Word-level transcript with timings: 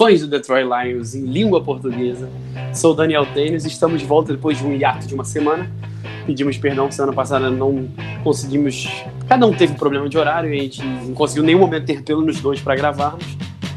fãs 0.00 0.22
do 0.22 0.28
Detroit 0.28 0.64
Lions 0.64 1.14
em 1.14 1.26
língua 1.26 1.62
portuguesa. 1.62 2.26
Sou 2.72 2.94
Daniel 2.94 3.26
Tênis, 3.34 3.66
estamos 3.66 4.00
de 4.00 4.06
volta 4.06 4.32
depois 4.32 4.56
de 4.56 4.64
um 4.64 4.72
hiato 4.72 5.06
de 5.06 5.14
uma 5.14 5.26
semana. 5.26 5.70
Pedimos 6.24 6.56
perdão, 6.56 6.90
semana 6.90 7.12
passada 7.12 7.50
não 7.50 7.86
conseguimos. 8.24 8.88
Cada 9.28 9.46
um 9.46 9.52
teve 9.52 9.74
um 9.74 9.76
problema 9.76 10.08
de 10.08 10.16
horário 10.16 10.54
e 10.54 10.58
a 10.58 10.62
gente 10.62 10.82
não 10.82 11.12
conseguiu 11.12 11.44
nenhum 11.44 11.58
momento 11.58 11.84
ter 11.84 12.02
pelo 12.02 12.22
nos 12.22 12.40
dois 12.40 12.62
para 12.62 12.74
gravarmos. 12.74 13.26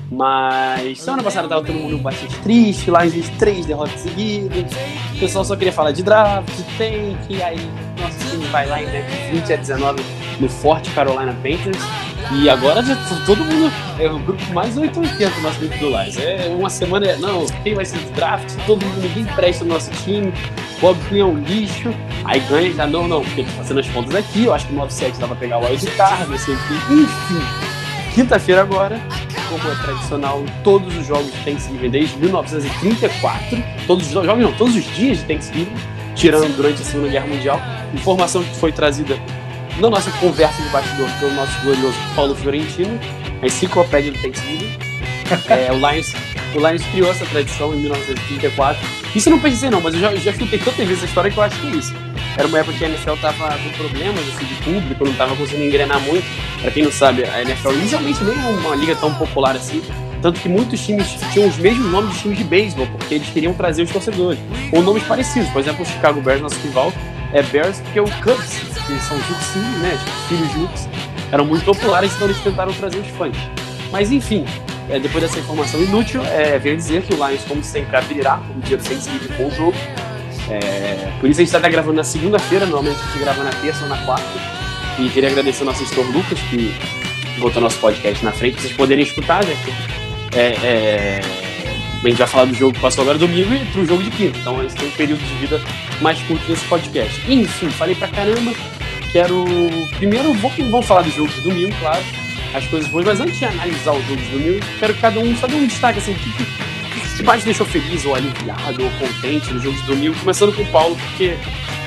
Mas 0.10 1.02
semana 1.02 1.22
passada 1.22 1.46
tava 1.50 1.62
todo 1.62 1.76
mundo 1.76 1.98
bastante 1.98 2.40
triste, 2.40 2.90
Lions 2.90 3.14
fez 3.14 3.30
três 3.32 3.66
derrotas 3.66 4.00
seguidas. 4.00 4.72
O 5.18 5.20
pessoal 5.20 5.44
só 5.44 5.58
queria 5.58 5.74
falar 5.74 5.92
de 5.92 6.04
draft, 6.04 6.56
de 6.56 6.64
tank, 6.78 7.30
e 7.30 7.44
aí 7.44 7.60
nosso 8.00 8.30
time 8.30 8.46
vai 8.46 8.66
lá 8.66 8.82
em 8.82 8.86
né, 8.86 9.30
20 9.30 9.52
a 9.52 9.56
19 9.58 10.02
no 10.40 10.48
forte 10.48 10.90
Carolina 10.92 11.36
Panthers. 11.44 12.13
E 12.36 12.50
agora 12.50 12.84
já 12.84 12.96
todo 13.26 13.44
mundo. 13.44 13.72
É 14.00 14.10
o 14.10 14.18
grupo 14.20 14.54
mais 14.54 14.76
880 14.76 15.36
do 15.36 15.42
nosso 15.42 15.60
grupo 15.60 15.78
do 15.78 15.88
Lions. 15.90 16.18
É 16.18 16.48
uma 16.50 16.70
semana. 16.70 17.16
Não, 17.18 17.46
quem 17.64 17.76
vai 17.76 17.86
ser 17.86 18.00
do 18.00 18.12
draft? 18.14 18.50
Todo 18.66 18.84
mundo, 18.86 19.02
ninguém 19.02 19.26
presta 19.36 19.64
no 19.64 19.74
nosso 19.74 19.92
time. 20.04 20.34
Bob 20.82 20.98
Quinn 21.08 21.20
é 21.20 21.26
um 21.26 21.38
lixo. 21.38 21.94
Aí 22.26 22.40
ganha 22.42 22.74
já 22.74 22.88
não, 22.88 23.08
não, 23.08 23.22
porque 23.22 23.44
tá 23.44 23.52
fazendo 23.58 23.80
as 23.80 23.90
contas 23.90 24.16
aqui. 24.16 24.46
Eu 24.46 24.54
acho 24.54 24.68
que 24.68 24.74
o 24.74 24.78
9-7 24.78 25.18
dá 25.20 25.28
pegar 25.36 25.60
o 25.60 25.62
card, 25.96 26.30
não 26.30 26.38
sei 26.38 26.56
o 26.56 26.58
quê. 26.58 26.74
Enfim. 26.92 27.74
Quinta-feira 28.14 28.62
agora, 28.62 29.00
como 29.50 29.72
é 29.72 29.76
tradicional, 29.76 30.44
todos 30.64 30.96
os 30.96 31.08
jogos 31.08 31.32
de 31.32 31.38
Thanksgiving 31.44 31.90
desde 31.90 32.18
1934. 32.18 33.64
Todos 33.88 34.08
os 34.08 34.14
jogos, 34.14 34.44
não, 34.44 34.52
todos 34.54 34.76
os 34.76 34.86
dias 34.96 35.20
de 35.20 35.26
Thanksgiving, 35.26 35.76
tirando 36.16 36.56
durante 36.56 36.82
a 36.82 36.86
Segunda 36.86 37.10
Guerra 37.10 37.28
Mundial. 37.28 37.62
Informação 37.94 38.44
que 38.44 38.56
foi 38.56 38.72
trazida 38.72 39.18
na 39.80 39.90
nossa 39.90 40.12
conversa 40.12 40.62
de 40.62 40.70
bastidor 40.70 41.10
pelo 41.20 41.34
nosso 41.34 41.60
glorioso 41.62 41.98
Paulo 42.16 42.36
Fiorentino, 42.36 43.00
a 43.42 43.46
enciclopédia 43.46 44.12
do 44.12 44.20
Thanksgiving. 44.20 44.78
É, 45.50 45.72
o, 45.72 45.76
Lions, 45.76 46.14
o 46.54 46.60
Lions 46.60 46.84
criou 46.92 47.10
essa 47.10 47.26
tradição 47.26 47.74
em 47.74 47.78
1934. 47.78 48.88
Isso 49.16 49.30
não 49.30 49.40
pensei 49.40 49.70
não, 49.70 49.82
mas 49.82 49.94
eu 49.96 50.00
já, 50.00 50.16
já 50.16 50.34
chutei 50.34 50.60
tantas 50.60 50.78
vezes 50.78 50.98
essa 50.98 51.06
história 51.06 51.32
que 51.32 51.38
eu 51.38 51.44
acho 51.44 51.60
que 51.60 51.68
é 51.68 51.72
isso. 51.72 51.94
Era 52.38 52.48
uma 52.48 52.60
época 52.60 52.78
que 52.78 52.86
a 52.86 52.90
NFL 52.90 53.16
tava 53.22 53.58
com 53.58 53.70
problemas 53.78 54.20
assim, 54.28 54.46
de 54.46 54.56
público, 54.56 55.06
não 55.06 55.14
tava 55.14 55.36
conseguindo 55.36 55.66
engrenar 55.66 56.00
muito. 56.02 56.26
Pra 56.62 56.72
quem 56.72 56.84
não 56.84 56.92
sabe, 56.92 57.24
a 57.24 57.42
NFL 57.42 57.72
inicialmente 57.74 58.24
nem 58.24 58.36
é 58.36 58.48
uma 58.48 58.76
liga 58.76 58.96
tão 58.96 59.14
popular 59.16 59.56
assim. 59.56 59.82
Tanto 60.22 60.40
que 60.40 60.48
muitos 60.48 60.80
times 60.80 61.08
tinham 61.32 61.48
os 61.48 61.58
mesmos 61.58 61.92
nomes 61.92 62.14
de 62.14 62.22
times 62.22 62.38
de 62.38 62.44
beisebol, 62.44 62.88
porque 62.88 63.16
eles 63.16 63.30
queriam 63.30 63.54
trazer 63.54 63.84
os 63.84 63.92
torcedores. 63.92 64.40
Ou 64.72 64.82
nomes 64.82 65.04
parecidos. 65.04 65.50
Por 65.50 65.60
exemplo, 65.60 65.84
o 65.84 65.86
Chicago 65.86 66.22
Bears, 66.22 66.42
nosso 66.42 66.60
rival, 66.62 66.94
é 67.34 67.42
Bears 67.44 67.80
porque 67.80 68.00
o 68.00 68.06
Cubs, 68.22 68.60
que 68.86 69.00
são 69.02 69.18
Juxinhos, 69.20 69.80
né? 69.80 69.98
Tipo, 69.98 70.12
filhos 70.28 70.52
Jux, 70.54 70.90
eram 71.32 71.46
muito 71.46 71.66
populares, 71.66 72.14
então 72.16 72.28
eles 72.28 72.40
tentaram 72.40 72.72
trazer 72.74 73.00
os 73.00 73.08
fãs. 73.10 73.36
Mas 73.92 74.12
enfim, 74.12 74.46
é, 74.90 75.00
depois 75.00 75.24
dessa 75.24 75.40
informação 75.40 75.82
inútil, 75.82 76.24
é, 76.26 76.58
venho 76.60 76.78
dizer 76.78 77.02
que 77.02 77.14
o 77.14 77.28
Lions, 77.28 77.44
como 77.46 77.64
sempre, 77.64 77.96
abrirá 77.96 78.40
o 78.56 78.60
dia 78.62 78.78
do 78.78 78.84
Thanksgiving 78.84 79.34
com 79.36 79.48
o 79.48 79.52
jogo. 79.52 79.78
É, 80.50 81.12
por 81.20 81.30
isso 81.30 81.40
a 81.40 81.44
gente 81.44 81.56
está 81.56 81.70
gravando 81.70 81.96
na 81.96 82.04
segunda-feira, 82.04 82.66
normalmente 82.66 83.00
a 83.02 83.06
gente 83.06 83.20
grava 83.20 83.44
na 83.44 83.52
terça 83.52 83.84
ou 83.84 83.90
na 83.90 83.98
quarta. 83.98 84.28
E 85.00 85.10
queria 85.10 85.30
agradecer 85.30 85.62
ao 85.62 85.68
nosso 85.68 85.82
editor 85.82 86.06
Lucas, 86.12 86.40
que 86.50 86.76
botou 87.40 87.62
nosso 87.62 87.80
podcast 87.80 88.24
na 88.24 88.32
frente, 88.32 88.54
pra 88.54 88.62
vocês 88.62 88.74
poderem 88.74 89.04
escutar, 89.04 89.44
né? 89.44 89.58
É, 90.36 90.48
é, 90.64 91.43
a 92.06 92.10
gente 92.10 92.18
vai 92.20 92.28
falar 92.28 92.46
do 92.46 92.54
jogo 92.54 92.74
que 92.74 92.80
passou 92.82 93.02
agora 93.04 93.18
domingo 93.18 93.54
e 93.54 93.66
pro 93.72 93.86
jogo 93.86 94.04
de 94.04 94.12
quinta. 94.12 94.38
Então 94.38 94.60
a 94.60 94.64
gente 94.64 94.76
tem 94.76 94.88
um 94.88 94.92
período 94.92 95.20
de 95.24 95.34
vida 95.36 95.62
mais 96.02 96.20
curto 96.24 96.44
nesse 96.50 96.66
podcast. 96.66 97.22
Enfim, 97.32 97.70
falei 97.70 97.96
pra 97.96 98.08
caramba. 98.08 98.52
Quero. 99.12 99.46
Primeiro, 99.98 100.34
vou- 100.34 100.52
vamos 100.70 100.86
falar 100.86 101.04
do 101.04 101.12
jogo 101.12 101.30
de 101.30 101.42
domingo, 101.42 101.74
claro. 101.80 102.04
As 102.54 102.66
coisas 102.68 102.90
boas, 102.90 103.06
mas 103.06 103.20
antes 103.20 103.38
de 103.38 103.46
analisar 103.46 103.94
o 103.94 104.02
jogo 104.04 104.18
de 104.22 104.30
domingo, 104.30 104.60
quero 104.80 104.94
que 104.94 105.02
cada 105.02 105.20
um 105.20 105.36
só 105.38 105.48
dê 105.48 105.56
um 105.56 105.66
destaque 105.66 105.98
assim, 106.00 106.12
o 106.12 106.16
que, 106.16 106.32
que, 106.34 107.18
que 107.18 107.24
mais 107.24 107.44
deixou 107.44 107.66
feliz 107.66 108.06
ou 108.06 108.14
aliviado 108.16 108.84
ou 108.84 108.92
contente 108.92 109.52
no 109.54 109.60
jogo 109.60 109.76
de 109.76 109.84
domingo, 109.88 110.16
começando 110.20 110.54
com 110.56 110.62
o 110.62 110.68
Paulo, 110.68 110.96
porque 110.96 111.36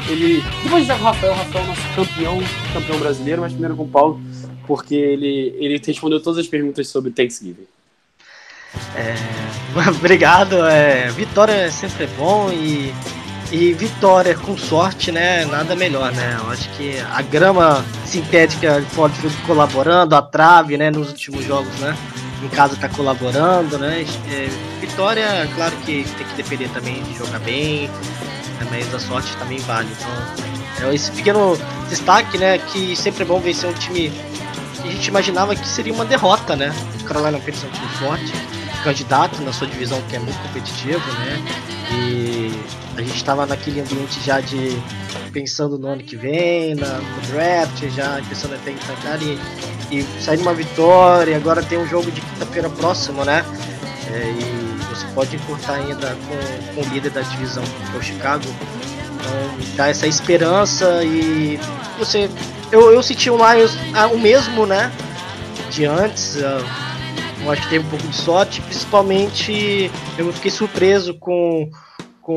ele. 0.09 0.43
Depois 0.65 0.87
com 0.87 0.93
o 0.93 0.97
Rafael, 0.97 1.33
o 1.33 1.37
Rafael 1.37 1.65
é 1.65 1.69
nosso 1.69 1.83
campeão, 1.95 2.43
campeão 2.73 2.99
brasileiro, 2.99 3.43
mas 3.43 3.53
primeiro 3.53 3.77
com 3.77 3.85
o 3.85 3.89
Paulo, 3.89 4.21
porque 4.67 4.95
ele, 4.95 5.55
ele 5.59 5.81
respondeu 5.85 6.21
todas 6.21 6.39
as 6.41 6.49
perguntas 6.49 6.89
sobre 6.89 7.11
Thanksgiving. 7.13 7.67
Obrigado. 9.97 10.67
É, 10.67 11.11
vitória 11.11 11.53
é 11.53 11.71
sempre 11.71 12.07
bom 12.19 12.51
e, 12.51 12.95
e 13.53 13.73
vitória 13.75 14.35
com 14.35 14.57
sorte, 14.57 15.13
né? 15.13 15.45
Nada 15.45 15.75
melhor, 15.75 16.13
né? 16.13 16.39
Eu 16.41 16.51
acho 16.51 16.69
que 16.71 16.99
a 16.99 17.23
grama 17.23 17.85
sintética 18.05 18.81
de 18.81 18.87
Ford 18.87 19.13
Field 19.15 19.37
colaborando, 19.47 20.15
a 20.15 20.23
trave, 20.23 20.77
né? 20.77 20.91
Nos 20.91 21.09
últimos 21.09 21.45
jogos, 21.45 21.75
né? 21.79 21.97
Em 22.43 22.49
casa 22.49 22.77
tá 22.77 22.89
colaborando, 22.89 23.79
né? 23.79 24.05
É, 24.31 24.49
vitória, 24.81 25.49
claro 25.55 25.77
que 25.79 26.05
tem 26.17 26.27
que 26.27 26.35
depender 26.35 26.69
também 26.69 27.03
de 27.03 27.17
jogar 27.17 27.39
bem, 27.41 27.89
né, 27.89 28.67
mas 28.71 28.95
a 28.95 28.99
sorte 28.99 29.35
também 29.37 29.59
vale. 29.61 29.89
Então, 30.77 30.91
é 30.91 30.95
esse 30.95 31.11
pequeno 31.11 31.59
destaque, 31.89 32.39
né? 32.39 32.59
Que 32.59 32.95
sempre 32.95 33.23
é 33.23 33.27
bom 33.27 33.41
vencer 33.41 33.69
um 33.69 33.75
time 33.75 34.13
que 34.83 34.89
a 34.89 34.93
gente 34.93 35.09
imaginava 35.09 35.57
que 35.57 35.67
seria 35.67 35.93
uma 35.93 36.05
derrota, 36.05 36.55
né? 36.55 36.75
O 37.01 37.05
Carolina 37.05 37.39
Panthers 37.39 37.65
é 37.65 37.67
um 37.67 37.71
time 37.71 37.89
forte 37.99 38.56
candidato 38.87 39.43
na 39.43 39.53
sua 39.53 39.67
divisão 39.67 40.01
que 40.03 40.15
é 40.15 40.21
muito 40.21 40.39
competitivo, 40.43 41.01
né? 41.19 41.45
E 41.91 42.53
a 42.97 43.03
gente 43.03 43.17
estava 43.17 43.45
naquele 43.45 43.81
ambiente 43.81 44.21
já 44.25 44.41
de 44.41 44.81
pensando 45.33 45.77
no 45.77 45.89
ano 45.89 46.05
que 46.05 46.15
vem, 46.15 46.77
na, 46.77 46.87
no 46.87 47.21
draft, 47.33 47.83
já 47.91 48.23
pensando 48.29 48.55
até 48.55 48.71
em 48.71 48.77
tancar 48.77 49.21
e, 49.21 49.37
e 49.91 50.05
sair 50.23 50.39
uma 50.39 50.55
vitória. 50.55 51.37
Agora 51.37 51.65
tem 51.65 51.77
um 51.79 51.87
jogo 51.89 52.13
de 52.13 52.21
quinta-feira 52.21 52.71
próximo, 52.71 53.25
né? 53.25 53.45
É, 54.13 54.31
e 54.31 54.79
você 54.89 55.05
pode 55.09 55.35
encurtar 55.35 55.75
ainda 55.75 56.17
com, 56.29 56.75
com 56.75 56.89
o 56.89 56.93
líder 56.95 57.11
da 57.11 57.23
divisão, 57.23 57.65
que 57.65 57.97
é 57.97 57.99
o 57.99 58.03
Chicago. 58.03 58.45
Então 58.47 59.75
dá 59.75 59.89
essa 59.89 60.07
esperança 60.07 61.03
e 61.03 61.59
você. 61.99 62.31
Eu, 62.71 62.93
eu 62.93 63.03
senti 63.03 63.29
o 63.31 63.37
Lions 63.37 63.77
ah, 63.95 64.07
o 64.07 64.19
mesmo, 64.19 64.65
né? 64.65 64.93
De 65.71 65.85
antes. 65.87 66.41
ah, 66.41 66.86
eu 67.47 67.53
acho 67.53 67.63
que 67.63 67.69
teve 67.69 67.87
um 67.87 67.89
pouco 67.89 68.07
de 68.09 68.17
sorte, 68.17 68.61
principalmente 68.63 69.91
eu 70.19 70.33
fiquei 70.33 70.51
surpreso 70.51 71.15
com, 71.15 71.71
com, 72.21 72.37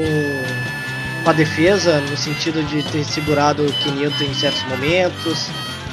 com 1.24 1.30
a 1.30 1.34
defesa, 1.34 2.00
no 2.02 2.16
sentido 2.16 2.64
de 2.64 2.84
ter 2.84 3.04
segurado 3.04 3.66
o 3.66 3.74
Kenilton 3.74 4.24
em 4.26 4.34
certos 4.34 4.62
momentos, 4.64 5.50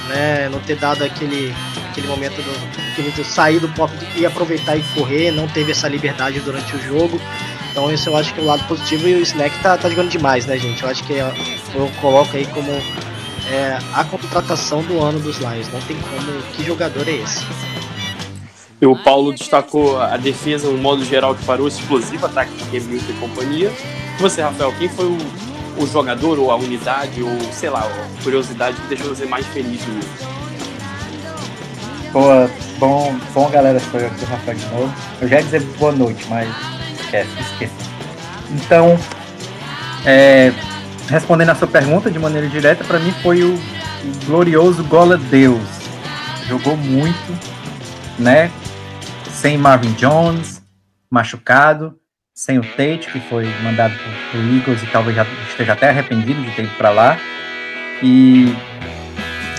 né, 0.09 0.49
não 0.50 0.60
ter 0.60 0.77
dado 0.77 1.03
aquele, 1.03 1.54
aquele 1.91 2.06
momento 2.06 2.37
do 2.37 2.94
Kenilton 2.94 3.25
sair 3.25 3.59
do 3.59 3.69
pop 3.71 3.91
e 4.16 4.27
aproveitar 4.27 4.77
e 4.77 4.82
correr, 4.94 5.31
não 5.31 5.48
teve 5.48 5.72
essa 5.72 5.88
liberdade 5.88 6.38
durante 6.41 6.77
o 6.77 6.83
jogo. 6.83 7.21
Então 7.71 7.93
isso 7.93 8.09
eu 8.09 8.16
acho 8.16 8.33
que 8.34 8.41
é 8.41 8.43
o 8.43 8.47
lado 8.47 8.65
positivo 8.69 9.09
e 9.09 9.15
o 9.15 9.22
Snack 9.22 9.62
tá, 9.62 9.77
tá 9.77 9.88
jogando 9.88 10.10
demais, 10.10 10.47
né, 10.47 10.59
gente? 10.59 10.83
Eu 10.83 10.88
acho 10.88 11.03
que 11.04 11.15
é- 11.15 11.34
eu 11.75 11.91
coloco 12.00 12.37
aí 12.37 12.47
como 12.47 12.71
é, 13.50 13.78
a 13.94 14.04
contratação 14.04 14.83
do 14.83 15.00
ano 15.03 15.21
dos 15.21 15.38
Lions. 15.38 15.69
Não 15.72 15.81
tem 15.83 15.97
como. 16.00 16.43
Que 16.54 16.65
jogador 16.65 17.06
é 17.06 17.12
esse? 17.12 17.44
E 18.81 18.87
o 18.87 18.95
Paulo 18.95 19.33
destacou 19.33 19.99
a 19.99 20.17
defesa, 20.19 20.69
no 20.69 20.77
modo 20.77 21.03
geral, 21.05 21.34
que 21.34 21.45
parou 21.45 21.67
explosivo 21.67 22.27
ataque 22.27 22.53
de 22.53 22.77
Hamilton 22.77 23.07
e 23.09 23.13
companhia. 23.15 23.73
E 24.19 24.23
você, 24.23 24.43
Rafael, 24.43 24.73
quem 24.78 24.89
foi 24.89 25.07
o, 25.07 25.19
o 25.78 25.87
jogador, 25.87 26.39
ou 26.39 26.51
a 26.51 26.57
unidade, 26.57 27.23
ou 27.23 27.53
sei 27.53 27.71
lá, 27.71 27.81
a 27.81 28.23
curiosidade 28.23 28.77
que 28.77 28.89
deixou 28.89 29.15
você 29.15 29.25
mais 29.25 29.47
feliz 29.47 29.81
no 29.87 29.95
jogo? 29.95 30.37
Boa, 32.13 32.51
bom, 32.78 33.17
bom 33.34 33.49
galera, 33.51 33.81
sou 33.81 34.01
eu 34.01 34.07
aqui 34.09 34.25
o 34.25 34.27
Rafael 34.27 34.57
de 34.57 34.67
novo. 34.67 34.95
Eu 35.21 35.29
já 35.29 35.37
ia 35.37 35.43
dizer 35.43 35.61
boa 35.79 35.93
noite, 35.93 36.27
mas 36.29 36.49
esquece, 37.01 37.31
esqueci. 37.41 37.75
Então, 38.51 38.99
é, 40.05 40.53
respondendo 41.09 41.51
a 41.51 41.55
sua 41.55 41.69
pergunta 41.69 42.11
de 42.11 42.19
maneira 42.19 42.47
direta, 42.47 42.84
para 42.84 42.99
mim 42.99 43.13
foi 43.22 43.43
o, 43.43 43.55
o 43.55 44.27
glorioso 44.27 44.84
Gola 44.84 45.17
Deus. 45.17 45.61
Jogou 46.47 46.77
muito, 46.77 47.39
né? 48.19 48.51
Sem 49.47 49.57
Marvin 49.57 49.93
Jones, 49.93 50.60
machucado, 51.09 51.95
sem 52.34 52.59
o 52.59 52.63
Tate, 52.63 53.09
que 53.13 53.21
foi 53.21 53.45
mandado 53.63 53.95
pro, 53.95 54.41
pro 54.41 54.57
Eagles 54.57 54.83
e 54.83 54.87
talvez 54.89 55.15
já 55.15 55.25
esteja 55.48 55.72
até 55.75 55.89
arrependido 55.89 56.43
de 56.43 56.51
ter 56.51 56.65
ido 56.65 56.77
para 56.77 56.91
lá. 56.91 57.16
E 58.03 58.53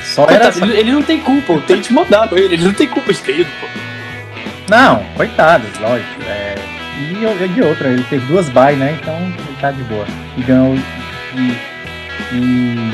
só 0.04 0.26
era 0.26 0.52
Coitado, 0.52 0.66
ele, 0.66 0.78
ele 0.78 0.92
não 0.92 1.02
tem 1.02 1.22
culpa, 1.22 1.54
o 1.54 1.62
Tate 1.62 1.94
mandaram 1.94 2.38
ele, 2.38 2.56
ele 2.56 2.66
não 2.66 2.74
tem 2.74 2.86
culpa 2.86 3.14
de 3.14 3.20
ter 3.22 3.40
ido, 3.40 3.50
pô. 3.62 3.68
Não, 4.70 5.06
coitado, 5.16 5.64
lógico. 5.80 6.22
É, 6.24 6.56
e, 7.00 7.46
e 7.46 7.48
de 7.48 7.62
outra, 7.62 7.88
ele 7.88 8.04
teve 8.10 8.26
duas 8.26 8.50
bye, 8.50 8.76
né? 8.76 9.00
Então 9.02 9.16
ele 9.16 9.58
tá 9.62 9.72
de 9.72 9.84
boa. 9.84 10.06
E 10.36 10.44
ganhou. 10.44 10.76
E, 11.34 11.58
e 12.34 12.92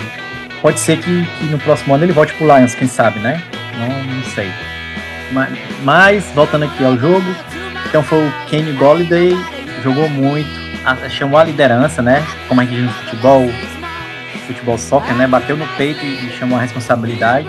pode 0.62 0.80
ser 0.80 0.98
que, 0.98 1.26
que 1.26 1.46
no 1.46 1.58
próximo 1.58 1.96
ano 1.96 2.04
ele 2.04 2.14
volte 2.14 2.36
pro 2.36 2.46
Lions, 2.56 2.76
quem 2.76 2.88
sabe, 2.88 3.18
né? 3.18 3.42
Não, 3.80 4.16
não 4.16 4.24
sei. 4.26 4.52
Mas, 5.34 5.50
mas, 5.84 6.26
voltando 6.36 6.66
aqui 6.66 6.84
ao 6.86 6.96
jogo, 6.98 7.26
então 7.88 8.04
foi 8.04 8.20
o 8.20 8.32
Kenny 8.48 8.72
Golliday, 8.74 9.36
jogou 9.84 10.08
muito, 10.08 10.48
chamou 11.10 11.40
a 11.40 11.44
liderança, 11.44 12.02
né? 12.04 12.24
Como 12.48 12.62
é 12.62 12.66
que 12.66 12.76
diz 12.76 12.84
no 12.84 12.92
futebol, 12.92 13.50
futebol 14.46 14.78
soccer, 14.78 15.14
né? 15.16 15.26
Bateu 15.26 15.58
no 15.58 15.68
peito 15.70 16.06
e, 16.06 16.28
e 16.28 16.32
chamou 16.38 16.58
a 16.58 16.62
responsabilidade. 16.62 17.48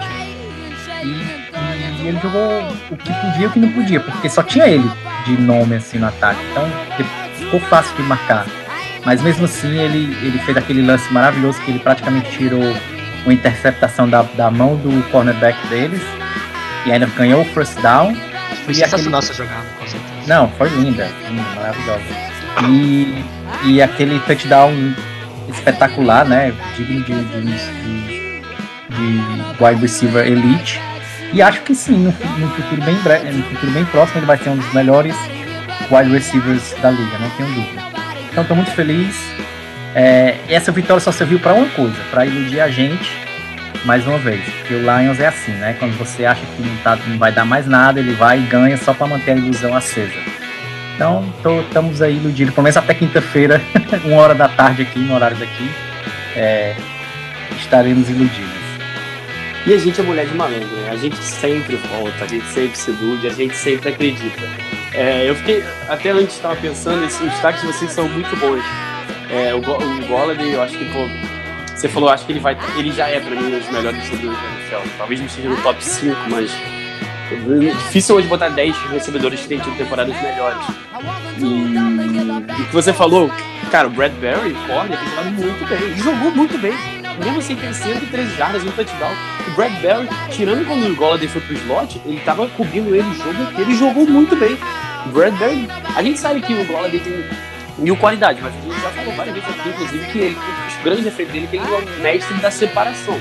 E, 1.02 2.02
e 2.02 2.08
ele 2.08 2.18
jogou 2.20 2.72
o 2.90 2.96
que 2.96 3.12
podia 3.12 3.44
e 3.44 3.46
o 3.46 3.50
que 3.50 3.58
não 3.58 3.72
podia, 3.72 4.00
porque 4.00 4.30
só 4.30 4.42
tinha 4.42 4.66
ele 4.66 4.90
de 5.26 5.32
nome 5.32 5.76
assim 5.76 5.98
no 5.98 6.06
ataque. 6.06 6.40
Então 6.50 6.66
ficou 7.36 7.60
fácil 7.60 7.94
de 7.96 8.02
marcar. 8.04 8.46
Mas 9.04 9.20
mesmo 9.20 9.44
assim 9.44 9.78
ele, 9.78 10.16
ele 10.26 10.38
fez 10.38 10.56
aquele 10.56 10.80
lance 10.80 11.12
maravilhoso 11.12 11.60
que 11.60 11.70
ele 11.70 11.80
praticamente 11.80 12.30
tirou 12.30 12.62
uma 13.24 13.32
interceptação 13.34 14.08
da, 14.08 14.22
da 14.22 14.50
mão 14.50 14.76
do 14.76 15.10
cornerback 15.10 15.66
deles 15.68 16.00
e 16.86 16.92
ainda 16.92 17.06
ganhou 17.06 17.42
o 17.42 17.44
first 17.46 17.80
down. 17.80 18.14
Foi 18.64 18.74
sensacional 18.74 19.20
essa 19.20 19.34
jogada, 19.34 19.66
com 19.78 19.86
certeza. 19.86 20.12
Não, 20.26 20.48
foi 20.50 20.68
linda, 20.70 21.08
linda, 21.28 21.42
maravilhosa. 21.54 22.04
E, 22.68 23.24
e 23.64 23.82
aquele 23.82 24.18
touchdown 24.20 24.94
espetacular, 25.48 26.24
né? 26.24 26.52
Digno 26.76 27.02
de, 27.02 27.12
de, 27.12 27.42
de, 27.42 28.40
de 28.90 29.64
wide 29.64 29.80
receiver 29.80 30.26
elite. 30.26 30.80
E 31.32 31.42
acho 31.42 31.62
que 31.62 31.74
sim, 31.74 31.96
no, 31.96 32.14
no 32.38 32.48
futuro 32.54 32.82
bem 32.82 32.94
breve, 32.96 33.32
no 33.32 33.42
futuro 33.44 33.72
bem 33.72 33.84
próximo, 33.86 34.20
ele 34.20 34.26
vai 34.26 34.38
ser 34.38 34.50
um 34.50 34.56
dos 34.56 34.72
melhores 34.72 35.16
wide 35.90 36.10
receivers 36.10 36.74
da 36.80 36.90
liga, 36.90 37.18
não 37.18 37.30
tenho 37.30 37.48
dúvida. 37.50 37.82
Então 38.30 38.42
estou 38.42 38.56
muito 38.56 38.70
feliz. 38.70 39.16
É, 39.94 40.36
essa 40.48 40.72
vitória 40.72 41.00
só 41.00 41.12
serviu 41.12 41.38
para 41.38 41.54
uma 41.54 41.68
coisa, 41.70 41.96
para 42.10 42.24
iludir 42.26 42.60
a 42.60 42.68
gente 42.68 43.23
mais 43.84 44.06
uma 44.06 44.18
vez. 44.18 44.42
Porque 44.60 44.74
o 44.74 44.78
Lions 44.80 45.20
é 45.20 45.26
assim, 45.26 45.52
né? 45.52 45.74
Quando 45.78 45.96
você 45.98 46.24
acha 46.24 46.40
que 46.56 46.62
não, 46.62 46.76
tá, 46.78 46.96
não 47.06 47.18
vai 47.18 47.32
dar 47.32 47.44
mais 47.44 47.66
nada, 47.66 48.00
ele 48.00 48.12
vai 48.14 48.38
e 48.38 48.42
ganha 48.42 48.76
só 48.76 48.92
para 48.94 49.06
manter 49.06 49.32
a 49.32 49.36
ilusão 49.36 49.74
acesa. 49.76 50.12
Então, 50.94 51.24
tô- 51.42 51.60
estamos 51.60 52.00
aí 52.00 52.16
iludidos, 52.16 52.54
pelo 52.54 52.62
menos 52.64 52.76
até 52.76 52.94
quinta-feira, 52.94 53.60
uma 54.04 54.16
hora 54.20 54.34
da 54.34 54.48
tarde 54.48 54.82
aqui, 54.82 54.98
no 55.00 55.14
horário 55.14 55.36
daqui, 55.36 55.70
é, 56.36 56.74
estaremos 57.58 58.08
iludidos. 58.08 58.64
E 59.66 59.72
a 59.72 59.78
gente 59.78 59.98
é 59.98 60.04
mulher 60.04 60.26
de 60.26 60.34
malandro, 60.34 60.68
né? 60.68 60.90
A 60.92 60.96
gente 60.96 61.16
sempre 61.16 61.76
volta, 61.76 62.24
a 62.24 62.26
gente 62.26 62.46
sempre 62.46 62.76
se 62.78 62.90
ilude, 62.90 63.26
a 63.26 63.30
gente 63.30 63.56
sempre 63.56 63.88
acredita. 63.88 64.42
É, 64.92 65.28
eu 65.28 65.34
fiquei, 65.34 65.64
até 65.88 66.10
antes 66.10 66.36
estava 66.36 66.54
pensando, 66.56 67.04
esses 67.04 67.18
destaques 67.20 67.62
de 67.62 67.66
vocês 67.68 67.90
são 67.90 68.08
muito 68.08 68.36
bons. 68.36 68.62
É, 69.30 69.52
o, 69.54 69.58
o 69.58 70.06
Golladay, 70.06 70.52
eu 70.52 70.62
acho 70.62 70.76
que, 70.78 70.84
pô, 70.92 71.08
você 71.74 71.88
falou, 71.88 72.08
acho 72.08 72.24
que 72.24 72.32
ele 72.32 72.40
vai, 72.40 72.56
ele 72.76 72.92
já 72.92 73.08
é 73.08 73.20
pra 73.20 73.30
mim 73.30 73.54
um 73.54 73.58
dos 73.58 73.70
melhores 73.70 73.98
recebedores 73.98 74.38
da 74.38 74.48
NFL. 74.48 74.88
Talvez 74.96 75.20
não 75.20 75.26
esteja 75.26 75.48
no 75.48 75.56
top 75.56 75.84
5, 75.84 76.16
mas 76.30 76.50
difícil 77.84 78.16
hoje 78.16 78.28
botar 78.28 78.48
10 78.48 78.76
recebedores 78.92 79.40
que 79.40 79.48
têm 79.48 79.58
tido 79.58 79.76
temporadas 79.76 80.14
melhores. 80.20 80.64
E, 81.38 82.62
o 82.62 82.66
que 82.66 82.72
você 82.72 82.92
falou, 82.92 83.30
cara, 83.70 83.88
o 83.88 83.90
Bradbury, 83.90 84.54
corner, 84.66 84.98
tem 84.98 85.08
jogado 85.08 85.30
muito 85.32 85.68
bem. 85.68 85.82
Ele 85.82 86.00
jogou 86.00 86.30
muito 86.30 86.58
bem. 86.58 86.74
Mesmo 87.22 87.42
sem 87.42 87.56
ter 87.56 87.72
113 87.72 88.36
jardas 88.36 88.64
no 88.64 88.72
touchdown. 88.72 89.12
O 89.48 89.50
Bradbury, 89.52 90.08
tirando 90.30 90.66
quando 90.66 90.86
o 90.86 90.96
Golladay 90.96 91.28
foi 91.28 91.40
pro 91.40 91.54
slot, 91.54 92.00
ele 92.04 92.20
tava 92.20 92.48
cobrindo 92.48 92.94
ele 92.94 93.08
o 93.08 93.14
jogo 93.14 93.70
e 93.70 93.74
jogou 93.74 94.06
muito 94.06 94.36
bem. 94.36 94.58
O 95.06 95.08
Bradbury, 95.10 95.68
a 95.94 96.02
gente 96.02 96.18
sabe 96.18 96.40
que 96.40 96.52
o 96.52 96.64
Golladay 96.64 97.00
tem 97.00 97.24
mil 97.78 97.96
qualidades, 97.96 98.42
mas 98.42 98.52
a 98.54 98.60
gente 98.60 98.80
já 98.80 98.90
falou 98.90 99.14
várias 99.14 99.34
vezes 99.34 99.48
aqui, 99.48 99.68
inclusive, 99.68 100.12
que 100.12 100.18
ele, 100.18 100.36
os 100.84 100.90
grandes 100.90 101.04
defeitos 101.04 101.32
dele 101.32 101.46
é 101.46 101.48
que 101.48 101.56
ele 101.56 101.64
é 101.64 101.78
o 101.78 102.02
mestre 102.02 102.34
da 102.34 102.50
separação. 102.50 103.18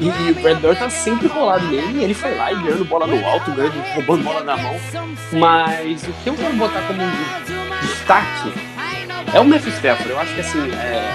E, 0.00 0.30
o 0.30 0.34
Bradbury 0.40 0.76
tá 0.76 0.88
sempre 0.88 1.28
colado 1.28 1.66
nele 1.66 2.02
ele 2.02 2.14
foi 2.14 2.34
lá 2.34 2.50
e 2.50 2.56
ganhando 2.56 2.84
bola 2.86 3.06
no 3.06 3.24
alto, 3.26 3.52
ganhando, 3.52 3.78
roubando 3.94 4.24
bola 4.24 4.42
na 4.42 4.56
mão. 4.56 4.74
Mas 5.32 6.02
o 6.04 6.12
que 6.24 6.30
eu 6.30 6.34
quero 6.34 6.54
botar 6.54 6.80
como 6.82 7.02
um 7.02 7.80
destaque 7.82 8.52
é 9.34 9.38
o 9.38 9.44
Memphis. 9.44 9.74
Eu 10.08 10.18
acho 10.18 10.34
que 10.34 10.40
assim, 10.40 10.70
é, 10.72 11.12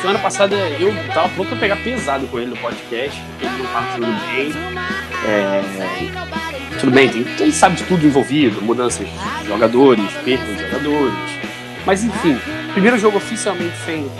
semana 0.00 0.18
passada 0.18 0.56
eu 0.56 0.92
tava 1.14 1.28
pronto 1.28 1.50
pra 1.50 1.58
pegar 1.58 1.76
pesado 1.76 2.26
com 2.26 2.38
ele 2.40 2.50
no 2.50 2.56
podcast, 2.56 3.20
porque 3.30 3.46
ele 3.46 3.56
não 3.58 3.66
tava 3.66 3.92
jogando 3.92 4.20
bem. 4.26 4.52
É, 5.26 6.78
tudo 6.80 6.90
bem, 6.90 7.08
tem, 7.08 7.24
ele 7.38 7.52
sabe 7.52 7.76
de 7.76 7.84
tudo 7.84 8.04
envolvido, 8.04 8.60
mudanças 8.60 9.06
de 9.06 9.46
jogadores, 9.46 10.12
perda 10.24 10.52
de 10.52 10.60
jogadores. 10.60 11.14
Mas 11.86 12.02
enfim, 12.02 12.36
primeiro 12.72 12.98
jogo 12.98 13.18
oficialmente 13.18 13.76
sem 13.86 14.10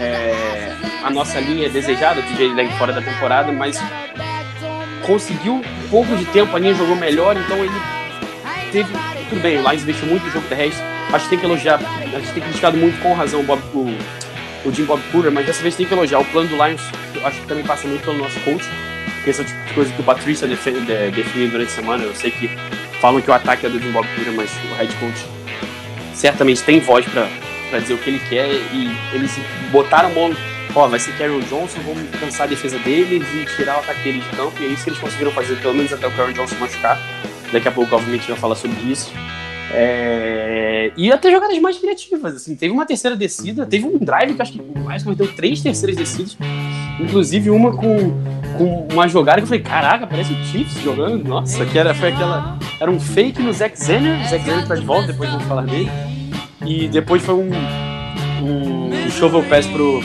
é, 0.00 0.74
a 1.02 1.10
nossa 1.10 1.40
linha 1.40 1.68
desejada, 1.68 2.22
de 2.22 2.42
ele 2.42 2.62
lá 2.62 2.78
fora 2.78 2.92
da 2.92 3.02
temporada, 3.02 3.52
mas 3.52 3.78
conseguiu 5.02 5.62
pouco 5.90 6.14
de 6.16 6.24
tempo, 6.26 6.54
a 6.54 6.58
linha 6.60 6.74
jogou 6.74 6.96
melhor, 6.96 7.36
então 7.36 7.58
ele 7.58 7.72
teve. 8.70 8.90
Tudo 9.28 9.40
bem, 9.40 9.58
o 9.58 9.60
Lions 9.60 9.82
investiu 9.82 10.06
muito 10.06 10.24
no 10.24 10.30
jogo 10.30 10.46
terrestre. 10.48 10.82
Acho 11.12 11.24
que 11.24 11.30
tem 11.30 11.38
que 11.38 11.44
elogiar, 11.44 11.78
a 11.78 12.18
gente 12.18 12.32
tem 12.32 12.42
criticado 12.42 12.76
muito 12.76 13.00
com 13.02 13.14
razão 13.14 13.40
o, 13.40 13.42
Bob, 13.42 13.60
o, 13.74 14.68
o 14.68 14.72
Jim 14.72 14.84
Bob 14.84 15.02
Cooler, 15.10 15.32
mas 15.32 15.46
dessa 15.46 15.62
vez 15.62 15.74
tem 15.74 15.86
que 15.86 15.92
elogiar. 15.92 16.18
O 16.18 16.24
plano 16.26 16.48
do 16.48 16.54
Lions, 16.54 16.80
acho 17.24 17.40
que 17.40 17.46
também 17.46 17.64
passa 17.64 17.86
muito 17.88 18.04
pelo 18.04 18.18
nosso 18.18 18.38
coach, 18.40 18.64
porque 19.16 19.30
esse 19.30 19.40
é 19.40 19.44
o 19.44 19.46
tipo 19.46 19.64
de 19.66 19.74
coisa 19.74 19.92
que 19.92 20.00
o 20.00 20.04
Patrícia 20.04 20.46
defende, 20.46 20.80
de, 20.80 21.10
definiu 21.10 21.50
durante 21.50 21.72
a 21.72 21.74
semana. 21.74 22.04
Eu 22.04 22.14
sei 22.14 22.30
que 22.30 22.50
falam 23.00 23.20
que 23.20 23.30
o 23.30 23.34
ataque 23.34 23.66
é 23.66 23.68
do 23.68 23.78
Jim 23.78 23.90
Bob 23.90 24.06
Cooler, 24.14 24.32
mas 24.34 24.50
o 24.70 24.74
head 24.76 24.94
coach 24.96 25.26
certamente 26.14 26.62
tem 26.62 26.80
voz 26.80 27.06
pra 27.06 27.28
pra 27.68 27.78
dizer 27.78 27.94
o 27.94 27.98
que 27.98 28.10
ele 28.10 28.20
quer 28.28 28.48
e 28.72 28.96
eles 29.12 29.38
botaram 29.70 30.12
mão, 30.14 30.34
ó, 30.74 30.86
vai 30.86 30.98
ser 30.98 31.16
Karen 31.16 31.40
Johnson, 31.40 31.80
vamos 31.84 32.08
cansar 32.18 32.46
a 32.46 32.50
defesa 32.50 32.78
deles 32.78 33.26
e 33.34 33.44
tirar 33.56 33.76
o 33.76 33.78
ataque 33.80 34.02
deles 34.02 34.24
de 34.24 34.30
campo, 34.30 34.54
e 34.60 34.66
é 34.66 34.68
isso 34.68 34.84
que 34.84 34.90
eles 34.90 35.00
conseguiram 35.00 35.32
fazer, 35.32 35.56
pelo 35.60 35.74
menos 35.74 35.92
até 35.92 36.06
o 36.06 36.10
Karen 36.12 36.32
Johnson 36.32 36.56
machucar. 36.56 37.00
Daqui 37.52 37.68
a 37.68 37.72
pouco, 37.72 37.94
obviamente, 37.94 38.28
vai 38.28 38.36
falar 38.36 38.54
sobre 38.54 38.76
isso. 38.90 39.12
É... 39.70 40.92
E 40.96 41.12
até 41.12 41.30
jogadas 41.30 41.58
mais 41.58 41.78
criativas, 41.78 42.34
assim, 42.34 42.56
teve 42.56 42.72
uma 42.72 42.86
terceira 42.86 43.16
descida, 43.16 43.66
teve 43.66 43.86
um 43.86 43.98
drive 43.98 44.34
que 44.34 44.42
acho 44.42 44.52
que 44.52 44.62
mais 44.80 45.02
cometeu 45.02 45.28
três 45.34 45.60
terceiras 45.60 45.96
descidas, 45.96 46.36
inclusive 46.98 47.50
uma 47.50 47.72
com, 47.72 48.18
com 48.56 48.88
uma 48.90 49.06
jogada 49.06 49.38
que 49.38 49.44
eu 49.44 49.48
falei, 49.48 49.62
caraca, 49.62 50.06
parece 50.06 50.32
o 50.32 50.44
Chiefs 50.46 50.82
jogando, 50.82 51.22
nossa, 51.22 51.66
que 51.66 51.78
era, 51.78 51.94
foi 51.94 52.08
aquela, 52.08 52.58
era 52.80 52.90
um 52.90 52.98
fake 52.98 53.42
no 53.42 53.52
Zack 53.52 53.78
Zenner, 53.78 54.26
Zack 54.28 54.44
Zenner 54.44 54.66
tá 54.66 54.74
de 54.74 54.84
volta, 54.84 55.08
depois 55.08 55.30
vamos 55.30 55.44
falar 55.46 55.62
dele, 55.62 55.90
e 56.68 56.86
depois 56.86 57.22
foi 57.24 57.34
um, 57.34 57.50
um, 58.42 59.06
um 59.06 59.10
shovel 59.10 59.42
pass 59.44 59.66
pro, 59.66 60.00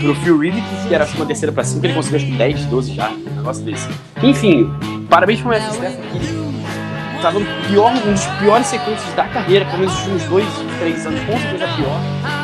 pro 0.00 0.14
Phil 0.16 0.38
Reed, 0.38 0.54
que 0.86 0.94
era 0.94 1.06
que 1.06 1.16
uma 1.16 1.24
terceira 1.24 1.50
pra 1.50 1.64
cima, 1.64 1.86
ele 1.86 1.94
conseguiu 1.94 2.18
acho 2.18 2.26
que 2.26 2.32
10, 2.32 2.64
12 2.66 2.94
já, 2.94 3.08
um 3.08 3.36
negócio 3.36 3.64
desse. 3.64 3.88
Enfim, 4.22 4.70
parabéns 5.08 5.40
pro 5.40 5.48
Matthew 5.48 5.70
Stafford, 5.70 6.02
que 6.12 7.22
tava 7.22 7.38
no 7.38 7.46
pior, 7.66 7.92
um 7.92 8.12
dos 8.12 8.26
piores 8.38 8.66
sequências 8.66 9.14
da 9.14 9.26
carreira, 9.26 9.64
pelo 9.64 9.78
menos 9.78 9.94
nos 9.94 10.02
últimos 10.02 10.24
dois, 10.24 10.46
três 10.78 11.06
anos, 11.06 11.20
com 11.20 11.38
certeza 11.38 11.66
pior. 11.76 12.00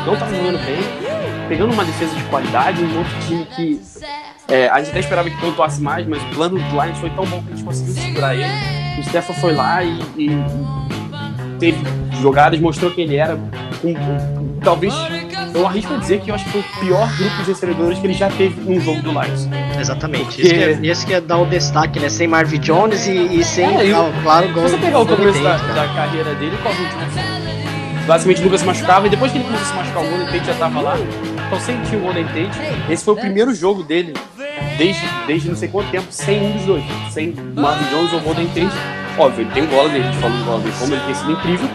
Não 0.07 0.15
tava 0.15 0.35
jogando 0.35 0.65
bem, 0.65 1.47
pegando 1.47 1.73
uma 1.73 1.85
defesa 1.85 2.15
de 2.15 2.23
qualidade, 2.23 2.83
um 2.83 2.97
outro 2.97 3.13
time 3.27 3.45
que 3.55 3.81
é, 4.47 4.67
a 4.67 4.79
gente 4.79 4.89
até 4.89 4.99
esperava 4.99 5.29
que 5.29 5.37
pontuasse 5.37 5.79
mais, 5.79 6.07
mas 6.07 6.21
o 6.23 6.25
plano 6.35 6.57
do 6.57 6.83
Lions 6.83 6.97
foi 6.97 7.09
tão 7.11 7.25
bom 7.25 7.41
que 7.43 7.53
a 7.53 7.55
gente 7.55 7.63
conseguiu 7.63 7.93
segurar 7.93 8.33
ele. 8.33 8.45
O 8.99 9.03
Stefan 9.03 9.33
foi 9.33 9.53
lá 9.53 9.83
e, 9.83 9.99
e 10.17 10.29
teve 11.63 11.77
jogadas, 12.21 12.59
mostrou 12.59 12.91
quem 12.91 13.05
ele 13.05 13.15
era. 13.15 13.37
Com, 13.81 13.93
com- 13.93 14.59
talvez, 14.61 14.93
eu 15.53 15.65
arrisco 15.65 15.93
a 15.93 15.97
dizer 15.97 16.19
que 16.21 16.29
eu 16.29 16.35
acho 16.35 16.43
que 16.45 16.51
foi 16.51 16.61
o 16.61 16.79
pior 16.85 17.07
grupo 17.17 17.35
de 17.37 17.43
recebedores 17.49 17.99
que 17.99 18.07
ele 18.07 18.13
já 18.13 18.29
teve 18.29 18.59
num 18.69 18.79
jogo 18.81 19.01
do 19.01 19.11
Lions. 19.11 19.47
Exatamente. 19.79 20.25
Porque- 20.25 20.41
Isso, 20.41 20.53
que 20.53 20.63
é, 20.63 20.91
isso 20.91 21.07
que 21.07 21.13
é 21.13 21.21
dar 21.21 21.37
o 21.37 21.45
destaque, 21.45 21.99
né? 21.99 22.09
Sem 22.09 22.27
Marvin 22.27 22.59
Jones 22.59 23.07
e, 23.07 23.39
e 23.39 23.43
sem, 23.43 23.65
É, 23.77 23.85
e 23.87 23.93
o- 23.93 23.97
ah, 24.01 24.11
claro, 24.23 24.47
Se 24.47 24.53
gol 24.53 24.63
você 24.63 24.77
pegar 24.77 24.99
o 24.99 25.05
começo 25.05 25.41
da, 25.43 25.57
cara. 25.59 25.73
da 25.73 25.87
carreira 25.93 26.33
dele, 26.35 26.57
qual 26.61 26.73
o 26.73 26.77
último? 26.77 27.01
Basicamente 28.05 28.41
nunca 28.41 28.57
se 28.57 28.65
machucava, 28.65 29.07
e 29.07 29.09
depois 29.09 29.31
que 29.31 29.37
ele 29.37 29.45
começou 29.45 29.65
a 29.65 29.69
se 29.69 29.75
machucar, 29.77 30.03
o 30.03 30.07
Golden 30.09 30.27
Tate 30.27 30.45
já 30.45 30.53
tava 30.55 30.81
lá. 30.81 30.97
Então 30.97 31.59
tinha 31.85 31.99
o 31.99 32.01
Golden 32.03 32.25
Tate. 32.25 32.59
Esse 32.91 33.05
foi 33.05 33.13
o 33.13 33.17
primeiro 33.17 33.53
jogo 33.55 33.81
dele, 33.83 34.13
desde, 34.77 35.01
desde 35.27 35.47
não 35.49 35.55
sei 35.55 35.69
quanto 35.69 35.89
tempo, 35.91 36.07
sem 36.09 36.41
um 36.43 36.51
dos 36.57 36.65
dois. 36.65 36.83
Sem 37.11 37.33
Marvin 37.55 37.85
Jones 37.95 38.11
ou 38.11 38.19
Golden 38.21 38.47
Tate. 38.47 39.02
Óbvio, 39.17 39.41
ele 39.45 39.51
tem 39.51 39.65
bola, 39.65 39.89
a 39.89 39.99
gente 39.99 40.17
falou 40.17 40.37
do 40.37 40.43
Golden 40.43 40.71
como 40.79 40.93
ele 40.93 41.01
tem 41.05 41.13
sido 41.13 41.31
incrível. 41.31 41.69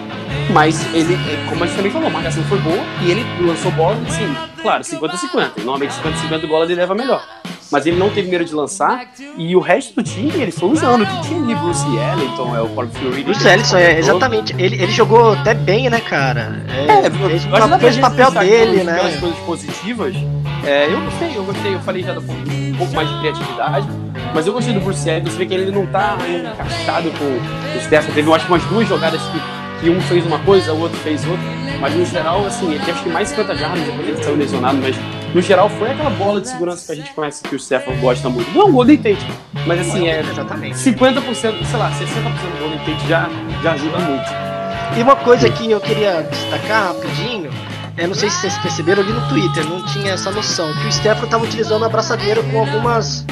Mas 0.50 0.94
ele, 0.94 1.16
como 1.48 1.62
a 1.62 1.66
gente 1.66 1.76
também 1.76 1.92
falou, 1.92 2.08
a 2.08 2.10
marcação 2.10 2.42
foi 2.44 2.58
boa 2.58 2.78
e 3.02 3.10
ele 3.10 3.24
lançou 3.40 3.70
bola, 3.72 3.96
assim, 4.06 4.34
claro, 4.60 4.82
50-50. 4.82 5.58
Normalmente 5.58 5.92
50-50 5.92 6.50
o 6.50 6.64
ele 6.64 6.74
leva 6.74 6.94
melhor. 6.94 7.22
Mas 7.70 7.84
ele 7.84 7.98
não 7.98 8.08
teve 8.08 8.30
medo 8.30 8.44
de 8.46 8.54
lançar 8.54 9.08
e 9.36 9.54
o 9.54 9.60
resto 9.60 9.94
do 9.96 10.02
time 10.02 10.32
ele 10.40 10.50
foi 10.50 10.70
usando. 10.70 11.04
Que 11.06 11.28
tinha 11.28 11.42
ali 11.42 11.54
Bruce 11.54 11.84
Ellington, 11.86 12.56
é 12.56 12.62
o 12.62 12.68
Paul 12.70 12.88
Fury. 12.88 13.24
Bruce 13.24 13.46
Ellison, 13.46 13.76
é, 13.76 13.98
exatamente. 13.98 14.54
Ele, 14.58 14.82
ele 14.82 14.90
jogou 14.90 15.32
até 15.32 15.52
bem, 15.52 15.90
né, 15.90 16.00
cara? 16.00 16.64
É, 16.66 17.06
É, 17.06 17.10
fez, 17.10 17.44
pra 17.44 17.78
fez 17.78 17.98
o 17.98 18.00
papel 18.00 18.30
dele, 18.30 18.84
né? 18.84 19.18
coisas 19.20 19.38
positivas, 19.40 20.16
é, 20.64 20.86
eu 20.92 21.00
gostei, 21.00 21.36
eu 21.36 21.44
gostei. 21.44 21.74
Eu 21.74 21.80
falei 21.80 22.02
já 22.02 22.18
um 22.18 22.74
pouco 22.76 22.94
mais 22.94 23.08
de 23.08 23.18
criatividade. 23.20 23.88
Mas 24.34 24.46
eu 24.46 24.52
gostei 24.52 24.74
do 24.74 24.80
Bruce 24.80 25.08
Arians, 25.08 25.32
você 25.32 25.38
vê 25.38 25.46
que 25.46 25.54
ele 25.54 25.70
não 25.70 25.86
tá 25.86 26.16
encaixado 26.28 27.10
com 27.12 27.24
o 27.24 27.80
Stefan. 27.82 28.12
Teve, 28.12 28.28
eu 28.28 28.34
acho, 28.34 28.46
umas 28.46 28.62
duas 28.64 28.88
jogadas 28.88 29.20
que, 29.20 29.40
que 29.80 29.90
um 29.90 30.00
fez 30.02 30.24
uma 30.26 30.38
coisa, 30.40 30.72
o 30.72 30.80
outro 30.80 30.98
fez 30.98 31.26
outra. 31.26 31.44
Mas 31.80 31.94
no 31.94 32.04
geral, 32.04 32.44
assim, 32.46 32.72
ele 32.72 32.90
acho 32.90 33.02
que 33.02 33.08
mais 33.08 33.28
50 33.28 33.56
jardas 33.56 33.84
depois 33.84 34.08
ele 34.08 34.22
saiu 34.22 34.36
lesionado, 34.36 34.78
mas 34.78 34.96
no 35.34 35.40
geral 35.40 35.68
foi 35.68 35.90
aquela 35.90 36.10
bola 36.10 36.40
de 36.40 36.48
segurança 36.48 36.86
que 36.86 36.92
a 36.92 36.96
gente 36.96 37.12
conhece 37.12 37.42
que 37.42 37.54
o 37.54 37.58
Stefan 37.58 37.94
gosta 38.00 38.28
muito. 38.28 38.50
Não 38.52 38.68
o 38.68 38.72
Golden 38.72 38.96
Tate, 38.96 39.26
mas 39.66 39.80
assim, 39.80 40.08
é 40.08 40.20
Exatamente. 40.20 40.76
50%, 40.76 41.34
sei 41.34 41.78
lá, 41.78 41.90
60% 41.90 41.94
do 41.94 42.58
Golden 42.58 42.78
Tate 42.78 43.08
já, 43.08 43.28
já 43.62 43.72
ajuda 43.72 43.98
muito. 43.98 44.48
E 44.96 45.02
uma 45.02 45.16
coisa 45.16 45.48
que 45.50 45.70
eu 45.70 45.80
queria 45.80 46.22
destacar 46.22 46.88
rapidinho, 46.88 47.50
é, 47.96 48.06
não 48.06 48.14
sei 48.14 48.30
se 48.30 48.40
vocês 48.40 48.58
perceberam 48.58 49.02
ali 49.02 49.12
no 49.12 49.28
Twitter, 49.28 49.64
não 49.66 49.84
tinha 49.86 50.12
essa 50.12 50.30
noção, 50.30 50.72
que 50.74 50.88
o 50.88 50.92
Stefano 50.92 51.24
estava 51.26 51.44
utilizando 51.44 51.84
a 51.84 51.88
braçadeira 51.88 52.42
com 52.42 52.58
algumas. 52.58 53.24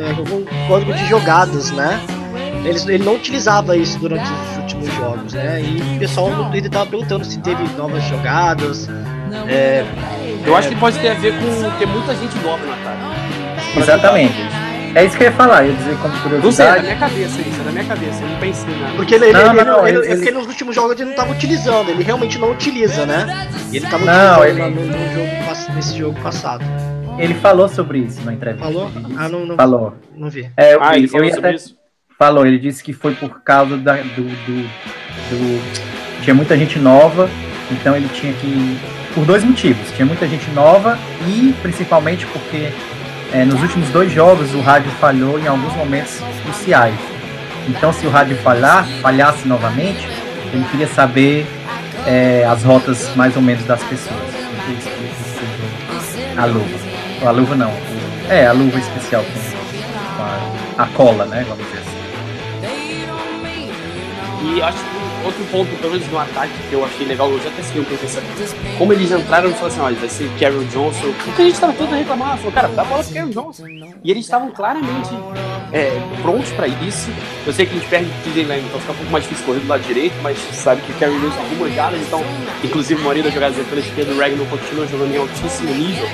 É, 0.00 0.66
código 0.66 0.92
de 0.94 1.06
jogadas, 1.06 1.70
né? 1.72 2.00
Ele, 2.64 2.94
ele 2.94 3.04
não 3.04 3.14
utilizava 3.14 3.76
isso 3.76 3.98
durante 3.98 4.24
os 4.24 4.56
últimos 4.58 4.94
jogos, 4.94 5.32
né? 5.32 5.60
E 5.62 5.96
o 5.96 5.98
pessoal 5.98 6.30
no 6.30 6.50
Twitter 6.50 6.70
tava 6.70 6.86
perguntando 6.86 7.24
se 7.24 7.38
teve 7.40 7.62
novas 7.76 8.02
jogadas. 8.04 8.88
É, 9.48 9.84
Eu 10.44 10.56
acho 10.56 10.68
que 10.68 10.76
pode 10.76 10.98
ter 10.98 11.08
a 11.10 11.14
ver 11.14 11.34
com 11.34 11.70
ter 11.78 11.86
muita 11.86 12.14
gente 12.14 12.36
nova 12.38 12.64
no 12.64 12.72
ataque. 12.72 13.78
Exatamente. 13.78 14.34
É 14.92 15.04
isso 15.04 15.16
que 15.16 15.22
eu 15.22 15.28
ia 15.28 15.32
falar, 15.36 15.64
eu 15.64 15.70
ia 15.70 15.76
dizer 15.76 15.96
como 15.98 16.12
Não 16.12 16.50
sei, 16.50 16.66
é 16.66 16.68
da 16.70 16.80
curiosidade. 16.80 16.82
minha 16.82 16.96
cabeça 16.96 17.40
isso, 17.40 17.60
é 17.60 17.64
da 17.64 17.70
minha 17.70 17.84
cabeça, 17.84 18.22
eu 18.24 18.28
não 18.28 18.36
pensei 18.40 18.74
nada. 18.80 18.92
porque 18.96 19.14
ele, 19.14 19.24
ele, 19.26 19.32
Não, 19.34 19.52
ele- 19.54 19.64
não, 19.64 19.86
ele- 19.86 19.98
ele- 19.98 20.06
é 20.12 20.16
porque 20.16 20.30
nos 20.32 20.46
últimos 20.48 20.74
jogos 20.74 20.92
ele 20.96 21.04
não 21.04 21.10
estava 21.12 21.30
utilizando, 21.30 21.90
ele 21.90 22.02
realmente 22.02 22.38
não 22.40 22.50
utiliza, 22.50 23.06
né? 23.06 23.48
E 23.70 23.76
ele 23.76 23.84
estava 23.84 24.04
Não, 24.04 24.40
utilizando 24.40 24.78
ele- 24.80 24.90
no, 24.90 24.98
no 24.98 25.14
jogo, 25.14 25.74
nesse 25.76 25.96
jogo 25.96 26.20
passado. 26.20 26.64
Ele 27.18 27.34
falou 27.34 27.68
sobre 27.68 27.98
isso 27.98 28.22
na 28.22 28.32
entrevista. 28.32 28.64
Falou? 28.66 28.88
Ele 28.94 29.04
disse- 29.04 29.18
Ah, 29.18 29.28
não, 29.28 29.46
não, 29.46 29.56
Falou. 29.56 29.94
não 30.16 30.30
vi. 30.30 30.50
É, 30.56 30.74
eu, 30.74 30.82
Ah, 30.82 30.96
ele 30.96 31.06
eu 31.06 31.10
falou 31.10 31.26
ia 31.26 31.34
sobre 31.34 31.48
até- 31.48 31.56
isso? 31.56 31.76
Falou, 32.18 32.46
ele 32.46 32.58
disse 32.58 32.82
que 32.82 32.92
foi 32.92 33.14
por 33.14 33.40
causa 33.42 33.76
da, 33.78 33.94
do, 33.96 34.22
do, 34.22 34.62
do- 35.30 36.22
Tinha 36.22 36.34
muita 36.34 36.56
gente 36.56 36.78
nova, 36.78 37.28
então 37.70 37.96
ele 37.96 38.08
tinha 38.12 38.32
que. 38.34 38.78
Por 39.14 39.24
dois 39.24 39.42
motivos. 39.42 39.90
Tinha 39.92 40.04
muita 40.06 40.26
gente 40.28 40.48
nova 40.50 40.98
e 41.26 41.52
principalmente 41.62 42.26
porque 42.26 42.68
é, 43.32 43.44
nos 43.44 43.60
últimos 43.62 43.88
dois 43.88 44.12
jogos 44.12 44.54
o 44.54 44.60
rádio 44.60 44.90
falhou 44.92 45.38
em 45.38 45.46
alguns 45.46 45.74
momentos 45.74 46.20
cruciais. 46.44 46.94
Então 47.68 47.92
se 47.92 48.06
o 48.06 48.10
rádio 48.10 48.36
falhar, 48.36 48.86
falhasse 49.00 49.48
novamente, 49.48 50.06
ele 50.52 50.64
queria 50.70 50.86
saber 50.88 51.46
é, 52.06 52.44
as 52.44 52.62
rotas 52.62 53.14
mais 53.16 53.34
ou 53.34 53.42
menos 53.42 53.64
das 53.64 53.82
pessoas. 53.84 54.20
Por 54.20 54.74
isso 54.74 54.88
que 54.88 54.94
ele 54.94 55.08
precisa- 55.08 56.40
A 56.42 56.44
luva. 56.46 56.79
A 57.22 57.30
luva 57.30 57.54
não. 57.54 57.70
É, 58.30 58.46
a 58.46 58.52
luva 58.52 58.78
especial 58.78 59.22
com, 59.22 60.22
a, 60.22 60.84
a 60.84 60.86
cola, 60.88 61.26
né? 61.26 61.44
Vamos 61.46 61.66
dizer 61.66 61.80
assim. 61.80 62.00
E 64.42 64.62
acho 64.62 64.78
que 64.78 65.26
outro 65.26 65.44
ponto, 65.50 65.76
pelo 65.80 65.92
menos 65.92 66.08
no 66.08 66.18
ataque, 66.18 66.52
que 66.68 66.72
eu 66.72 66.82
achei 66.82 67.06
legal, 67.06 67.30
eu 67.30 67.38
já 67.40 67.50
até 67.50 67.62
segui 67.62 67.80
um 67.80 68.04
essa. 68.04 68.22
Como 68.78 68.92
eles 68.94 69.10
entraram 69.10 69.50
e 69.50 69.52
falaram 69.52 69.66
assim: 69.66 69.80
olha, 69.80 69.96
vai 69.96 70.08
ser 70.08 70.30
Carol 70.38 70.64
Johnson. 70.64 71.12
Porque 71.24 71.42
a 71.42 71.44
gente 71.44 71.60
tava 71.60 71.72
todo 71.74 71.94
reclamando, 71.94 72.38
falou, 72.38 72.52
cara, 72.52 72.68
dá 72.68 72.84
bola 72.84 73.04
pro 73.04 73.12
Carol 73.12 73.30
Johnson. 73.30 73.66
E 74.02 74.10
eles 74.10 74.24
estavam 74.24 74.50
claramente 74.50 75.10
é, 75.72 75.90
prontos 76.22 76.50
pra 76.52 76.66
isso. 76.66 77.10
Eu 77.46 77.52
sei 77.52 77.66
que 77.66 77.72
a 77.72 77.78
gente 77.78 77.88
perde 77.88 78.08
o 78.08 78.24
TJ 78.24 78.44
Lang, 78.44 78.62
então 78.64 78.80
fica 78.80 78.92
um 78.92 78.96
pouco 78.96 79.12
mais 79.12 79.24
difícil 79.24 79.46
correr 79.46 79.60
do 79.60 79.68
lado 79.68 79.82
direito, 79.82 80.14
mas 80.22 80.38
sabe 80.52 80.80
que 80.82 80.92
o 80.92 80.94
Carol 80.94 81.20
Johnson 81.20 81.38
algumas 81.38 81.74
jardas, 81.74 82.00
então, 82.00 82.24
inclusive, 82.64 82.98
a 82.98 83.04
maioria 83.04 83.22
das 83.24 83.34
jogadas 83.34 83.58
é 83.58 83.62
pela 83.64 83.80
esquerda, 83.80 84.12
o 84.12 84.18
Ragnar 84.18 84.46
continua 84.46 84.86
jogando 84.86 85.14
em 85.14 85.18
altíssimo 85.18 85.74
nível. 85.74 86.08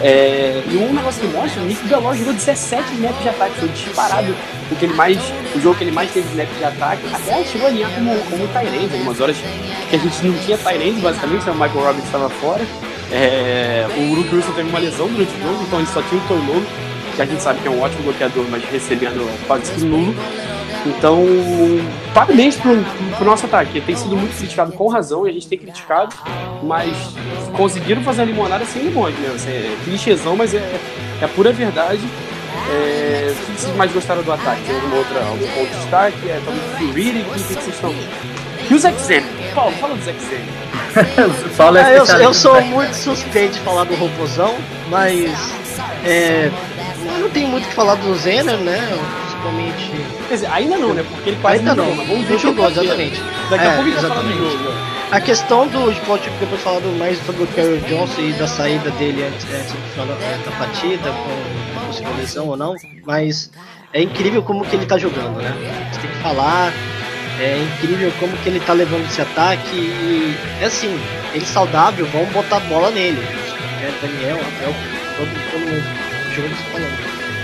É, 0.00 0.62
e 0.68 0.76
um 0.76 0.92
negócio 0.92 1.20
que 1.20 1.26
mostra, 1.28 1.62
o 1.62 1.66
Nick 1.66 1.86
Belor 1.86 2.16
jogou 2.16 2.32
17 2.32 2.94
snaps 2.94 3.22
de 3.22 3.28
ataque, 3.28 3.54
foi 3.58 3.68
disparado 3.68 4.34
o 4.70 4.76
que 4.76 4.84
ele 4.84 4.94
mais, 4.94 5.18
o 5.54 5.60
jogo 5.60 5.76
que 5.76 5.84
ele 5.84 5.92
mais 5.92 6.10
teve 6.10 6.28
snaps 6.28 6.56
de 6.56 6.64
ataque, 6.64 7.02
até 7.12 7.44
chegou 7.44 7.66
a 7.66 7.70
alinhar 7.70 7.90
como, 7.90 8.16
como 8.24 8.48
Tyrande, 8.48 8.94
algumas 8.94 9.20
horas 9.20 9.36
que 9.90 9.96
a 9.96 9.98
gente 9.98 10.26
não 10.26 10.38
tinha 10.38 10.58
Tyrande, 10.58 11.00
basicamente, 11.00 11.44
né? 11.44 11.52
o 11.52 11.54
Michael 11.54 11.84
Robbins 11.86 12.04
estava 12.04 12.30
fora. 12.30 12.62
É, 13.12 13.86
o 13.98 14.14
Luke 14.14 14.34
Wilson 14.34 14.52
teve 14.52 14.70
uma 14.70 14.78
lesão 14.78 15.06
durante 15.06 15.32
o 15.34 15.42
jogo, 15.42 15.62
então 15.66 15.78
ele 15.78 15.88
só 15.88 16.00
tinha 16.02 16.20
o 16.20 16.26
Toilolo, 16.26 16.66
que 17.14 17.20
a 17.20 17.26
gente 17.26 17.42
sabe 17.42 17.60
que 17.60 17.68
é 17.68 17.70
um 17.70 17.80
ótimo 17.80 18.04
bloqueador, 18.04 18.46
mas 18.50 18.64
recebendo 18.64 19.30
quase 19.46 19.70
que 19.70 19.84
nulo. 19.84 20.14
Então, 20.86 21.24
parabéns 22.12 22.56
pro, 22.56 22.76
pro, 23.16 23.24
nosso 23.24 23.46
ataque. 23.46 23.80
Tem 23.80 23.94
sido 23.94 24.16
muito 24.16 24.36
criticado 24.36 24.72
com 24.72 24.88
razão, 24.88 25.26
e 25.26 25.30
a 25.30 25.32
gente 25.32 25.46
tem 25.46 25.58
criticado, 25.58 26.14
mas 26.62 26.92
conseguiram 27.56 28.02
fazer 28.02 28.22
a 28.22 28.24
limonada 28.24 28.64
sem 28.64 28.82
limões, 28.82 29.14
né? 29.16 29.32
Assim, 29.34 29.50
é 29.50 29.76
clichêzão, 29.84 30.36
mas 30.36 30.54
é, 30.54 30.80
é 31.20 31.24
a 31.24 31.28
pura 31.28 31.52
verdade. 31.52 32.02
É, 32.70 33.32
o 33.32 33.52
que 33.52 33.60
vocês 33.60 33.76
mais 33.76 33.92
gostaram 33.92 34.22
do 34.22 34.32
ataque? 34.32 34.62
Tem 34.64 34.74
alguma 34.74 34.96
outra, 34.96 35.20
algum 35.20 35.46
ponto 35.48 35.70
de 35.70 35.76
destaque? 35.76 36.28
É, 36.28 36.40
talvez 36.44 36.90
o 36.90 36.92
Reading, 36.92 37.22
o 37.22 37.32
que 37.32 37.38
vocês 37.38 37.68
estão... 37.68 37.94
E 38.70 38.74
o 38.74 38.78
Zack 38.78 39.00
Zen? 39.02 39.22
Paulo, 39.54 39.72
fala 39.72 39.94
do 39.94 40.04
Zack 40.04 40.18
Zen. 40.20 40.40
é 41.78 41.92
É, 41.92 41.98
eu, 41.98 42.04
eu 42.20 42.34
sou 42.34 42.60
muito 42.62 42.94
suspeito 42.94 43.54
de 43.54 43.60
falar 43.60 43.84
do 43.84 43.94
robozão, 43.94 44.54
mas 44.88 45.30
é, 46.04 46.50
não 47.18 47.30
tenho 47.30 47.48
muito 47.48 47.64
o 47.64 47.68
que 47.68 47.74
falar 47.74 47.94
do 47.96 48.14
Zener, 48.14 48.56
né? 48.58 48.78
Principalmente. 49.22 49.90
Quer 50.28 50.34
dizer, 50.34 50.46
ainda 50.52 50.76
não, 50.78 50.94
né? 50.94 51.04
Porque 51.08 51.30
ele 51.30 51.38
quase 51.40 51.58
Ainda 51.58 51.74
não, 51.74 51.86
jogou, 51.90 52.06
vamos 52.06 52.26
ver 52.26 52.38
jogou, 52.38 52.68
exatamente. 52.70 53.22
Daqui 53.50 53.66
a 53.66 53.72
É, 53.72 53.76
pouco 53.76 53.90
a 53.90 53.92
falar 53.94 54.08
do 54.22 54.30
exatamente. 54.30 54.38
jogo. 54.38 54.74
A 55.10 55.20
questão 55.20 55.68
do. 55.68 55.92
Gente 55.92 56.04
pode 56.06 56.30
depois 56.40 56.60
falar 56.62 56.80
do- 56.80 56.98
mais 56.98 57.18
sobre 57.26 57.42
o 57.42 57.46
Carol 57.48 57.76
Johnson 57.80 58.20
e 58.20 58.32
da 58.32 58.46
saída 58.46 58.90
dele 58.92 59.24
antes, 59.24 59.44
antes 59.52 59.72
do 59.72 59.78
final 59.92 60.06
da, 60.06 60.14
da 60.14 60.56
partida, 60.58 61.10
com 61.10 61.86
possível 61.86 62.14
lesão 62.16 62.46
ou 62.48 62.56
não, 62.56 62.74
mas 63.04 63.50
é 63.92 64.00
incrível 64.02 64.42
como 64.42 64.64
que 64.64 64.74
ele 64.76 64.86
tá 64.86 64.96
jogando, 64.96 65.36
né? 65.42 65.52
Você 65.92 66.00
tem 66.00 66.10
que 66.10 66.16
falar. 66.18 66.72
É 67.40 67.58
incrível 67.58 68.12
como 68.20 68.36
que 68.38 68.48
ele 68.48 68.60
tá 68.60 68.72
levando 68.74 69.04
esse 69.06 69.20
ataque 69.20 69.74
e 69.74 70.36
é 70.60 70.66
assim, 70.66 70.98
ele 71.34 71.44
saudável, 71.46 72.06
vamos 72.12 72.28
botar 72.30 72.58
a 72.58 72.60
bola 72.60 72.90
nele. 72.90 73.18
É, 73.82 73.90
Daniel, 74.00 74.36
Abel, 74.36 74.74
todo, 75.16 75.50
todo 75.50 75.60
mundo 75.60 75.82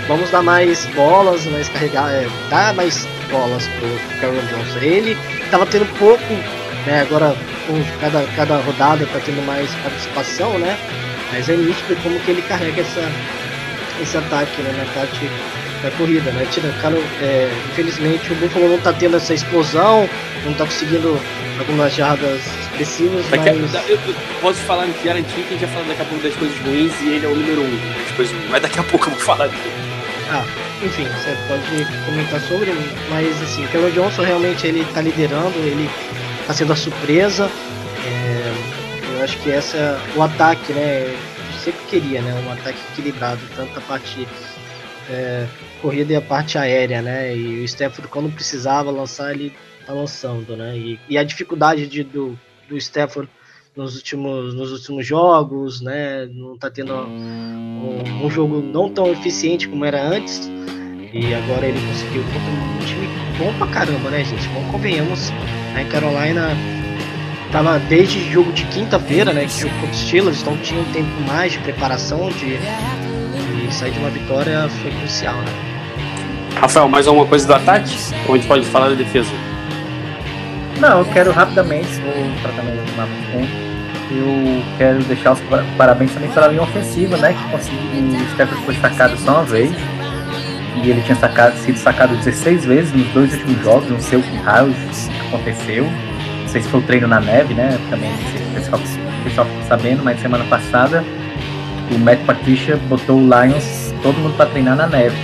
Vamos 0.07 0.31
dar 0.31 0.41
mais 0.41 0.85
bolas, 0.87 1.45
mais 1.45 1.69
carregar, 1.69 2.09
é, 2.11 2.27
dar 2.49 2.73
mais 2.73 3.07
bolas 3.29 3.67
pro 3.67 4.19
Carol 4.19 4.41
Johnson. 4.41 4.79
Ele 4.79 5.17
tava 5.51 5.65
tendo 5.67 5.85
pouco, 5.97 6.33
né? 6.85 7.01
Agora 7.01 7.35
com 7.67 7.99
cada, 8.01 8.23
cada 8.35 8.57
rodada 8.57 9.05
tá 9.05 9.19
tendo 9.23 9.45
mais 9.45 9.69
participação, 9.75 10.57
né? 10.57 10.77
Mas 11.31 11.47
é 11.47 11.55
nítido 11.55 11.95
como 12.01 12.19
que 12.21 12.31
ele 12.31 12.41
carrega 12.41 12.81
essa, 12.81 13.11
esse 14.01 14.17
ataque, 14.17 14.61
né? 14.63 14.73
Na 14.75 14.99
parte 14.99 15.29
da 15.83 15.91
corrida, 15.91 16.31
né? 16.31 16.47
Tira, 16.51 16.73
cara, 16.81 16.97
é, 17.21 17.51
infelizmente 17.69 18.33
o 18.33 18.35
Buffalo 18.35 18.69
não 18.69 18.79
tá 18.79 18.91
tendo 18.93 19.17
essa 19.17 19.33
explosão, 19.33 20.09
não 20.43 20.53
tá 20.53 20.65
conseguindo 20.65 21.19
algumas 21.59 21.93
jardas 21.93 22.41
a, 23.49 23.53
mas... 23.53 23.89
eu, 23.89 23.95
eu 23.97 24.15
posso 24.41 24.59
falar, 24.61 24.87
garantir 25.03 25.33
que 25.33 25.41
a 25.41 25.57
gente 25.57 25.65
vai 25.65 25.69
falar 25.69 25.87
daqui 25.87 26.01
a 26.01 26.05
pouco 26.05 26.23
das 26.23 26.35
coisas 26.35 26.57
ruins 26.59 26.93
e 27.01 27.09
ele 27.09 27.25
é 27.25 27.29
o 27.29 27.35
número 27.35 27.61
um 27.61 28.03
das 28.03 28.11
coisas 28.15 28.35
ruins. 28.35 28.49
Mas 28.49 28.61
daqui 28.61 28.79
a 28.79 28.83
pouco 28.83 29.07
eu 29.07 29.11
vou 29.11 29.19
falar 29.19 29.47
dele. 29.47 29.89
Ah, 30.31 30.45
enfim, 30.83 31.05
você 31.05 31.35
pode 31.47 32.05
comentar 32.05 32.39
sobre, 32.41 32.71
mas 33.09 33.41
assim, 33.41 33.65
o 33.65 33.67
Cameron 33.69 33.91
Johnson 33.91 34.23
realmente 34.23 34.67
ele 34.67 34.85
tá 34.93 35.01
liderando, 35.01 35.57
ele 35.59 35.89
tá 36.45 36.53
sendo 36.53 36.71
a 36.71 36.75
surpresa. 36.75 37.49
É, 38.05 38.53
eu 39.15 39.23
acho 39.23 39.37
que 39.39 39.51
essa 39.51 39.77
é 39.77 39.99
o 40.15 40.21
ataque, 40.21 40.71
né? 40.71 41.03
Eu 41.07 41.59
sempre 41.59 41.81
queria, 41.87 42.21
né? 42.21 42.43
Um 42.47 42.51
ataque 42.51 42.77
equilibrado, 42.91 43.41
tanto 43.55 43.77
a 43.77 43.81
parte 43.81 44.27
é, 45.09 45.47
corrida 45.81 46.13
e 46.13 46.15
a 46.15 46.21
parte 46.21 46.57
aérea, 46.57 47.01
né? 47.01 47.35
E 47.35 47.61
o 47.61 47.65
Stafford 47.65 48.07
quando 48.07 48.33
precisava 48.33 48.91
lançar, 48.91 49.31
ele 49.31 49.51
tá 49.85 49.93
lançando, 49.93 50.55
né? 50.55 50.77
E, 50.77 50.99
e 51.09 51.17
a 51.17 51.23
dificuldade 51.23 51.87
de, 51.87 52.03
do, 52.03 52.39
do 52.69 52.77
Stafford 52.77 53.29
nos 53.75 53.95
últimos, 53.95 54.53
nos 54.53 54.71
últimos 54.71 55.05
jogos, 55.05 55.81
né? 55.81 56.27
Não 56.33 56.57
tá 56.57 56.69
tendo 56.69 56.93
um, 56.93 58.25
um 58.25 58.29
jogo 58.29 58.61
não 58.61 58.89
tão 58.89 59.11
eficiente 59.11 59.67
como 59.67 59.85
era 59.85 60.01
antes. 60.01 60.49
E 61.11 61.33
agora 61.33 61.65
ele 61.65 61.79
conseguiu 61.87 62.21
um 62.21 62.85
time 62.85 63.07
bom 63.37 63.53
pra 63.57 63.67
caramba, 63.67 64.09
né, 64.09 64.23
gente? 64.23 64.47
Vamos 64.49 64.71
convenhamos. 64.71 65.31
A 65.75 65.83
Carolina 65.91 66.49
tava 67.51 67.79
desde 67.79 68.29
jogo 68.31 68.51
de 68.51 68.63
quinta-feira, 68.65 69.33
né? 69.33 69.45
Que 69.45 69.61
jogo 69.61 69.73
contra 69.75 69.91
os 69.91 69.97
Steelers, 69.97 70.41
então 70.41 70.57
tinha 70.57 70.79
um 70.79 70.91
tempo 70.91 71.09
mais 71.27 71.53
de 71.53 71.59
preparação 71.59 72.29
de, 72.29 72.57
de 72.57 73.73
sair 73.73 73.91
de 73.91 73.99
uma 73.99 74.09
vitória 74.09 74.69
foi 74.69 74.91
crucial, 74.91 75.35
né? 75.37 75.69
Rafael, 76.55 76.89
mais 76.89 77.07
alguma 77.07 77.25
coisa 77.25 77.47
do 77.47 77.53
ataque? 77.53 77.95
Ou 78.27 78.35
a 78.35 78.37
gente 78.37 78.47
pode 78.47 78.65
falar 78.65 78.89
da 78.89 78.95
defesa? 78.95 79.48
Não, 80.79 80.99
eu 80.99 81.05
quero 81.05 81.31
rapidamente, 81.31 81.87
vou 81.99 82.13
tratar 82.41 82.63
mais 82.63 82.77
mais 82.95 83.09
tempo. 83.31 83.69
Eu 84.11 84.63
quero 84.77 85.03
deixar 85.03 85.33
os 85.33 85.39
pa- 85.41 85.63
parabéns 85.77 86.11
também 86.13 86.29
pela 86.31 86.47
linha 86.47 86.63
ofensiva, 86.63 87.15
né? 87.17 87.33
Que 87.33 87.51
conseguiu. 87.51 87.79
O 87.79 88.29
Stephen 88.33 88.57
foi 88.65 88.75
sacado 88.75 89.17
só 89.17 89.33
uma 89.35 89.43
vez. 89.43 89.71
E 90.81 90.89
ele 90.89 91.01
tinha 91.01 91.15
sacado, 91.15 91.55
sido 91.57 91.77
sacado 91.77 92.15
16 92.15 92.65
vezes 92.65 92.93
nos 92.93 93.07
dois 93.09 93.33
últimos 93.33 93.61
jogos. 93.63 93.89
Não 93.89 93.99
sei 93.99 94.17
o 94.19 94.21
que 94.23 94.35
raio 94.37 94.73
aconteceu. 95.27 95.83
Não 96.41 96.47
sei 96.47 96.61
se 96.61 96.69
foi 96.69 96.79
o 96.79 96.83
treino 96.83 97.07
na 97.07 97.19
neve, 97.19 97.53
né? 97.53 97.77
Também 97.89 98.09
não 98.09 98.17
sei 98.17 98.37
se 98.39 98.43
o 98.43 98.53
pessoal, 98.55 98.81
o 98.81 99.23
pessoal 99.23 99.47
ficou 99.47 99.63
sabendo, 99.67 100.03
mas 100.03 100.19
semana 100.21 100.43
passada 100.45 101.03
o 101.91 101.97
Matt 101.99 102.19
Patricia 102.25 102.77
botou 102.87 103.17
o 103.19 103.21
Lions, 103.23 103.93
todo 104.01 104.15
mundo 104.19 104.35
para 104.37 104.45
treinar 104.47 104.75
na 104.75 104.87
neve. 104.87 105.15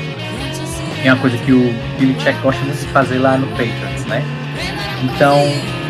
é 1.03 1.11
uma 1.13 1.19
coisa 1.21 1.37
que 1.37 1.51
o 1.51 1.73
Belichick 1.99 2.33
gosta 2.41 2.59
muito 2.63 2.79
de 2.79 2.87
fazer 2.87 3.19
lá 3.19 3.37
no 3.37 3.45
Patriots, 3.49 4.05
né? 4.05 4.23
Então, 5.05 5.39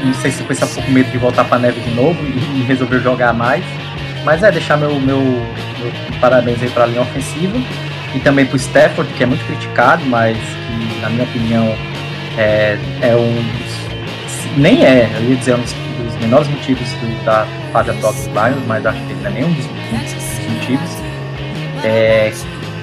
não 0.03 0.13
sei 0.15 0.31
se 0.31 0.43
foi 0.43 0.55
só 0.55 0.65
um 0.65 0.69
pouco 0.69 0.91
medo 0.91 1.09
de 1.09 1.17
voltar 1.17 1.45
para 1.45 1.59
neve 1.59 1.79
de 1.79 1.91
novo 1.91 2.17
e, 2.25 2.59
e 2.59 2.63
resolveu 2.67 3.01
jogar 3.01 3.33
mais. 3.33 3.63
Mas 4.23 4.43
é 4.43 4.51
deixar 4.51 4.77
meu, 4.77 4.99
meu, 4.99 5.21
meu 5.21 5.91
parabéns 6.19 6.61
aí 6.61 6.69
para 6.69 6.83
a 6.83 6.87
linha 6.87 7.01
ofensiva 7.01 7.57
e 8.13 8.19
também 8.19 8.45
para 8.45 8.55
o 8.55 8.57
Stafford, 8.57 9.11
que 9.13 9.23
é 9.23 9.25
muito 9.25 9.45
criticado, 9.45 10.03
mas 10.05 10.37
que, 10.37 11.01
na 11.01 11.09
minha 11.09 11.23
opinião, 11.23 11.75
é, 12.37 12.77
é 13.01 13.15
um 13.15 13.33
dos, 13.33 14.57
nem 14.57 14.83
é, 14.83 15.09
eu 15.15 15.29
ia 15.29 15.35
dizer, 15.35 15.55
um 15.55 15.61
dos, 15.61 15.73
dos 15.73 16.15
menores 16.21 16.47
motivos 16.47 16.89
do, 16.93 17.25
da 17.25 17.45
fase 17.71 17.91
atual 17.91 18.13
dos 18.13 18.25
Lions, 18.25 18.65
mas 18.67 18.85
acho 18.85 18.99
que 19.01 19.11
ele 19.11 19.21
não 19.21 19.29
é 19.29 19.33
nenhum 19.33 19.53
dos, 19.53 19.65
dos 19.65 20.49
motivos. 20.49 20.89
É, 21.83 22.33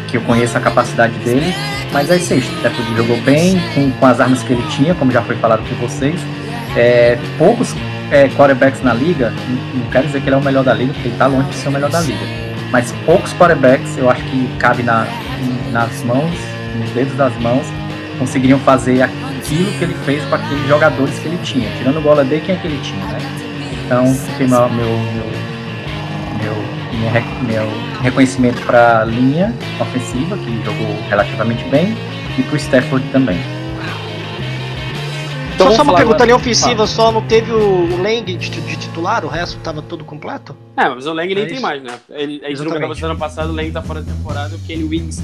que 0.09 0.19
eu 0.19 0.21
conheço 0.21 0.57
a 0.59 0.61
capacidade 0.61 1.15
dele, 1.21 1.55
mas 1.93 2.11
é 2.11 2.17
isso 2.17 2.33
aí, 2.33 2.39
Stafford 2.41 2.97
jogou 2.97 3.17
bem, 3.19 3.61
com, 3.75 3.91
com 3.93 4.07
as 4.07 4.21
armas 4.21 4.43
que 4.43 4.53
ele 4.53 4.63
tinha, 4.71 4.95
como 4.95 5.11
já 5.11 5.23
foi 5.23 5.37
falado 5.37 5.63
por 5.63 5.77
vocês. 5.89 6.19
É, 6.77 7.19
poucos 7.37 7.75
é, 8.11 8.29
quarterbacks 8.31 8.83
na 8.83 8.95
liga, 8.95 9.33
não, 9.75 9.91
quero 9.91 10.07
dizer 10.07 10.23
que 10.23 10.29
ele 10.29 10.37
é 10.37 10.39
o 10.39 10.43
melhor 10.43 10.65
da 10.65 10.73
liga, 10.73 10.93
porque 10.93 11.09
ele 11.09 11.15
está 11.15 11.27
longe 11.27 11.49
de 11.51 11.57
ser 11.57 11.69
o 11.69 11.73
melhor 11.73 11.91
da 11.91 12.01
liga. 12.01 12.25
Mas 12.71 12.93
poucos 13.05 13.33
quarterbacks, 13.35 13.99
eu 13.99 14.09
acho 14.09 14.23
que 14.25 14.49
cabe 14.59 14.83
na, 14.83 15.07
nas 15.71 16.03
mãos, 16.03 16.33
nos 16.79 16.91
dedos 16.91 17.15
das 17.17 17.37
mãos, 17.39 17.67
conseguiriam 18.19 18.59
fazer 18.61 19.03
aquilo 19.03 19.71
que 19.73 19.85
ele 19.85 19.95
fez 20.07 20.25
com 20.25 20.35
aqueles 20.35 20.67
jogadores 20.67 21.19
que 21.19 21.27
ele 21.27 21.39
tinha. 21.43 21.69
Tirando 21.77 21.99
o 21.99 22.03
Golladay, 22.03 22.41
quem 22.41 22.55
é 22.55 22.59
que 22.59 22.67
ele 22.67 22.81
tinha, 22.83 23.05
né? 23.05 23.19
Então, 23.85 24.15
fiquei 24.15 24.47
meu, 24.47 24.69
meu, 24.71 24.99
meu, 26.41 26.82
meu, 26.97 27.69
reconhecimento 28.03 28.61
para 28.67 29.01
a 29.03 29.05
linha 29.05 29.53
ofensiva, 29.81 30.37
que 30.37 30.63
jogou 30.65 30.97
relativamente 31.09 31.65
bem, 31.65 31.97
e 32.39 32.43
para 32.43 32.55
o 32.55 32.57
Stafford 32.57 33.07
também. 33.11 33.39
Então, 35.55 35.71
só, 35.71 35.77
só 35.77 35.83
uma 35.83 35.95
pergunta 35.95 36.23
ali 36.25 36.33
ofensiva, 36.33 36.87
só 36.87 37.13
não 37.13 37.23
teve 37.23 37.53
o, 37.53 38.03
Lang 38.03 38.23
de, 38.37 38.49
de 38.51 38.77
titular, 38.77 39.25
o 39.25 39.29
resto 39.29 39.59
tava 39.59 39.81
todo 39.83 40.05
completo? 40.05 40.57
É, 40.77 40.89
mas 40.89 41.07
o 41.07 41.13
Lang 41.13 41.33
nem 41.35 41.45
É 41.45 41.47
tem 41.47 41.61
mais, 41.61 41.83
né? 41.83 41.93
Ele, 42.11 42.41
a 42.45 42.49
gente 42.49 42.63
não 42.63 42.73
gravou 42.73 42.95
semana 42.95 43.19
passada, 43.19 43.49
o 43.51 43.55
Lang 43.55 43.71
tá 43.71 43.83
fora 43.83 44.01
da 44.03 44.13
temporada, 44.13 44.55
o 44.57 44.59
Kenny 44.61 44.85
Wings, 44.85 45.23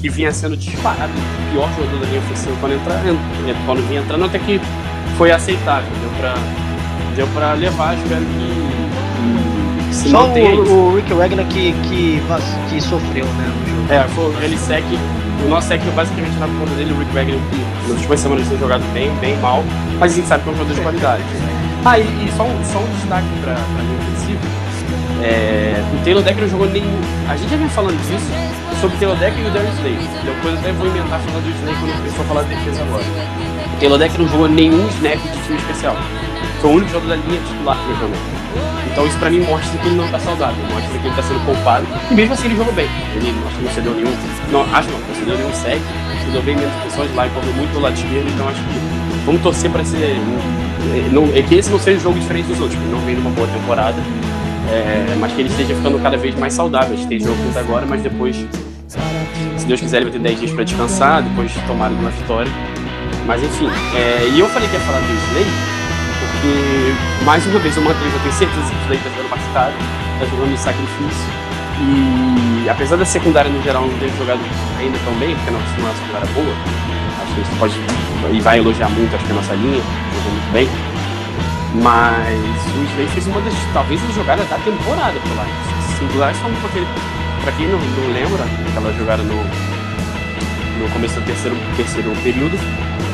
que 0.00 0.08
vinha 0.08 0.30
sendo 0.32 0.56
disparado, 0.56 1.12
o 1.12 1.52
pior 1.52 1.68
jogador 1.76 2.00
da 2.00 2.06
linha 2.06 2.20
ofensiva 2.20 2.56
quando, 2.60 2.72
entrar, 2.74 2.96
ent- 3.06 3.56
quando 3.66 3.88
vinha 3.88 4.00
entrando, 4.00 4.24
até 4.24 4.38
que 4.38 4.60
foi 5.16 5.30
aceitável, 5.30 5.90
deu 6.00 6.10
pra, 6.18 6.34
deu 7.16 7.26
pra 7.28 7.52
levar, 7.54 7.96
espero 7.96 8.20
que 8.20 8.67
se 9.98 10.10
Só 10.10 10.26
o, 10.26 10.90
o 10.90 10.94
Rick 10.94 11.12
Wagner 11.12 11.44
que, 11.46 11.72
que, 11.82 12.22
que 12.70 12.80
sofreu, 12.80 13.24
né, 13.24 13.52
no 13.60 13.66
jogo. 13.68 13.92
É, 13.92 14.04
foi, 14.08 14.44
ele 14.44 14.56
sec, 14.56 14.84
o 15.44 15.48
nosso 15.48 15.68
sec 15.68 15.82
basicamente 15.94 16.38
na 16.38 16.46
conta 16.46 16.74
dele, 16.76 16.92
o 16.92 16.98
Rick 16.98 17.12
Wagner, 17.12 17.38
que 17.50 17.88
nas 17.88 17.96
últimas 17.96 18.20
semanas 18.20 18.48
tem 18.48 18.58
jogado 18.58 18.84
bem, 18.92 19.10
bem 19.20 19.36
mal, 19.38 19.64
mas 19.98 20.12
a 20.12 20.14
gente 20.14 20.28
sabe 20.28 20.44
que 20.44 20.50
é 20.50 20.52
um 20.52 20.56
jogador 20.56 20.74
de 20.74 20.80
qualidade. 20.80 21.22
Ah, 21.84 21.98
e, 21.98 22.02
e 22.02 22.32
só, 22.36 22.44
um, 22.44 22.64
só 22.64 22.78
um 22.78 22.86
destaque 22.94 23.26
pra, 23.42 23.54
pra 23.54 23.82
linha 23.82 23.98
ofensiva. 23.98 24.40
É, 25.22 25.82
o 25.92 26.04
Taylor 26.04 26.22
Decker 26.22 26.42
não 26.42 26.48
jogou 26.48 26.68
nenhum. 26.68 27.00
A 27.28 27.36
gente 27.36 27.50
já 27.50 27.56
vem 27.56 27.68
falando 27.68 27.96
disso 28.06 28.26
sobre 28.80 28.96
o 28.96 28.98
Taylor 29.00 29.16
Decker 29.16 29.44
e 29.44 29.48
o 29.48 29.50
Darius 29.50 29.74
Slay. 29.78 29.98
Depois 30.24 30.54
eu 30.54 30.60
até 30.60 30.72
vou 30.72 30.86
inventar 30.86 31.20
falando 31.20 31.42
do 31.42 31.50
Slay 31.58 31.74
quando 31.74 32.06
eu 32.06 32.12
for 32.12 32.24
falar 32.26 32.42
de 32.42 32.54
defesa 32.54 32.82
agora. 32.82 33.04
O 33.74 33.80
Taylor 33.80 33.98
Decker 33.98 34.20
não 34.20 34.28
jogou 34.28 34.48
nenhum 34.48 34.86
snap 34.88 35.18
de 35.18 35.42
time 35.42 35.58
especial. 35.58 35.96
Foi 36.60 36.70
o 36.70 36.74
único 36.74 36.90
jogo 36.92 37.08
da 37.08 37.16
linha 37.16 37.40
titular 37.40 37.76
que 37.78 38.00
jogou. 38.00 38.37
Então 38.90 39.06
isso 39.06 39.18
pra 39.18 39.30
mim 39.30 39.40
mostra 39.40 39.78
que 39.78 39.86
ele 39.86 39.96
não 39.96 40.08
tá 40.08 40.18
saudável, 40.18 40.56
mostra 40.72 40.98
que 40.98 41.06
ele 41.06 41.14
tá 41.16 41.22
sendo 41.22 41.44
poupado. 41.44 41.86
E 42.10 42.14
mesmo 42.14 42.34
assim 42.34 42.46
ele 42.46 42.56
jogou 42.56 42.72
bem. 42.72 42.88
Ele 43.16 43.34
acho 43.46 43.56
que 43.56 43.64
não 43.64 43.72
cedeu 43.72 43.94
nenhum. 43.94 44.12
Não, 44.52 44.60
acho 44.74 44.88
não, 44.90 44.98
não 44.98 45.14
cedeu 45.14 45.36
nenhum 45.36 45.52
sec, 45.52 45.80
cedeu 46.24 46.42
bem 46.42 46.56
menos 46.56 46.74
pessoas 46.82 47.14
lá 47.14 47.26
e 47.26 47.30
correu 47.30 47.52
muito 47.54 47.72
do 47.72 47.80
lado 47.80 47.94
esquerdo, 47.94 48.28
então 48.28 48.48
acho 48.48 48.60
que 48.60 49.24
vamos 49.26 49.42
torcer 49.42 49.70
pra 49.70 49.84
ser. 49.84 49.96
é, 50.16 51.08
Não, 51.12 51.24
é 51.34 51.42
que 51.42 51.54
esse 51.54 51.70
não 51.70 51.78
seja 51.78 51.98
um 51.98 52.02
jogo 52.02 52.18
diferente 52.18 52.46
dos 52.46 52.60
outros, 52.60 52.78
que 52.78 52.84
ele 52.84 52.92
não 52.92 53.00
vem 53.00 53.14
numa 53.14 53.30
boa 53.30 53.46
temporada. 53.48 53.96
é, 54.70 55.14
mas 55.18 55.32
que 55.32 55.40
ele 55.42 55.48
esteja 55.48 55.74
ficando 55.74 55.98
cada 56.02 56.16
vez 56.16 56.34
mais 56.34 56.52
saudável. 56.52 56.94
A 56.94 56.96
gente 56.96 57.08
tem 57.08 57.18
agora, 57.58 57.86
mas 57.86 58.02
depois, 58.02 58.36
se 59.56 59.66
Deus 59.66 59.80
quiser, 59.80 59.98
ele 59.98 60.06
vai 60.06 60.12
ter 60.12 60.18
10 60.20 60.38
dias 60.40 60.50
pra 60.52 60.64
descansar, 60.64 61.22
depois 61.22 61.52
tomar 61.66 61.90
uma 61.90 62.10
vitória. 62.10 62.50
Mas 63.26 63.42
enfim, 63.42 63.68
é, 63.94 64.28
e 64.32 64.40
eu 64.40 64.48
falei 64.48 64.66
que 64.68 64.74
ia 64.74 64.80
falar 64.80 65.00
do 65.00 65.12
Slay, 65.30 65.46
porque 66.38 66.94
mais 67.24 67.44
uma 67.46 67.58
vez 67.58 67.76
o 67.76 67.82
Matheus, 67.82 68.12
eu 68.12 68.20
tenho 68.20 68.34
certeza 68.34 68.70
que 68.70 68.76
o 68.76 68.82
Slay 68.82 68.98
tá 68.98 69.10
jogando 69.10 69.30
machucado, 69.30 69.74
tá 70.18 70.26
jogando 70.26 70.56
sacrifício. 70.56 71.48
E 71.80 72.68
apesar 72.68 72.96
da 72.96 73.04
secundária 73.04 73.50
no 73.50 73.62
geral 73.62 73.86
não 73.86 73.98
ter 73.98 74.10
jogado 74.16 74.40
ainda 74.78 74.98
tão 75.04 75.14
bem, 75.14 75.34
porque 75.34 75.50
não 75.50 75.60
é 75.60 75.62
uma 75.78 75.94
secundária 75.94 76.28
boa, 76.34 76.54
acho 77.22 77.34
que 77.34 77.40
a 77.40 77.44
gente 77.44 77.58
pode 77.58 77.74
e 78.32 78.40
vai 78.40 78.58
elogiar 78.58 78.88
muito, 78.90 79.14
acho 79.14 79.24
que 79.24 79.32
a 79.32 79.34
nossa 79.34 79.54
linha 79.54 79.82
jogou 80.14 80.32
muito 80.32 80.52
bem. 80.52 80.68
Mas 81.82 82.38
o 82.76 82.84
Slay 82.92 83.08
fez 83.08 83.26
uma 83.26 83.40
das, 83.40 83.54
talvez, 83.72 84.00
as 84.02 84.14
jogadas 84.14 84.48
da 84.48 84.56
temporada 84.58 85.18
pro 85.20 85.34
Lions. 85.34 85.98
Singular 85.98 86.34
só 86.34 86.46
um 86.46 86.66
aquele, 86.66 86.86
pra 87.42 87.52
quem 87.52 87.66
não, 87.66 87.78
não 87.78 88.12
lembra, 88.12 88.44
aquela 88.70 88.92
jogada 88.92 89.22
no, 89.22 89.67
no 90.78 90.88
começo 90.90 91.14
do 91.20 91.26
terceiro, 91.26 91.56
terceiro 91.76 92.10
período, 92.22 92.56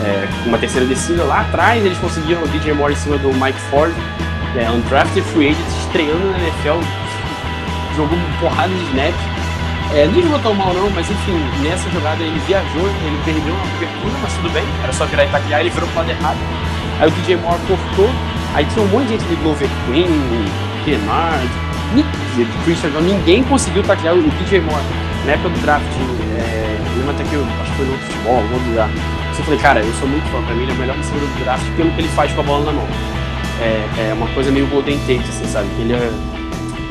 é, 0.05 0.29
uma 0.47 0.59
terceira 0.59 0.87
descida 0.87 1.25
lá 1.25 1.41
atrás, 1.41 1.85
eles 1.85 1.99
conseguiram 1.99 2.43
o 2.43 2.49
DJ 2.49 2.73
Moore 2.75 2.93
em 2.93 2.97
cima 2.97 3.17
do 3.19 3.33
Mike 3.33 3.59
Ford, 3.71 3.93
é, 4.57 4.71
undrafted 4.71 5.23
free 5.29 5.49
agent, 5.51 5.67
estreando 5.81 6.31
na 6.31 6.39
NFL, 6.39 6.81
jogou 7.97 8.17
uma 8.19 8.39
porrada 8.39 8.69
de 8.73 8.83
snap. 8.91 9.15
É, 9.95 10.07
não 10.07 10.21
jogou 10.23 10.39
tão 10.41 10.55
mal 10.55 10.73
não, 10.75 10.91
mas 10.91 11.09
enfim, 11.09 11.39
nessa 11.63 11.89
jogada 11.91 12.21
ele 12.23 12.39
viajou, 12.47 12.83
ele 12.83 13.19
perdeu 13.25 13.55
uma 13.55 13.67
cobertura, 13.75 14.15
mas 14.23 14.33
tudo 14.35 14.51
bem, 14.51 14.65
era 14.83 14.93
só 14.93 15.05
virar 15.07 15.25
e 15.25 15.29
taclear, 15.29 15.61
ele 15.61 15.71
virou 15.71 15.89
pro 15.91 15.99
lado 15.99 16.11
errado. 16.11 16.39
Aí 17.01 17.09
o 17.09 17.11
DJ 17.13 17.37
Moore 17.37 17.59
cortou, 17.69 18.11
aí 18.55 18.65
tinha 18.65 18.85
um 18.85 18.89
monte 18.89 19.05
de 19.05 19.09
gente 19.13 19.25
de 19.25 19.35
Glover 19.37 19.69
Queen, 19.87 20.09
Nick- 21.95 22.49
Christian 22.65 22.91
ninguém 23.01 23.45
conseguiu 23.45 23.83
taclear 23.85 24.15
o 24.15 24.23
DJ 24.23 24.61
Moore. 24.61 24.83
Na 25.27 25.33
época 25.33 25.51
do 25.51 25.61
draft, 25.61 25.85
é, 26.39 26.74
lembro 26.99 27.11
até 27.13 27.25
que 27.25 27.35
eu 27.35 27.45
acho 27.45 27.71
que 27.73 27.77
foi 27.77 27.87
no 27.87 27.99
futebol, 27.99 28.37
algum 28.37 28.71
lugar. 28.71 28.91
Eu 29.37 29.45
falei, 29.45 29.61
cara, 29.61 29.81
eu 29.81 29.93
sou 29.95 30.09
muito 30.09 30.25
fã, 30.31 30.43
pra 30.43 30.55
mim 30.55 30.63
ele 30.63 30.73
é 30.73 30.75
o 30.75 30.79
melhor 30.79 30.97
recebedor 30.97 31.29
do 31.29 31.45
draft 31.45 31.67
pelo 31.77 31.91
que 31.91 32.01
ele 32.01 32.09
faz 32.09 32.33
com 32.33 32.41
a 32.41 32.45
bola 32.45 32.65
na 32.67 32.73
mão. 32.73 32.87
É, 33.61 34.11
é 34.11 34.15
uma 34.15 34.27
coisa 34.29 34.51
meio 34.51 34.67
Golden 34.69 34.99
Tate, 35.01 35.21
assim, 35.29 35.47
sabe? 35.47 35.69
Que 35.77 35.83
ele, 35.83 35.93
é- 35.95 36.11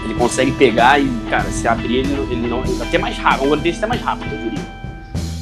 ele 0.05 0.13
consegue 0.15 0.51
pegar 0.51 0.99
e, 0.99 1.09
cara, 1.29 1.45
se 1.45 1.67
abrir 1.67 1.97
ele, 1.97 2.13
ele 2.29 2.47
não. 2.47 2.63
Ele 2.63 2.81
até 2.81 2.97
mais 2.97 3.17
rápido, 3.17 3.47
um 3.47 3.51
olho 3.51 3.61
desse 3.61 3.77
até 3.77 3.87
mais 3.87 4.01
rápido, 4.01 4.33
eu 4.33 4.41
diria. 4.43 4.65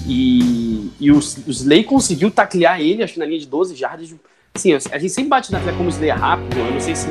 E, 0.07 0.91
e 0.99 1.11
o, 1.11 1.17
o 1.17 1.51
Slay 1.51 1.83
conseguiu 1.83 2.29
taclear 2.31 2.79
ele, 2.79 3.03
acho 3.03 3.13
que 3.13 3.19
na 3.19 3.25
linha 3.25 3.39
de 3.39 3.47
12 3.47 3.75
jardas. 3.75 4.13
Assim, 4.53 4.73
a 4.73 4.97
gente 4.99 5.09
sempre 5.09 5.29
bate 5.29 5.51
na 5.51 5.59
tecla 5.59 5.73
como 5.73 5.87
o 5.89 5.91
Slay 5.91 6.09
é 6.09 6.13
rápido. 6.13 6.57
Eu 6.57 6.71
não 6.71 6.79
sei 6.79 6.95
se 6.95 7.07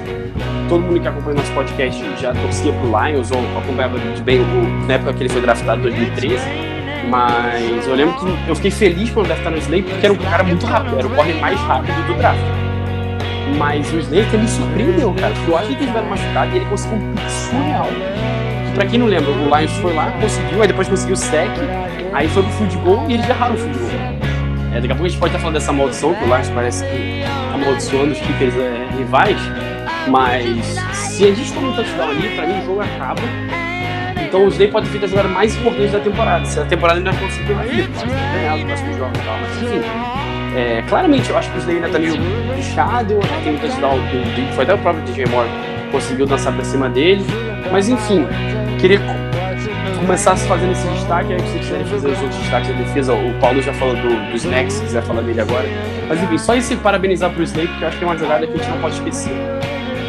todo 0.68 0.82
mundo 0.82 1.00
que 1.00 1.08
acompanha 1.08 1.36
nosso 1.38 1.52
podcast 1.52 2.00
já 2.20 2.32
torcia 2.32 2.72
pro 2.72 2.84
Lions 3.06 3.30
ou 3.30 3.38
acompanhava 3.58 3.98
muito 3.98 4.22
bem 4.22 4.40
o, 4.40 4.86
na 4.86 4.94
época 4.94 5.14
que 5.14 5.22
ele 5.22 5.28
foi 5.30 5.40
draftado 5.40 5.80
em 5.80 5.82
2013. 5.82 6.69
Mas 7.08 7.86
eu 7.86 7.94
lembro 7.94 8.14
que 8.14 8.48
eu 8.48 8.54
fiquei 8.56 8.70
feliz 8.70 9.10
quando 9.10 9.26
draftaram 9.26 9.56
o 9.56 9.58
Slay 9.58 9.82
porque 9.82 10.06
era 10.06 10.12
um 10.12 10.18
cara 10.18 10.44
muito 10.44 10.66
rápido, 10.66 10.98
era 10.98 11.06
o 11.06 11.10
corner 11.10 11.36
mais 11.40 11.58
rápido 11.60 12.06
do 12.06 12.14
draft. 12.14 12.40
Mas 13.58 13.92
o 13.92 13.98
Slay 13.98 14.24
me 14.32 14.48
surpreendeu, 14.48 15.12
cara, 15.14 15.32
porque 15.34 15.50
eu 15.50 15.56
acho 15.56 15.66
que 15.68 15.74
ele 15.74 15.80
estiver 15.84 16.02
machucado 16.02 16.52
e 16.52 16.56
ele 16.56 16.64
conseguiu 16.66 16.98
um 16.98 17.14
pique 17.14 17.30
surreal. 17.30 17.88
Pra 18.74 18.86
quem 18.86 18.98
não 18.98 19.06
lembra, 19.06 19.30
o 19.30 19.56
Lions 19.56 19.72
foi 19.78 19.92
lá, 19.92 20.12
conseguiu, 20.20 20.62
aí 20.62 20.68
depois 20.68 20.88
conseguiu 20.88 21.14
o 21.14 21.16
sec, 21.16 21.50
aí 22.12 22.28
foi 22.28 22.42
pro 22.42 22.52
field 22.52 22.76
goal 22.78 23.04
e 23.08 23.14
eles 23.14 23.28
erraram 23.28 23.54
o 23.54 23.58
field 23.58 23.78
goal. 23.78 23.90
É, 24.72 24.80
daqui 24.80 24.86
a 24.86 24.94
pouco 24.94 25.06
a 25.06 25.08
gente 25.08 25.18
pode 25.18 25.30
estar 25.30 25.40
falando 25.40 25.54
dessa 25.54 25.72
maldição, 25.72 26.14
que 26.14 26.22
o 26.22 26.26
Lions 26.26 26.48
parece 26.50 26.84
que 26.84 27.24
tá 27.24 27.54
amaldiçoando 27.54 28.12
os 28.12 28.18
kickers 28.20 28.54
é, 28.56 28.88
rivais, 28.96 29.38
mas 30.06 30.64
se 30.92 31.24
a 31.24 31.34
gente 31.34 31.52
toma 31.52 31.68
um 31.68 31.72
touchdown 31.74 32.10
ali, 32.10 32.28
pra 32.36 32.46
mim 32.46 32.60
o 32.60 32.64
jogo 32.64 32.80
acaba. 32.80 33.22
Então 34.30 34.44
o 34.44 34.48
Slay 34.48 34.68
pode 34.68 34.86
ter 34.86 34.92
feito 34.92 35.04
a 35.06 35.08
jogada 35.08 35.28
mais 35.28 35.56
importante 35.56 35.88
da 35.90 35.98
temporada. 35.98 36.44
Se 36.46 36.60
a 36.60 36.64
temporada 36.64 36.98
ainda 37.00 37.12
conseguir 37.14 37.52
vida, 37.68 37.88
pode 37.92 38.10
ter 38.10 38.32
ganhado 38.38 38.62
o 38.62 38.66
próximo 38.66 38.96
jogo 38.96 39.10
e 39.14 39.18
tal, 39.24 39.38
mas 39.40 39.62
enfim. 39.62 39.82
É, 40.56 40.82
claramente 40.88 41.28
eu 41.30 41.36
acho 41.36 41.50
que 41.50 41.56
o 41.56 41.60
Slay 41.60 41.76
ainda 41.76 41.88
tá 41.88 41.98
meio 41.98 42.14
bichado, 42.56 43.18
tem 43.44 43.54
um 43.54 43.58
touchdown 43.58 43.98
do, 43.98 44.34
do, 44.48 44.54
foi 44.54 44.64
até 44.64 44.74
o 44.74 44.78
próprio 44.78 45.04
DJ 45.04 45.26
Moore 45.26 45.48
conseguiu 45.92 46.26
dançar 46.26 46.52
pra 46.52 46.64
cima 46.64 46.88
dele, 46.88 47.24
mas 47.72 47.88
enfim, 47.88 48.24
queria 48.80 49.00
co- 49.00 49.98
começar 50.00 50.36
fazendo 50.36 50.70
esse 50.72 50.86
destaque, 50.88 51.32
aí 51.32 51.40
se 51.40 51.46
vocês 51.46 51.60
quiserem 51.64 51.86
fazer 51.86 52.08
os 52.10 52.20
outros 52.22 52.40
destaques 52.40 52.68
da 52.68 52.74
defesa, 52.76 53.12
o 53.14 53.34
Paulo 53.40 53.60
já 53.60 53.72
falou 53.74 53.94
do, 53.96 54.30
do 54.30 54.36
Snacks, 54.36 54.74
se 54.74 54.82
quiser 54.84 55.02
falar 55.02 55.22
dele 55.22 55.40
agora, 55.40 55.64
mas 56.08 56.22
enfim, 56.22 56.38
só 56.38 56.54
esse 56.54 56.76
parabenizar 56.76 57.30
pro 57.30 57.42
Slay, 57.42 57.66
porque 57.66 57.82
eu 57.84 57.88
acho 57.88 57.98
que 57.98 58.04
é 58.04 58.06
uma 58.06 58.16
jogada 58.16 58.46
que 58.46 58.52
a 58.52 58.56
gente 58.56 58.70
não 58.70 58.78
pode 58.80 58.94
esquecer. 58.94 59.32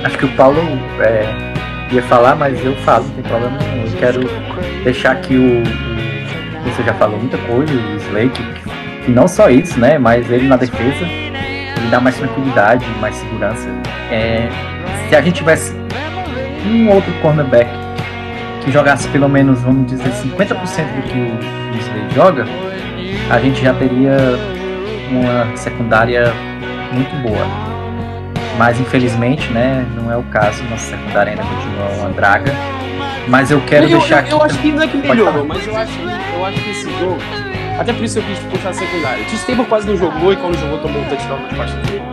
Acho 0.04 0.18
que 0.18 0.26
o 0.26 0.30
Paulo 0.36 0.60
é, 1.02 1.51
ia 1.92 2.04
falar, 2.04 2.36
mas 2.36 2.64
eu 2.64 2.76
falo, 2.78 3.06
não 3.06 3.12
tem 3.12 3.24
problema 3.24 3.58
nenhum. 3.58 3.86
Eu 3.86 3.98
quero 3.98 4.22
deixar 4.84 5.12
aqui 5.12 5.36
o. 5.36 5.64
Você 6.70 6.84
já 6.84 6.94
falou 6.94 7.18
muita 7.18 7.38
coisa, 7.40 7.74
o 7.74 7.96
Slake, 7.98 8.44
que 9.06 9.12
não 9.12 9.28
só 9.28 9.50
isso, 9.50 9.80
né? 9.80 9.98
Mas 9.98 10.30
ele 10.32 10.48
na 10.48 10.56
defesa, 10.56 11.04
ele 11.04 11.90
dá 11.90 12.00
mais 12.00 12.18
tranquilidade, 12.18 12.86
mais 13.00 13.16
segurança. 13.16 13.68
É, 14.12 14.48
se 15.10 15.16
a 15.16 15.22
gente 15.22 15.36
tivesse 15.36 15.76
um 16.66 16.90
outro 16.90 17.12
cornerback 17.22 17.70
que 18.64 18.72
jogasse 18.72 19.08
pelo 19.10 19.28
menos, 19.28 19.62
vamos 19.62 19.88
dizer, 19.88 20.10
50% 20.10 20.46
do 20.48 21.02
que 21.04 21.18
o, 21.18 21.78
Slade 21.80 22.16
joga, 22.16 22.46
a 23.30 23.40
gente 23.40 23.62
já 23.62 23.74
teria 23.74 24.18
uma 25.10 25.58
secundária 25.58 26.32
muito 26.94 27.16
boa. 27.24 27.71
Mas 28.62 28.80
infelizmente, 28.80 29.52
né, 29.52 29.84
não 29.95 30.12
é 30.12 30.15
o 30.15 30.21
caso. 30.21 30.63
Nossa 30.65 30.91
secundária 30.91 31.32
ainda 31.32 31.43
continua 31.43 31.88
uma 31.97 32.10
draga. 32.10 32.54
Mas 33.28 33.50
eu 33.50 33.60
quero 33.62 33.86
eu, 33.86 33.97
deixar 33.97 34.17
eu, 34.17 34.19
aqui. 34.19 34.32
eu 34.34 34.43
acho 34.43 34.60
que 34.60 34.71
não 34.71 34.84
é 34.84 34.88
que 34.88 34.97
melhorou, 34.97 35.43
mas 35.43 35.65
eu 35.65 35.76
acho, 35.76 36.00
eu 36.00 36.45
acho 36.45 36.62
que 36.62 36.69
esse 36.69 37.00
jogo. 37.00 37.17
Até 37.80 37.91
por 37.91 38.04
isso 38.04 38.19
eu 38.19 38.24
quis 38.24 38.38
puxar 38.38 38.69
a 38.69 38.74
secundária. 38.74 39.24
O 39.24 39.26
T-Stable 39.26 39.65
quase 39.65 39.88
não 39.88 39.97
jogou 39.97 40.32
e 40.32 40.36
quando 40.36 40.60
jogou 40.60 40.78
tomou 40.78 41.02
um 41.02 41.06
touchdown 41.06 41.39
nas 41.39 41.54
costas 41.54 41.88
dele. 41.88 42.04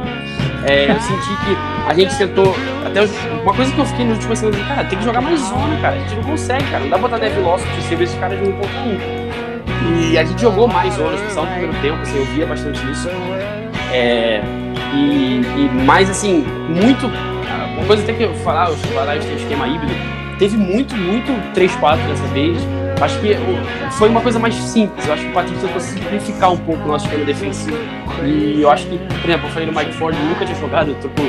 É, 0.64 0.90
eu 0.90 1.00
senti 1.02 1.28
que 1.28 1.56
a 1.86 1.92
gente 1.92 2.16
tentou. 2.16 2.56
Até 2.86 3.02
uma 3.42 3.52
coisa 3.52 3.70
que 3.70 3.78
eu 3.78 3.84
fiquei 3.84 4.06
nos 4.06 4.14
últimos 4.14 4.38
semanas, 4.38 4.66
cara, 4.68 4.84
tem 4.84 4.98
que 4.98 5.04
jogar 5.04 5.20
mais 5.20 5.40
zona, 5.40 5.76
cara. 5.82 5.96
A 5.96 5.98
gente 5.98 6.14
não 6.14 6.22
consegue, 6.22 6.64
cara. 6.70 6.80
Não 6.80 6.88
dá 6.88 6.98
pra 6.98 7.08
botar 7.08 7.18
Dev 7.18 7.44
Loss 7.44 7.62
no 7.62 7.72
T-Stable 7.72 8.04
esses 8.04 8.18
caras 8.18 8.38
de 8.38 8.46
1.1. 8.46 10.12
E 10.12 10.16
a 10.16 10.24
gente 10.24 10.40
jogou 10.40 10.66
mais 10.66 10.94
zona, 10.94 11.14
especial 11.14 11.44
no 11.44 11.50
primeiro 11.50 11.76
tempo, 11.82 12.00
assim, 12.00 12.16
eu 12.16 12.24
via 12.24 12.46
bastante 12.46 12.90
isso. 12.90 13.10
É, 13.92 14.40
e, 14.94 15.40
e 15.56 15.84
mais 15.84 16.08
assim, 16.10 16.44
muito. 16.68 17.06
Uma 17.76 17.86
coisa 17.86 18.02
até 18.02 18.12
que 18.12 18.22
eu 18.24 18.34
falar, 18.36 18.68
eu 18.70 18.76
falar 18.76 19.18
de 19.18 19.32
esquema 19.34 19.66
híbrido, 19.68 19.92
teve 20.38 20.56
muito, 20.56 20.96
muito 20.96 21.30
3-4 21.54 21.96
dessa 22.08 22.26
vez. 22.28 22.58
Acho 23.00 23.18
que 23.20 23.28
foi 23.92 24.08
uma 24.08 24.20
coisa 24.20 24.38
mais 24.40 24.54
simples. 24.56 25.06
Eu 25.06 25.14
acho 25.14 25.22
que 25.22 25.30
o 25.30 25.32
Patrick 25.32 25.60
tentou 25.60 25.80
simplificar 25.80 26.52
um 26.52 26.56
pouco 26.58 26.82
o 26.82 26.88
nosso 26.88 27.06
esquema 27.06 27.24
defensivo. 27.24 27.76
E 28.24 28.60
eu 28.60 28.68
acho 28.70 28.86
que, 28.86 28.98
por 28.98 29.30
exemplo, 29.30 29.46
eu 29.46 29.52
falei 29.52 29.66
no 29.70 29.72
Mike 29.72 29.92
Ford, 29.94 30.16
nunca 30.28 30.44
tinha 30.44 30.58
jogado, 30.58 30.96
tô 31.00 31.08
pro, 31.10 31.24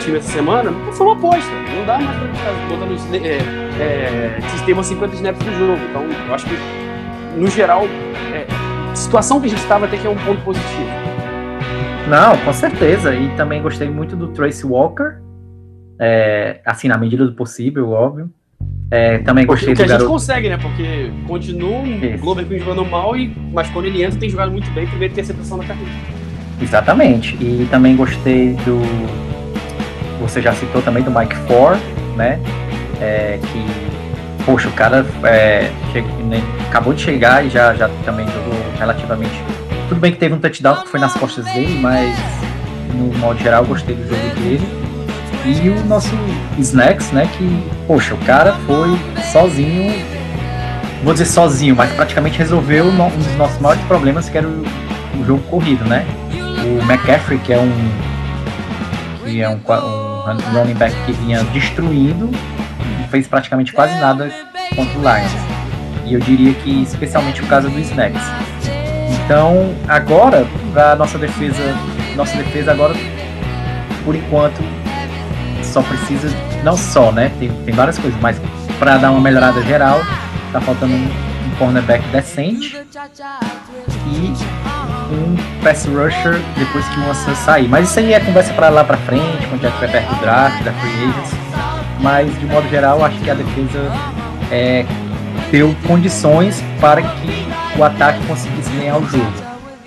time 0.00 0.18
essa 0.18 0.32
semana, 0.32 0.72
foi 0.92 1.06
uma 1.06 1.14
aposta. 1.14 1.50
Não 1.76 1.84
dá 1.86 1.98
mais 1.98 2.16
pra 2.16 2.52
botando 2.68 2.92
os- 2.92 3.12
é, 3.14 3.38
é, 3.80 4.38
sistema 4.50 4.82
50 4.82 5.14
snaps 5.14 5.46
no 5.46 5.52
jogo. 5.58 5.78
Então, 5.90 6.02
eu 6.26 6.34
acho 6.34 6.46
que, 6.46 6.56
no 7.36 7.46
geral, 7.48 7.84
é, 8.32 8.46
situação 8.94 9.40
que 9.40 9.46
a 9.46 9.50
gente 9.50 9.60
estava 9.62 9.84
até 9.84 9.96
que 9.98 10.06
é 10.06 10.10
um 10.10 10.16
ponto 10.16 10.40
positivo. 10.40 10.88
Não, 12.08 12.36
com 12.38 12.52
certeza. 12.52 13.14
E 13.14 13.28
também 13.36 13.62
gostei 13.62 13.88
muito 13.88 14.14
do 14.16 14.28
Trace 14.28 14.66
Walker. 14.66 15.16
É, 15.98 16.60
assim, 16.66 16.88
na 16.88 16.98
medida 16.98 17.24
do 17.26 17.32
possível, 17.34 17.90
óbvio. 17.90 18.30
É, 18.90 19.18
também 19.18 19.46
gostei 19.46 19.74
que 19.74 19.82
a 19.82 19.84
do 19.84 19.88
gente 19.88 19.98
garoto. 19.98 20.10
consegue, 20.10 20.48
né? 20.48 20.58
Porque 20.58 21.10
continua 21.26 21.78
o. 21.78 22.18
Glover 22.18 22.46
Queen 22.46 22.60
jogando 22.60 22.84
mal, 22.84 23.16
e, 23.16 23.34
mas 23.52 23.68
quando 23.70 23.86
ele 23.86 24.02
entra 24.04 24.18
tem 24.18 24.28
jogado 24.28 24.50
muito 24.52 24.70
bem, 24.72 24.86
primeiro 24.86 25.12
interceptação 25.12 25.56
na 25.58 25.64
carreira. 25.64 25.90
Exatamente. 26.60 27.34
E 27.40 27.66
também 27.70 27.96
gostei 27.96 28.54
do. 28.64 28.80
Você 30.20 30.40
já 30.40 30.52
citou 30.52 30.80
também 30.82 31.02
do 31.02 31.10
Mike 31.10 31.34
Ford, 31.48 31.78
né? 32.16 32.38
É, 33.00 33.38
que, 33.42 34.44
poxa, 34.44 34.68
o 34.68 34.72
cara 34.72 35.04
é, 35.24 35.70
che- 35.92 36.00
né, 36.24 36.40
acabou 36.68 36.92
de 36.94 37.00
chegar 37.02 37.44
e 37.44 37.50
já, 37.50 37.74
já 37.74 37.88
também 38.04 38.26
jogou 38.28 38.54
relativamente. 38.78 39.42
Tudo 39.88 40.00
bem 40.00 40.12
que 40.12 40.18
teve 40.18 40.34
um 40.34 40.38
touchdown 40.38 40.82
que 40.82 40.88
foi 40.88 40.98
nas 41.00 41.14
costas 41.14 41.44
dele, 41.46 41.78
mas 41.80 42.16
no 42.94 43.12
modo 43.18 43.38
geral 43.40 43.64
gostei 43.64 43.94
do 43.94 44.02
jogo 44.08 44.34
dele. 44.40 44.66
E 45.44 45.68
o 45.68 45.84
nosso 45.84 46.10
Snacks, 46.58 47.10
né? 47.12 47.28
Que, 47.36 47.62
poxa, 47.86 48.14
o 48.14 48.18
cara 48.18 48.54
foi 48.66 48.98
sozinho. 49.30 49.94
Vou 51.02 51.12
dizer 51.12 51.26
sozinho, 51.26 51.76
mas 51.76 51.92
praticamente 51.92 52.38
resolveu 52.38 52.86
um 52.86 53.08
dos 53.10 53.36
nossos 53.36 53.60
maiores 53.60 53.82
problemas, 53.84 54.28
que 54.30 54.38
era 54.38 54.48
o, 54.48 54.64
o 55.20 55.24
jogo 55.26 55.42
corrido, 55.50 55.84
né? 55.84 56.06
O 56.32 56.82
McCaffrey, 56.90 57.38
que 57.40 57.52
é 57.52 57.58
um 57.58 57.70
que 59.22 59.42
é 59.42 59.48
um, 59.48 59.54
um 59.54 60.20
run- 60.20 60.58
running 60.58 60.74
back 60.74 60.94
que 61.04 61.12
vinha 61.12 61.42
destruindo, 61.44 62.30
não 63.00 63.08
fez 63.08 63.26
praticamente 63.26 63.72
quase 63.72 63.94
nada 63.98 64.30
contra 64.74 64.98
o 64.98 65.02
Lions. 65.02 65.32
E 66.06 66.14
eu 66.14 66.20
diria 66.20 66.54
que 66.54 66.82
especialmente 66.82 67.40
por 67.42 67.48
causa 67.48 67.68
do 67.68 67.78
Snacks. 67.80 68.22
Então, 69.24 69.74
agora, 69.88 70.46
para 70.72 70.94
nossa 70.96 71.16
defesa, 71.16 71.62
nossa 72.14 72.36
defesa 72.36 72.72
agora, 72.72 72.94
por 74.04 74.14
enquanto, 74.14 74.60
só 75.62 75.80
precisa, 75.82 76.28
não 76.62 76.76
só, 76.76 77.10
né? 77.10 77.32
Tem, 77.38 77.50
tem 77.64 77.74
várias 77.74 77.98
coisas, 77.98 78.20
mas 78.20 78.40
para 78.78 78.98
dar 78.98 79.10
uma 79.10 79.20
melhorada 79.20 79.62
geral, 79.62 80.00
tá 80.52 80.60
faltando 80.60 80.92
um, 80.92 81.06
um 81.06 81.56
cornerback 81.58 82.06
decente 82.08 82.76
e 84.06 84.34
um 85.10 85.62
pass 85.62 85.86
rusher 85.86 86.40
depois 86.58 86.86
que 86.88 86.96
o 86.96 87.00
Moçan 87.00 87.34
sair. 87.34 87.66
Mas 87.66 87.88
isso 87.88 87.98
aí 88.00 88.12
é 88.12 88.20
conversa 88.20 88.52
para 88.52 88.68
lá 88.68 88.84
para 88.84 88.98
frente, 88.98 89.46
quando 89.48 89.62
já 89.62 89.68
estiver 89.68 89.90
perto 89.90 90.14
do 90.14 90.20
draft, 90.20 90.62
da 90.62 90.72
free 90.74 90.90
agents. 90.90 91.30
Mas 92.00 92.38
de 92.38 92.44
modo 92.44 92.68
geral, 92.68 93.02
acho 93.02 93.18
que 93.20 93.30
a 93.30 93.34
defesa 93.34 93.90
é, 94.50 94.84
deu 95.50 95.74
condições 95.86 96.62
para 96.78 97.00
que 97.00 97.53
o 97.76 97.84
ataque 97.84 98.24
conseguisse 98.26 98.70
ganhar 98.70 98.96
o 98.98 99.06
jogo. 99.06 99.32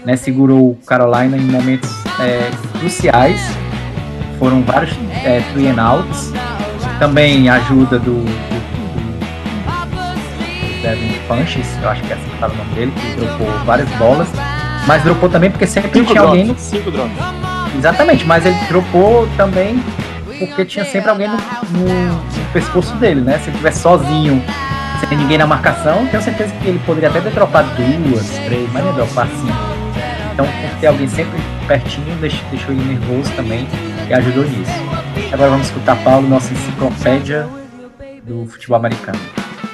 Né? 0.05 0.15
Segurou 0.15 0.71
o 0.71 0.75
Carolina 0.85 1.37
em 1.37 1.41
momentos 1.41 1.89
é, 2.19 2.49
cruciais. 2.79 3.41
Foram 4.39 4.61
vários 4.63 4.91
é, 5.23 5.41
three 5.53 5.67
and 5.67 5.81
outs. 5.83 6.31
Também 6.99 7.49
a 7.49 7.55
ajuda 7.55 7.99
do, 7.99 8.13
do, 8.13 8.57
do 10.65 10.81
Devin 10.81 11.13
Punches, 11.27 11.67
eu 11.81 11.89
acho 11.89 12.01
que 12.03 12.11
é 12.11 12.15
assim 12.15 12.25
que 12.27 12.33
estava 12.33 12.53
o 12.53 12.57
nome 12.57 12.73
dele, 12.73 12.91
que 12.91 13.15
dropou 13.19 13.47
várias 13.65 13.89
bolas. 13.97 14.27
Mas 14.87 15.03
dropou 15.03 15.29
também 15.29 15.51
porque 15.51 15.67
sempre 15.67 15.91
Cinco 15.91 16.11
tinha 16.11 16.21
alguém 16.21 16.45
drops, 16.45 16.63
cinco 16.63 16.89
drops. 16.91 17.11
Exatamente, 17.77 18.25
mas 18.25 18.45
ele 18.45 18.57
dropou 18.69 19.27
também 19.35 19.83
porque 20.39 20.63
tinha 20.65 20.85
sempre 20.85 21.09
alguém 21.09 21.27
no, 21.27 21.35
no- 21.35 22.13
no 22.13 22.45
pescoço 22.53 22.93
dele, 22.95 23.21
né? 23.21 23.33
Se 23.39 23.45
ele 23.45 23.51
estivesse 23.51 23.79
sozinho, 23.81 24.41
sem 24.99 25.17
ninguém 25.17 25.37
na 25.37 25.47
marcação, 25.47 26.05
tenho 26.07 26.21
certeza 26.23 26.53
que 26.61 26.67
ele 26.67 26.79
poderia 26.79 27.09
até 27.09 27.21
ter 27.21 27.31
dropado 27.31 27.69
duas, 27.75 28.27
três, 28.45 28.69
mas 28.71 28.83
não 28.83 28.91
ia 28.91 28.95
dropar 28.95 29.27
cinco. 29.27 29.77
Então, 30.33 30.45
por 30.45 30.79
ter 30.79 30.87
alguém 30.87 31.07
sempre 31.07 31.39
pertinho, 31.67 32.15
deixou, 32.17 32.39
deixou 32.51 32.71
ele 32.71 32.83
nervoso 32.83 33.31
também 33.33 33.67
e 34.09 34.13
ajudou 34.13 34.43
nisso. 34.43 34.71
Agora 35.31 35.49
vamos 35.49 35.67
escutar 35.67 35.95
Paulo, 35.97 36.27
nossa 36.27 36.53
enciclopédia 36.53 37.47
do 38.23 38.45
futebol 38.47 38.77
americano. 38.77 39.19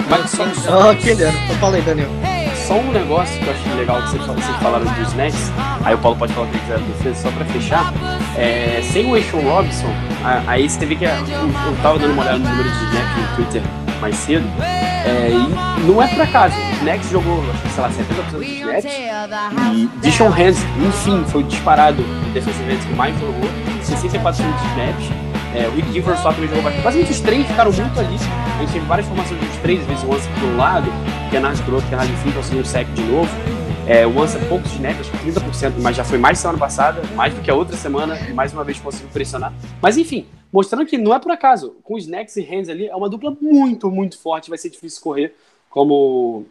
Mas 0.10 0.30
só, 0.32 0.46
só, 0.54 0.90
Ah, 0.90 0.92
aquele 0.92 1.24
ano. 1.24 1.38
Eu 1.50 1.56
falei, 1.56 1.82
Daniel. 1.82 2.10
só 2.68 2.76
um 2.76 2.92
negócio 2.92 3.38
que 3.40 3.46
eu 3.48 3.54
achei 3.54 3.74
legal 3.74 4.02
que 4.04 4.10
vocês, 4.12 4.26
fal- 4.26 4.36
vocês 4.36 4.58
falaram 4.58 4.86
dos 4.86 5.08
snacks, 5.10 5.52
aí 5.84 5.94
o 5.94 5.98
Paulo 5.98 6.18
pode 6.18 6.34
falar 6.34 6.48
o 6.48 6.50
que 6.50 6.60
quiser 6.60 6.80
da 6.80 6.86
defesa, 6.86 7.22
só 7.24 7.32
pra 7.32 7.46
fechar. 7.46 7.94
É, 8.38 8.82
sem 8.92 9.06
o 9.12 9.16
Ashon 9.16 9.42
Robinson, 9.42 9.94
a- 10.24 10.44
aí 10.48 10.70
você 10.70 10.86
vê 10.86 10.96
que 10.96 11.04
eu, 11.06 11.10
eu 11.10 11.76
tava 11.82 12.00
dando 12.00 12.14
uma 12.14 12.22
olhada 12.24 12.38
no 12.40 12.50
número 12.50 12.70
de 12.70 12.76
snaps 12.86 13.18
no 13.18 13.36
Twitter 13.36 13.62
mais 14.00 14.16
cedo, 14.16 14.46
é, 15.06 15.30
e 15.32 15.86
não 15.86 16.02
é 16.02 16.08
por 16.08 16.22
acaso. 16.22 16.56
O 16.56 16.76
Snacks 16.78 17.10
jogou, 17.10 17.44
que, 17.62 17.70
sei 17.70 17.84
lá, 17.84 17.90
70% 17.90 18.32
dos 18.32 18.46
snaps, 18.46 18.86
e 19.74 19.90
Dishon 20.02 20.30
Hands, 20.30 20.58
enfim, 20.88 21.24
foi 21.28 21.44
disparado 21.44 22.02
o 22.02 22.34
defensive 22.34 22.78
que 22.78 22.94
mais 22.94 23.18
jogou, 23.20 23.50
64% 23.82 24.24
dos 24.24 24.36
snaps. 24.36 25.34
É, 25.56 25.68
o 25.68 25.72
Rick 25.72 25.92
Giver 25.92 26.18
só 26.18 26.32
também 26.32 26.48
jogou 26.48 26.64
bastante. 26.64 26.84
Basicamente 26.84 27.12
os 27.12 27.20
três 27.20 27.48
ficaram 27.48 27.72
muito 27.72 28.00
ali. 28.00 28.16
A 28.16 28.62
gente 28.62 28.74
teve 28.74 28.86
várias 28.86 29.08
formações 29.08 29.40
dos 29.40 29.56
três, 29.58 29.82
às 29.82 29.88
vezes 29.88 30.04
o 30.04 30.12
Once 30.12 30.28
por 30.30 30.44
um 30.44 30.58
lado, 30.58 30.92
Kennard 31.30 31.62
pro 31.62 31.76
outro, 31.76 31.90
Kennard 31.90 32.12
fim, 32.18 32.32
conseguiu 32.32 32.62
um 32.62 32.66
sec 32.66 32.88
de 32.94 33.04
novo. 33.04 33.30
É, 33.86 34.08
o 34.08 34.18
Once 34.18 34.38
poucos 34.48 34.72
snaps, 34.72 35.02
acho 35.02 35.12
que 35.12 35.32
30%, 35.32 35.74
mas 35.80 35.96
já 35.96 36.04
foi 36.04 36.18
mais 36.18 36.40
semana 36.40 36.58
passada, 36.58 37.02
mais 37.16 37.34
do 37.34 37.42
que 37.42 37.52
a 37.52 37.54
outra 37.54 37.76
semana, 37.76 38.18
mais 38.34 38.54
uma 38.54 38.64
vez 38.64 38.80
conseguiu 38.80 39.10
pressionar. 39.10 39.54
Mas 39.82 39.98
enfim, 39.98 40.26
mostrando 40.54 40.86
que 40.86 41.00
não 41.00 41.14
é 41.16 41.20
por 41.20 41.32
acaso. 41.32 41.76
Com 41.84 41.96
os 41.96 42.04
Snacks 42.04 42.38
e 42.38 42.44
Hands 42.44 42.70
ali, 42.70 42.88
é 42.88 42.96
uma 42.96 43.10
dupla 43.10 43.36
muito, 43.42 43.90
muito 43.90 44.20
forte, 44.20 44.50
vai 44.50 44.58
ser 44.60 44.70
difícil 44.70 45.02
correr. 45.02 45.36
Como 45.68 45.94
o 45.94 46.46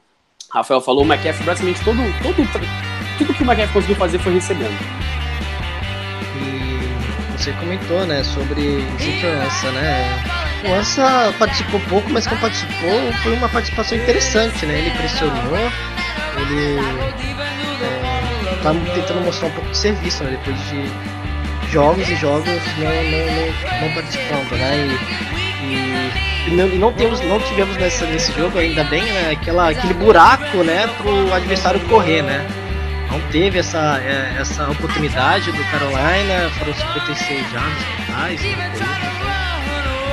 Rafael 0.51 0.81
falou, 0.81 1.05
o 1.05 1.07
McCaffrey, 1.07 1.47
basicamente 1.47 1.85
todo, 1.85 1.99
todo, 2.21 2.37
tudo 3.17 3.33
que 3.33 3.43
o 3.43 3.47
McCaffrey 3.47 3.73
conseguiu 3.73 3.97
fazer 3.97 4.19
foi 4.19 4.35
recebendo. 4.35 4.77
E 6.37 7.39
você 7.39 7.53
comentou, 7.53 8.05
né, 8.05 8.25
sobre 8.25 8.83
segurança, 8.99 9.71
né? 9.71 10.43
O 10.69 10.75
Ansa 10.75 11.35
participou 11.39 11.81
pouco, 11.89 12.11
mas 12.11 12.27
quando 12.27 12.41
participou 12.41 13.13
foi 13.23 13.35
uma 13.35 13.49
participação 13.49 13.97
interessante, 13.99 14.67
né? 14.67 14.79
Ele 14.81 14.91
pressionou, 14.91 15.57
ele 16.37 16.79
é, 17.83 18.63
tá 18.63 18.73
tentando 18.95 19.25
mostrar 19.25 19.49
um 19.49 19.53
pouco 19.53 19.71
de 19.71 19.77
serviço, 19.77 20.25
né? 20.25 20.31
Depois 20.31 20.57
de 20.69 21.22
jogos 21.73 22.09
e 22.09 22.17
jogos 22.17 22.47
não, 22.47 22.85
não, 22.85 23.27
não, 23.27 23.89
não 23.89 23.95
participando, 23.95 24.53
né? 24.53 24.99
E, 25.65 26.51
e, 26.51 26.55
não, 26.55 26.67
e 26.69 26.79
não 26.79 26.93
temos, 26.93 27.21
não 27.23 27.41
tivemos 27.41 27.77
nessa, 27.77 28.05
nesse 28.07 28.33
jogo 28.33 28.59
ainda 28.59 28.85
bem, 28.85 29.03
né? 29.05 29.31
Aquela, 29.33 29.71
aquele 29.71 29.95
buraco, 29.95 30.59
né? 30.59 30.87
Pro 30.99 31.33
adversário 31.33 31.81
correr, 31.89 32.23
né? 32.23 32.47
não 33.11 33.21
teve 33.31 33.59
essa, 33.59 34.01
é, 34.03 34.41
essa 34.41 34.71
oportunidade 34.71 35.53
do 35.53 35.65
Carolina, 35.71 36.49
foram 36.59 36.73
56 36.73 37.51
jardas 37.51 37.85
totais, 38.07 38.41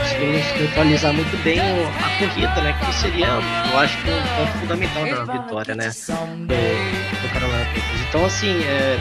conseguimos 0.02 0.60
neutralizar 0.60 1.14
muito 1.14 1.44
bem 1.44 1.60
a 1.60 2.20
corrida, 2.20 2.62
né, 2.62 2.78
que 2.78 2.94
seria, 2.96 3.28
eu 3.28 3.80
acho 3.80 3.98
que 4.00 4.10
um 4.10 4.22
ponto 4.36 4.60
fundamental 4.60 5.26
da 5.26 5.34
vitória, 5.34 5.76
né, 5.76 5.90
do, 5.90 7.22
do 7.22 7.34
Carolina. 7.34 7.68
Então, 8.10 8.26
assim, 8.26 8.62
é, 8.66 9.00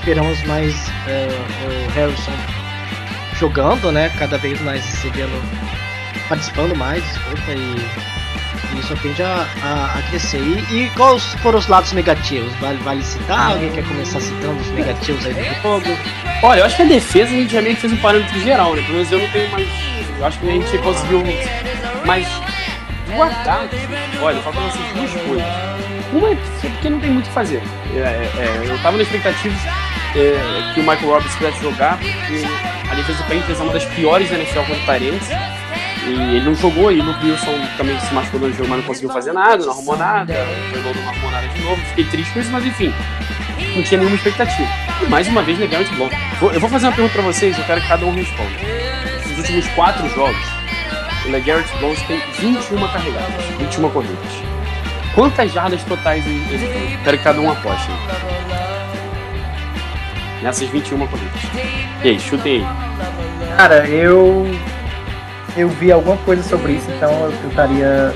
esperamos 0.00 0.42
mais 0.44 0.74
é, 1.06 1.28
o 1.66 1.90
Harrison 1.92 2.32
jogando, 3.38 3.92
né, 3.92 4.10
cada 4.18 4.38
vez 4.38 4.60
mais 4.62 4.84
recebendo, 4.84 5.42
participando 6.28 6.74
mais, 6.74 7.04
desculpa, 7.04 7.52
e 7.52 8.10
E 8.78 8.82
só 8.82 8.94
tende 8.96 9.22
a, 9.22 9.46
a, 9.62 9.98
a 9.98 10.02
crescer. 10.08 10.38
E, 10.38 10.84
e 10.84 10.90
quais 10.90 11.34
foram 11.42 11.58
os 11.58 11.66
lados 11.66 11.92
negativos? 11.92 12.52
Vale, 12.60 12.78
vale 12.78 13.02
citar? 13.02 13.52
Alguém 13.52 13.70
quer 13.72 13.84
começar 13.84 14.20
citando 14.20 14.58
os 14.60 14.68
negativos 14.68 15.26
aí 15.26 15.34
do 15.34 15.62
jogo? 15.62 15.98
Olha, 16.42 16.60
eu 16.60 16.66
acho 16.66 16.76
que 16.76 16.82
a 16.82 16.86
defesa 16.86 17.30
a 17.30 17.36
gente 17.36 17.52
já 17.52 17.60
meio 17.60 17.74
que 17.74 17.80
fez 17.82 17.92
um 17.92 17.96
parâmetro 17.96 18.40
geral, 18.40 18.74
né? 18.74 18.82
Pelo 18.82 18.94
menos 18.94 19.12
eu 19.12 19.18
não 19.18 19.28
tenho 19.28 19.50
mais. 19.50 19.68
Eu 20.18 20.26
acho 20.26 20.38
que 20.38 20.48
a 20.48 20.52
gente 20.52 20.78
conseguiu. 20.78 21.22
Mas 22.06 22.26
o 23.14 23.22
ataque, 23.22 23.76
olha, 24.22 24.40
faltam 24.40 24.66
assim 24.66 24.78
duas 24.94 25.10
coisas. 25.10 25.46
Uma 26.12 26.30
é 26.30 26.36
porque 26.60 26.90
não 26.90 27.00
tem 27.00 27.10
muito 27.10 27.26
o 27.26 27.28
que 27.28 27.34
fazer. 27.34 27.62
É, 27.94 27.98
é, 27.98 28.30
é, 28.38 28.70
eu 28.70 28.78
tava 28.82 28.96
na 28.96 29.02
expectativa 29.02 29.54
é, 30.14 30.72
que 30.74 30.80
o 30.80 30.82
Michael 30.82 31.06
Roberts 31.06 31.34
pudesse 31.36 31.60
jogar, 31.62 31.98
porque 31.98 32.42
a 32.90 32.94
defesa 32.94 33.22
do 33.22 33.28
Panthers 33.28 33.60
é 33.60 33.62
uma 33.62 33.72
das 33.72 33.84
piores 33.84 34.30
da 34.30 34.36
NFL 34.36 34.60
contra 34.60 34.74
o 34.74 34.86
Tyrants. 34.86 35.28
E 36.06 36.36
ele 36.36 36.40
não 36.40 36.54
jogou, 36.54 36.90
e 36.90 36.98
o 36.98 37.04
Luke 37.04 37.24
Wilson 37.24 37.54
também 37.76 37.98
se 38.00 38.12
machucou 38.14 38.40
no 38.40 38.50
jogo, 38.52 38.68
mas 38.68 38.78
não 38.78 38.86
conseguiu 38.86 39.10
fazer 39.10 39.32
nada, 39.32 39.64
não 39.64 39.72
arrumou 39.72 39.96
nada, 39.96 40.34
Pegou 40.72 40.94
não 40.94 41.08
arrumou 41.08 41.30
nada 41.30 41.46
de 41.48 41.60
novo. 41.62 41.80
Fiquei 41.88 42.04
triste 42.04 42.32
com 42.32 42.40
isso, 42.40 42.50
mas 42.50 42.64
enfim, 42.64 42.92
não 43.76 43.82
tinha 43.82 43.98
nenhuma 43.98 44.16
expectativa. 44.16 44.68
E 45.02 45.08
mais 45.08 45.28
uma 45.28 45.42
vez, 45.42 45.58
legal 45.58 45.82
muito 45.82 45.94
bom. 45.96 46.10
Eu 46.52 46.58
vou 46.58 46.70
fazer 46.70 46.86
uma 46.86 46.92
pergunta 46.92 47.14
pra 47.14 47.22
vocês, 47.22 47.56
eu 47.56 47.64
quero 47.64 47.80
que 47.82 47.88
cada 47.88 48.04
um 48.06 48.14
responda. 48.14 48.50
Nos 49.28 49.38
últimos 49.38 49.68
quatro 49.68 50.08
jogos, 50.08 50.60
o 51.26 51.30
LeGarrette 51.30 51.76
Blount 51.78 51.98
tem 52.06 52.20
21 52.38 52.88
carregadas, 52.88 53.44
21 53.58 53.90
corridas. 53.90 54.32
Quantas 55.14 55.52
jardas 55.52 55.82
totais 55.84 56.24
ele 56.26 56.66
tem? 56.66 56.98
Quero 57.04 57.18
que 57.18 57.24
cada 57.24 57.40
um 57.40 57.50
aposte. 57.50 57.90
Nessas 60.42 60.68
21 60.68 61.06
corridas. 61.06 61.32
E 62.02 62.08
aí, 62.08 62.18
chutem 62.20 62.64
aí. 62.64 63.56
Cara, 63.56 63.86
eu. 63.88 64.46
Eu 65.56 65.68
vi 65.68 65.90
alguma 65.90 66.16
coisa 66.18 66.42
sobre 66.44 66.72
isso, 66.74 66.88
então 66.92 67.10
eu 67.24 67.48
estaria 67.48 68.12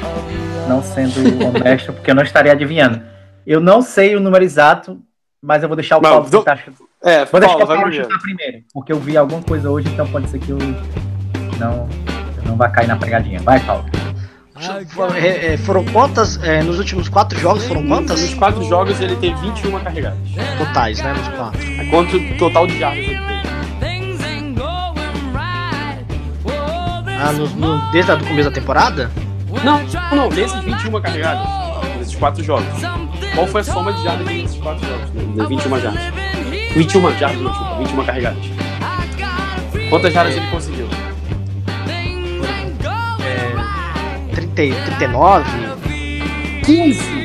não 0.69 0.81
sendo 0.83 1.19
honesto, 1.49 1.93
porque 1.93 2.11
eu 2.11 2.15
não 2.15 2.23
estaria 2.23 2.53
adivinhando. 2.53 3.03
Eu 3.45 3.61
não 3.61 3.83
sei 3.83 4.15
o 4.15 4.21
número 4.21 4.45
exato, 4.45 5.01
mas 5.43 5.63
eu 5.63 5.69
vou 5.69 5.75
deixar 5.77 5.99
o 5.99 6.01
Mas, 6.01 6.11
Paulo 6.13 6.31
do- 6.31 6.39
chutar. 6.39 6.65
É, 7.03 7.25
Vou 7.27 7.41
deixar 7.41 7.57
Paulo, 7.59 7.65
o 7.65 7.67
vai 7.67 7.77
Paulo 7.77 7.83
primeiro. 7.91 8.05
chutar 8.05 8.23
primeiro, 8.23 8.65
porque 8.73 8.93
eu 8.93 8.99
vi 9.01 9.17
alguma 9.17 9.43
coisa 9.43 9.69
hoje, 9.69 9.89
então 9.89 10.07
pode 10.07 10.31
ser 10.31 10.39
que 10.39 10.51
eu 10.51 10.59
não, 11.59 11.89
eu 12.39 12.43
não 12.47 12.57
vá 12.57 12.69
cair 12.71 12.87
na 12.87 12.97
pregadinha. 12.97 13.41
Vai, 13.41 13.59
Paulo. 13.61 13.85
É, 15.17 15.55
é, 15.55 15.57
foram 15.59 15.85
quantas? 15.87 16.41
é, 16.43 16.63
nos 16.63 16.79
últimos 16.79 17.09
quatro 17.09 17.39
jogos 17.41 17.65
foram 17.67 17.85
quantas? 17.87 18.21
Nos 18.21 18.35
quatro 18.35 18.63
jogos 18.65 19.01
ele 19.01 19.17
teve 19.17 19.35
21 19.41 19.81
carregadas. 19.81 20.19
Totais, 20.59 21.03
né? 21.03 21.13
Nos 21.13 21.29
quatro. 21.29 21.61
Aí 21.61 21.87
Quanto 21.91 22.17
o 22.17 22.39
total 22.39 22.67
de 22.67 22.79
jardas 22.79 22.99
ele 23.05 23.19
teve? 23.19 23.35
Ah, 27.27 27.33
no, 27.33 27.47
no- 27.49 27.91
desde 27.91 28.13
o 28.13 28.19
começo 28.27 28.49
da 28.51 28.55
temporada? 28.55 29.11
Não, 29.65 29.81
não, 30.15 30.29
desses 30.29 30.61
21 30.63 31.01
carregadas, 31.01 31.47
nesses 31.99 32.15
quatro 32.15 32.45
jogos. 32.45 32.67
Qual 33.35 33.47
foi 33.47 33.61
a 33.63 33.65
soma 33.65 33.93
de 33.93 34.03
jardas 34.05 34.27
desses 34.27 34.61
quatro 34.61 34.87
jogos? 34.87 35.11
Né? 35.11 35.47
21 35.49 35.81
jardas. 35.81 36.03
21 36.75 37.19
jardas, 37.19 37.41
não, 37.41 37.51
desculpa, 37.51 37.75
21 37.79 38.05
carregadas. 38.05 38.45
Quantas 39.91 40.13
jardas 40.13 40.37
ele 40.37 40.47
conseguiu? 40.49 40.74
30, 44.35 44.63
e- 44.63 44.73
39? 44.99 45.45
15! 46.65 47.25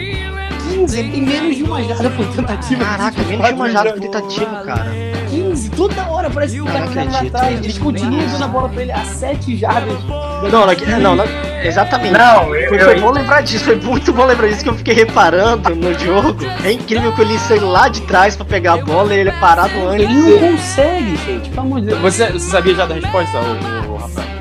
15, 0.69 0.99
ele 0.99 1.09
tem 1.11 1.21
menos 1.21 1.55
de 1.57 1.63
uma 1.63 1.81
jarda 1.83 2.09
por 2.11 2.25
tentativa. 2.27 2.85
Caraca, 2.85 3.21
menos 3.23 3.47
de 3.47 3.53
uma 3.53 3.69
jarda 3.71 3.91
por 3.93 3.99
tentativa, 4.01 4.61
cara. 4.63 4.91
15, 5.29 5.69
toda 5.71 6.07
hora 6.09 6.29
parece 6.29 6.53
que 6.53 6.59
Eu 6.59 6.65
tá 6.65 6.79
não 6.79 6.87
ficando 6.87 7.11
lá 7.11 7.19
atrás. 7.21 7.59
Eles 7.63 7.77
continuam 7.77 8.27
dando 8.27 8.43
a 8.43 8.47
bola 8.47 8.69
pra 8.69 8.81
ele 8.81 8.91
a 8.91 9.03
7 9.05 9.55
jardas. 9.57 10.03
Não, 10.03 10.49
não, 10.51 10.99
não, 10.99 11.15
não, 11.15 11.25
exatamente. 11.63 12.13
Não, 12.17 12.55
eu- 12.55 12.69
foi, 12.69 12.79
foi 12.79 12.99
bom 12.99 13.11
lembrar 13.11 13.41
disso, 13.41 13.65
foi 13.65 13.75
muito 13.75 14.11
bom 14.13 14.25
lembrar 14.25 14.47
disso 14.47 14.63
que 14.63 14.69
eu 14.69 14.75
fiquei 14.75 14.93
reparando 14.93 15.75
no 15.75 15.97
jogo. 15.97 16.35
É 16.63 16.71
incrível 16.71 17.11
que 17.13 17.21
ele 17.21 17.37
saiu 17.39 17.67
lá 17.69 17.87
de 17.89 18.01
trás 18.01 18.35
pra 18.35 18.45
pegar 18.45 18.73
a 18.73 18.77
bola 18.77 19.13
e 19.13 19.19
ele 19.19 19.29
é 19.29 19.39
parado 19.39 19.73
antes. 19.87 20.05
Ele 20.05 20.13
não 20.13 20.39
consegue, 20.51 21.15
gente, 21.25 21.49
pelo 21.49 21.61
amor 21.61 21.81
de 21.81 21.87
Deus. 21.87 21.99
Você, 22.01 22.31
você 22.31 22.49
sabia 22.51 22.75
já 22.75 22.85
da 22.85 22.95
resposta, 22.95 23.37
ô, 23.37 23.93
ô, 23.93 23.97
Rafael? 23.97 24.38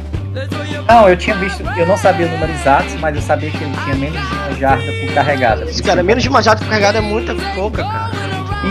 Não, 0.89 1.09
eu 1.09 1.17
tinha 1.17 1.37
visto, 1.37 1.63
eu 1.77 1.87
não 1.87 1.97
sabia 1.99 2.27
o 2.27 2.31
número 2.31 2.51
exato, 2.53 2.87
mas 2.99 3.15
eu 3.15 3.21
sabia 3.23 3.51
que 3.51 3.63
ele 3.63 3.73
tinha 3.85 3.95
menos 3.97 4.19
de 4.21 4.35
uma 4.35 4.55
jarda 4.55 4.93
por 4.93 5.15
carregada. 5.15 5.65
Esse 5.65 5.83
cara, 5.83 6.03
menos 6.03 6.23
de 6.23 6.29
uma 6.31 6.43
jarda 6.43 6.61
por 6.63 6.69
carregada 6.69 6.99
é 6.99 7.01
muita 7.03 7.35
pouca, 7.55 7.83
cara. 7.85 8.11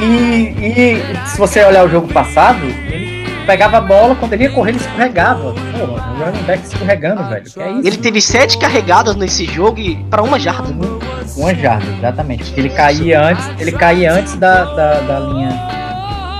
E, 0.01 0.53
e 0.60 1.27
se 1.27 1.38
você 1.38 1.63
olhar 1.63 1.86
o 1.86 1.89
jogo 1.89 2.08
passado, 2.12 2.60
ele 2.65 3.25
pegava 3.45 3.77
a 3.77 3.82
bola, 3.82 4.15
quando 4.15 4.34
ele 4.34 4.43
ia 4.45 4.51
correr, 4.51 4.71
ele 4.71 4.80
escorregava. 4.80 5.53
Pô, 5.53 5.84
o 5.86 6.23
running 6.25 6.43
back 6.45 6.63
escorregando, 6.65 7.23
velho. 7.30 7.45
É 7.58 7.71
isso? 7.71 7.88
Ele 7.88 7.97
teve 7.97 8.19
sete 8.19 8.58
carregadas 8.58 9.15
nesse 9.15 9.45
jogo 9.45 9.80
e 9.80 9.95
pra 10.06 10.23
uma 10.23 10.39
jarda. 10.39 10.69
Uma 11.38 11.53
jarda, 11.53 11.86
exatamente. 11.97 12.45
Porque 12.45 12.60
ele 12.60 12.69
caía 12.71 13.21
antes, 13.23 13.47
ele 13.60 13.71
caía 13.71 14.12
antes 14.12 14.36
da, 14.36 14.63
da, 14.65 14.99
da 15.01 15.19
linha. 15.19 15.49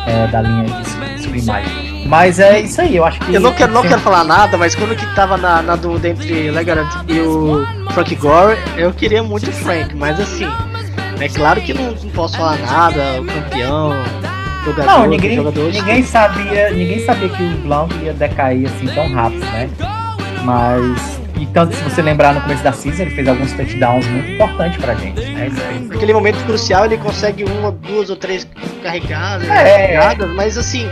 é, 0.08 0.28
da 0.28 0.42
linha 0.42 0.66
de, 0.66 1.42
de. 1.42 1.87
Mas 2.08 2.40
é 2.40 2.60
isso 2.62 2.80
aí, 2.82 2.96
eu 2.96 3.06
acho 3.06 3.20
que. 3.20 3.34
Eu 3.34 3.42
não 3.42 3.54
quero, 3.54 3.72
não 3.74 3.82
quero 3.82 4.00
falar 4.00 4.24
nada, 4.24 4.58
mas 4.58 4.74
quando 4.76 4.96
que 4.96 5.06
tava 5.14 5.36
na, 5.38 5.62
na 5.62 5.76
dúvida 5.76 6.10
entre 6.10 6.50
Legarant 6.52 6.88
e 7.08 7.20
o 7.20 7.66
Frank 7.92 8.16
Gore, 8.16 8.58
eu 8.78 8.94
queria 8.94 9.22
muito 9.22 9.50
o 9.50 9.54
Frank, 9.54 9.94
mas 9.96 10.20
assim, 10.20 10.48
é 11.20 11.28
claro 11.28 11.60
que 11.62 11.74
não, 11.74 11.92
não 11.92 12.10
posso 12.12 12.38
falar 12.38 12.58
nada, 12.60 13.22
o 13.22 13.26
campeão, 13.26 13.94
jogador, 14.64 14.86
Não, 14.92 15.08
ninguém, 15.08 15.38
ninguém 15.74 16.04
sabia, 16.04 16.70
ninguém 16.70 17.06
sabia 17.06 17.30
que 17.30 17.44
o 17.44 17.50
Blount 17.64 17.92
ia 18.04 18.14
decair 18.14 18.68
assim 18.68 18.88
tão 18.88 19.12
rápido, 19.12 19.42
né? 19.46 19.70
Mas 20.44 21.20
e 21.40 21.46
tanto 21.48 21.76
se 21.76 21.84
você 21.84 22.02
lembrar 22.02 22.34
no 22.34 22.42
começo 22.42 22.64
da 22.64 22.72
season, 22.72 23.04
ele 23.04 23.12
fez 23.12 23.28
alguns 23.28 23.52
touchdowns 23.54 24.08
muito 24.08 24.32
importantes 24.32 24.80
pra 24.80 24.96
gente, 24.96 25.20
né? 25.20 25.50
Fez- 25.50 25.88
Naquele 25.90 26.14
momento 26.14 26.44
crucial 26.46 26.86
ele 26.86 26.98
consegue 26.98 27.44
uma, 27.44 27.72
duas 27.72 28.10
ou 28.10 28.16
três 28.16 28.48
carregadas, 28.82 29.48
É. 29.50 29.94
jardas, 29.94 30.30
mas 30.36 30.58
assim, 30.58 30.88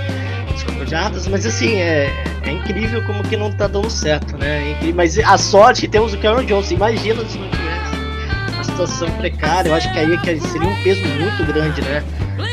jardas, 0.87 1.27
mas 1.27 1.45
assim, 1.45 1.75
é, 1.75 2.11
é 2.43 2.51
incrível 2.51 3.03
como 3.03 3.23
que 3.23 3.35
não 3.35 3.51
tá 3.51 3.67
dando 3.67 3.89
certo, 3.89 4.37
né? 4.37 4.77
É 4.81 4.93
mas 4.93 5.17
a 5.19 5.37
sorte 5.37 5.81
que 5.81 5.87
temos 5.87 6.13
o 6.13 6.17
Cameron 6.17 6.45
Johnson, 6.45 6.73
imagina 6.75 7.25
se 7.25 7.37
não 7.37 7.49
tivesse 7.49 8.53
uma 8.53 8.63
situação 8.63 9.09
precária, 9.11 9.69
eu 9.69 9.75
acho 9.75 9.91
que 9.91 9.99
aí 9.99 10.13
é 10.13 10.39
seria 10.39 10.67
um 10.67 10.83
peso 10.83 11.01
muito 11.01 11.43
grande, 11.45 11.81
né? 11.81 12.03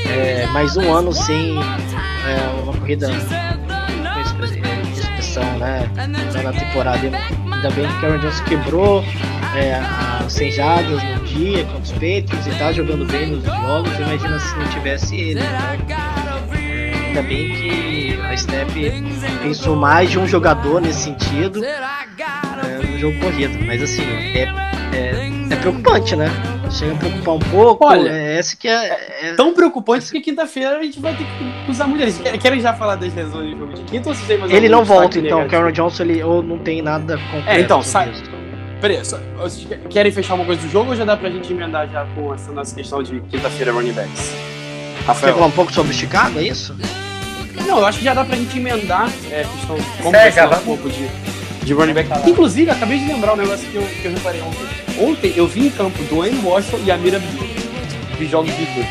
É, 0.08 0.46
mais 0.48 0.76
um 0.76 0.92
ano 0.92 1.12
sem 1.12 1.58
é, 1.58 2.62
uma 2.62 2.72
corrida 2.74 3.08
com 3.08 4.20
expre- 4.20 4.60
é, 4.62 4.82
expressão, 4.98 5.58
né? 5.58 5.88
Na 6.42 6.52
temporada. 6.52 6.98
Ainda 7.52 7.70
bem 7.70 7.86
que 7.86 7.94
o 7.94 8.00
Cameron 8.00 8.18
Johnson 8.18 8.44
quebrou 8.44 9.04
as 10.24 10.32
100 10.32 10.50
jardas 10.52 11.02
no 11.02 11.24
dia 11.24 11.64
contra 11.64 11.80
os 11.82 11.92
Patriots 11.92 12.46
e 12.46 12.50
tá 12.58 12.72
jogando 12.72 13.06
bem 13.06 13.26
nos 13.26 13.44
jogos. 13.44 13.92
Imagina 13.98 14.38
se 14.38 14.56
não 14.56 14.66
tivesse 14.68 15.16
ele. 15.16 15.40
Então, 15.40 16.12
é, 17.18 17.22
bem 17.22 17.48
que 17.55 18.18
a 18.22 18.37
Step 18.37 18.72
pensou 19.42 19.77
mais 19.77 20.11
de 20.11 20.18
um 20.18 20.27
jogador 20.27 20.81
nesse 20.81 21.01
sentido 21.05 21.62
é, 21.64 22.87
no 22.87 22.98
jogo 22.98 23.18
corrido. 23.20 23.59
Mas 23.66 23.83
assim, 23.83 24.03
é, 24.03 24.42
é, 24.94 25.31
é 25.51 25.57
preocupante, 25.57 26.16
né? 26.16 26.31
Chega 26.70 26.92
a 26.94 26.96
preocupar 26.96 27.35
um 27.35 27.38
pouco. 27.38 27.85
Olha, 27.87 28.09
é 28.11 28.38
essa 28.38 28.57
que 28.57 28.66
é. 28.66 29.09
é- 29.22 29.35
Tão 29.35 29.53
preocupante 29.53 30.11
que 30.11 30.20
quinta-feira 30.20 30.79
a 30.79 30.83
gente 30.83 30.98
vai 31.01 31.14
ter 31.14 31.25
que 31.25 31.70
usar 31.70 31.87
muito. 31.87 32.03
Eles 32.03 32.18
querem- 32.40 32.61
já 32.61 32.72
falar 32.72 32.96
das 32.96 33.12
lesões 33.14 33.53
do 33.55 33.59
jogo 33.59 33.75
de 33.75 33.83
quinta 33.83 34.09
ou 34.09 34.14
vocês 34.14 34.51
ele 34.51 34.68
não 34.68 34.83
volta, 34.85 35.18
então. 35.18 35.44
O? 35.44 35.48
Cameron 35.48 35.72
Johnson 35.72 36.03
ele 36.05 36.22
ou 36.22 36.42
não 36.42 36.59
tem 36.59 36.81
nada 36.81 37.18
concreto. 37.31 37.48
É, 37.51 37.61
então, 37.61 37.83
sai-. 37.83 38.11
Peraí, 38.81 39.05
só- 39.05 39.18
vocês 39.37 39.66
que- 39.66 39.77
querem 39.88 40.11
fechar 40.11 40.35
uma 40.35 40.44
coisa 40.44 40.62
do 40.62 40.68
jogo 40.70 40.90
ou 40.90 40.96
já 40.96 41.05
dá 41.05 41.16
pra 41.16 41.29
gente 41.31 41.53
emendar 41.53 41.88
já 41.88 42.05
com 42.14 42.33
essa 42.35 42.51
nossa 42.53 42.75
questão 42.75 43.03
de 43.03 43.20
quinta-feira 43.20 43.70
running 43.70 43.92
backs? 43.92 44.35
Quer 45.02 45.08
Rafael? 45.08 45.34
falar 45.34 45.46
um 45.46 45.50
pouco 45.50 45.72
sobre 45.72 45.92
Chicago, 45.92 46.38
é 46.38 46.44
isso? 46.44 46.74
Não, 47.66 47.78
eu 47.78 47.86
acho 47.86 47.98
que 47.98 48.04
já 48.04 48.14
dá 48.14 48.24
pra 48.24 48.36
gente 48.36 48.56
emendar 48.56 49.10
é, 49.30 49.42
a 49.42 49.44
questão 49.44 49.76
como 50.02 50.16
É, 50.16 50.46
um 50.46 50.64
pouco 50.64 50.88
de, 50.88 51.08
de 51.64 51.72
running 51.72 51.94
back. 51.94 52.08
Inclusive, 52.28 52.70
acabei 52.70 52.98
de 52.98 53.06
lembrar 53.06 53.34
um 53.34 53.36
negócio 53.36 53.68
que 53.68 53.76
eu, 53.76 53.82
que 53.82 54.04
eu 54.04 54.12
reparei 54.12 54.40
ontem. 54.40 54.66
Ontem 55.00 55.32
eu 55.36 55.46
vi 55.48 55.66
em 55.66 55.70
campo 55.70 56.02
Dwayne 56.04 56.40
Washington 56.44 56.80
e 56.84 56.90
Amira 56.90 57.16
Abdul, 57.16 57.48
de 58.18 58.26
jogos 58.26 58.54
de 58.56 58.64
dois. 58.64 58.86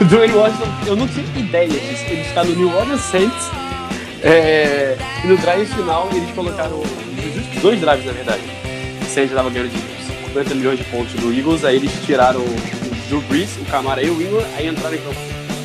O 0.00 0.04
Dwayne 0.06 0.34
Washington, 0.34 0.68
eu 0.86 0.96
não 0.96 1.06
tinha 1.06 1.24
ideia 1.36 1.68
disso. 1.68 2.04
Ele 2.08 2.20
está 2.22 2.44
no 2.44 2.54
New 2.54 2.76
Orleans 2.76 3.00
Saints 3.02 3.50
é, 4.22 4.96
e 5.22 5.26
no 5.28 5.36
drive 5.36 5.66
final 5.66 6.08
eles 6.12 6.30
colocaram 6.34 6.82
dois 7.62 7.80
drives, 7.80 8.04
na 8.04 8.12
verdade. 8.12 8.42
O 9.02 9.04
Saints 9.04 9.30
estava 9.30 9.50
ganhando 9.50 9.70
de 9.70 9.78
50 10.28 10.54
milhões 10.56 10.78
de 10.78 10.84
pontos 10.84 11.12
do 11.14 11.32
Eagles, 11.32 11.64
aí 11.64 11.76
eles 11.76 11.92
tiraram 12.04 12.44
Drew 13.08 13.20
Brees, 13.22 13.56
o 13.56 13.64
Camara 13.64 14.02
e 14.02 14.10
o 14.10 14.20
Ingram, 14.20 14.44
aí 14.56 14.68
entraram 14.68 14.94
em 14.94 15.00
campo 15.00 15.16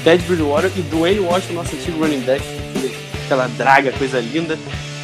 Ted 0.04 0.24
Bridgewater 0.24 0.72
e 0.76 0.82
Dwayne 0.82 1.20
Washington, 1.20 1.54
nosso 1.54 1.76
antigo 1.76 2.00
running 2.00 2.22
back, 2.22 2.44
aquela 3.26 3.48
draga, 3.48 3.92
coisa 3.94 4.20
linda. 4.20 4.58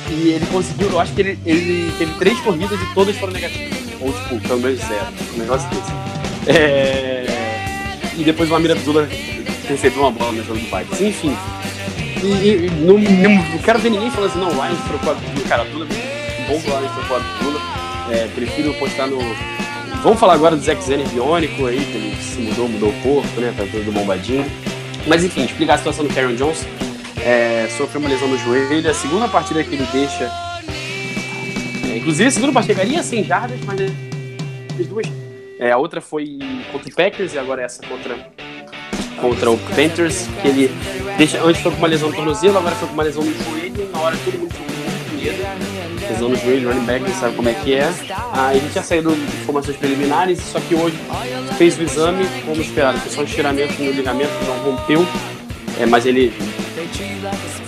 E 0.10 0.30
ele 0.30 0.46
conseguiu, 0.48 0.90
eu 0.90 1.00
acho 1.00 1.14
que 1.14 1.22
ele, 1.22 1.40
ele 1.46 1.94
teve 1.98 2.14
três 2.16 2.40
corridas 2.40 2.80
e 2.82 2.94
todas 2.94 3.16
foram 3.18 3.32
negativas. 3.32 3.78
Ou 4.02 4.12
tipo, 4.12 4.40
pelo 4.48 4.60
menos 4.60 4.80
zero. 4.80 5.06
Um 5.36 5.38
negócio 5.38 5.70
desse. 5.70 5.92
É... 6.48 7.26
E 8.18 8.24
depois 8.24 8.50
o 8.50 8.56
Amir 8.56 8.72
Abdullah 8.72 9.08
recebeu 9.68 10.02
uma 10.02 10.12
bola 10.12 10.32
no 10.32 10.44
jogo 10.44 10.60
do 10.60 10.66
Vikings. 10.66 11.06
Enfim. 11.06 11.38
E, 12.24 12.66
e 12.66 12.70
não, 12.82 12.98
não 12.98 13.58
quero 13.60 13.80
ver 13.80 13.92
ninguém 13.92 14.10
falando 14.10 14.32
assim, 14.32 14.40
não, 14.40 14.48
o 14.48 14.66
Lions 14.66 14.84
trocou 14.88 15.10
a 15.10 15.16
Abdullah. 15.16 15.48
Cara, 15.48 15.62
Abdullah, 15.62 15.88
bom 16.48 16.60
que 16.60 16.70
o 16.70 16.80
Lions 16.80 16.92
trocou 16.94 17.18
a 17.18 17.20
Abdullah. 17.20 17.62
É, 18.12 18.28
prefiro 18.34 18.74
postar 18.74 19.08
no, 19.08 19.20
vamos 20.02 20.20
falar 20.20 20.34
agora 20.34 20.56
do 20.56 20.62
Zack 20.62 20.84
Zenner 20.84 21.08
biônico 21.10 21.66
aí, 21.66 21.80
que 21.80 21.98
ele 21.98 22.16
se 22.22 22.40
mudou, 22.40 22.68
mudou 22.68 22.90
o 22.90 23.02
corpo, 23.02 23.42
né? 23.42 23.54
Tá 23.56 23.64
todo 23.72 23.92
bombadinho. 23.92 24.46
Mas 25.08 25.24
enfim, 25.24 25.46
explicar 25.46 25.76
a 25.76 25.78
situação 25.78 26.06
do 26.06 26.14
Karen 26.14 26.36
Johnson. 26.36 26.66
É, 27.22 27.68
sofreu 27.78 28.00
uma 28.00 28.10
lesão 28.10 28.28
no 28.28 28.38
joelho, 28.38 28.90
a 28.90 28.94
segunda 28.94 29.28
partida 29.28 29.64
que 29.64 29.76
ele 29.76 29.86
deixa. 29.92 30.32
é, 31.86 31.98
inclusive 31.98 32.28
a 32.28 32.32
segunda 32.32 32.54
partida 32.54 32.76
pegaria 32.76 33.04
100 33.04 33.24
jardas, 33.26 33.60
mas 33.66 33.80
ele 33.80 33.96
fez 34.76 34.88
duas. 34.88 35.06
É, 35.60 35.72
a 35.72 35.78
outra 35.78 36.00
foi 36.00 36.40
contra 36.72 36.90
o 36.90 36.96
Packers 36.96 37.34
e 37.34 37.38
agora 37.40 37.62
essa 37.64 37.86
contra, 37.86 38.16
contra 39.20 39.52
o 39.52 39.58
Panthers, 39.58 40.28
que 40.42 40.48
ele 40.48 40.72
deixa, 41.18 41.44
antes 41.44 41.62
foi 41.62 41.72
com 41.72 41.78
uma 41.78 41.88
lesão 41.88 42.10
no 42.10 42.16
tornozelo, 42.16 42.58
agora 42.58 42.76
foi 42.76 42.88
com 42.88 42.94
uma 42.94 43.04
lesão 43.04 43.24
no 43.24 43.34
joelho, 43.44 43.90
na 43.92 44.00
hora 44.00 44.18
todo 44.24 44.40
mundo 44.40 44.54
ficou 44.54 44.68
muito 44.68 45.16
medo. 45.22 45.89
Lesão 46.10 46.30
no 46.30 46.36
joelho, 46.36 46.70
running 46.70 46.86
back, 46.86 47.10
sabe 47.12 47.36
como 47.36 47.50
é 47.50 47.54
que 47.54 47.76
é. 47.76 47.92
Ah, 48.34 48.48
a 48.48 48.54
gente 48.54 48.74
já 48.74 48.84
saiu 48.84 49.04
de 49.04 49.22
informações 49.42 49.78
preliminares, 49.78 50.40
só 50.40 50.60
que 50.60 50.76
hoje 50.76 50.98
fez 51.58 51.78
o 51.78 51.84
exame, 51.84 52.26
como 52.46 52.62
esperado, 52.62 53.00
foi 53.00 53.12
só 53.12 53.22
um 53.22 53.26
estiramento 53.26 53.82
no 53.82 53.92
ligamento, 53.92 54.32
não 54.46 54.58
rompeu, 54.72 55.06
é, 55.80 55.86
mas 55.86 56.06
ele 56.06 56.34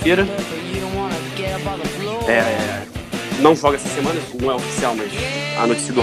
feira. 0.01 0.27
É, 2.27 2.31
é, 2.31 2.85
não 3.39 3.55
joga 3.55 3.75
essa 3.75 3.89
semana, 3.89 4.19
não 4.39 4.51
é 4.51 4.55
oficial, 4.55 4.95
mas 4.95 5.11
a 5.57 5.67
notícia 5.67 5.93
do 5.93 6.01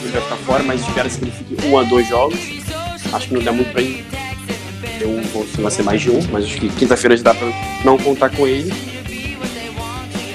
ele 0.00 0.10
vai 0.10 0.22
ficar 0.22 0.36
fora, 0.36 0.62
mas 0.62 0.80
espera-se 0.80 1.18
que 1.18 1.24
ele 1.24 1.32
fique 1.32 1.66
um 1.66 1.78
a 1.78 1.82
dois 1.82 2.08
jogos. 2.08 2.38
Acho 3.12 3.28
que 3.28 3.34
não 3.34 3.42
dá 3.42 3.52
muito 3.52 3.70
pra 3.72 3.82
ele. 3.82 4.04
ou 5.34 5.46
se 5.46 5.60
vai 5.60 5.70
ser 5.70 5.82
mais 5.82 6.00
de 6.00 6.10
um, 6.10 6.20
mas 6.30 6.44
acho 6.44 6.56
que 6.56 6.68
quinta-feira 6.70 7.16
já 7.16 7.22
dá 7.22 7.34
pra 7.34 7.48
não 7.84 7.98
contar 7.98 8.30
com 8.30 8.46
ele. 8.46 8.72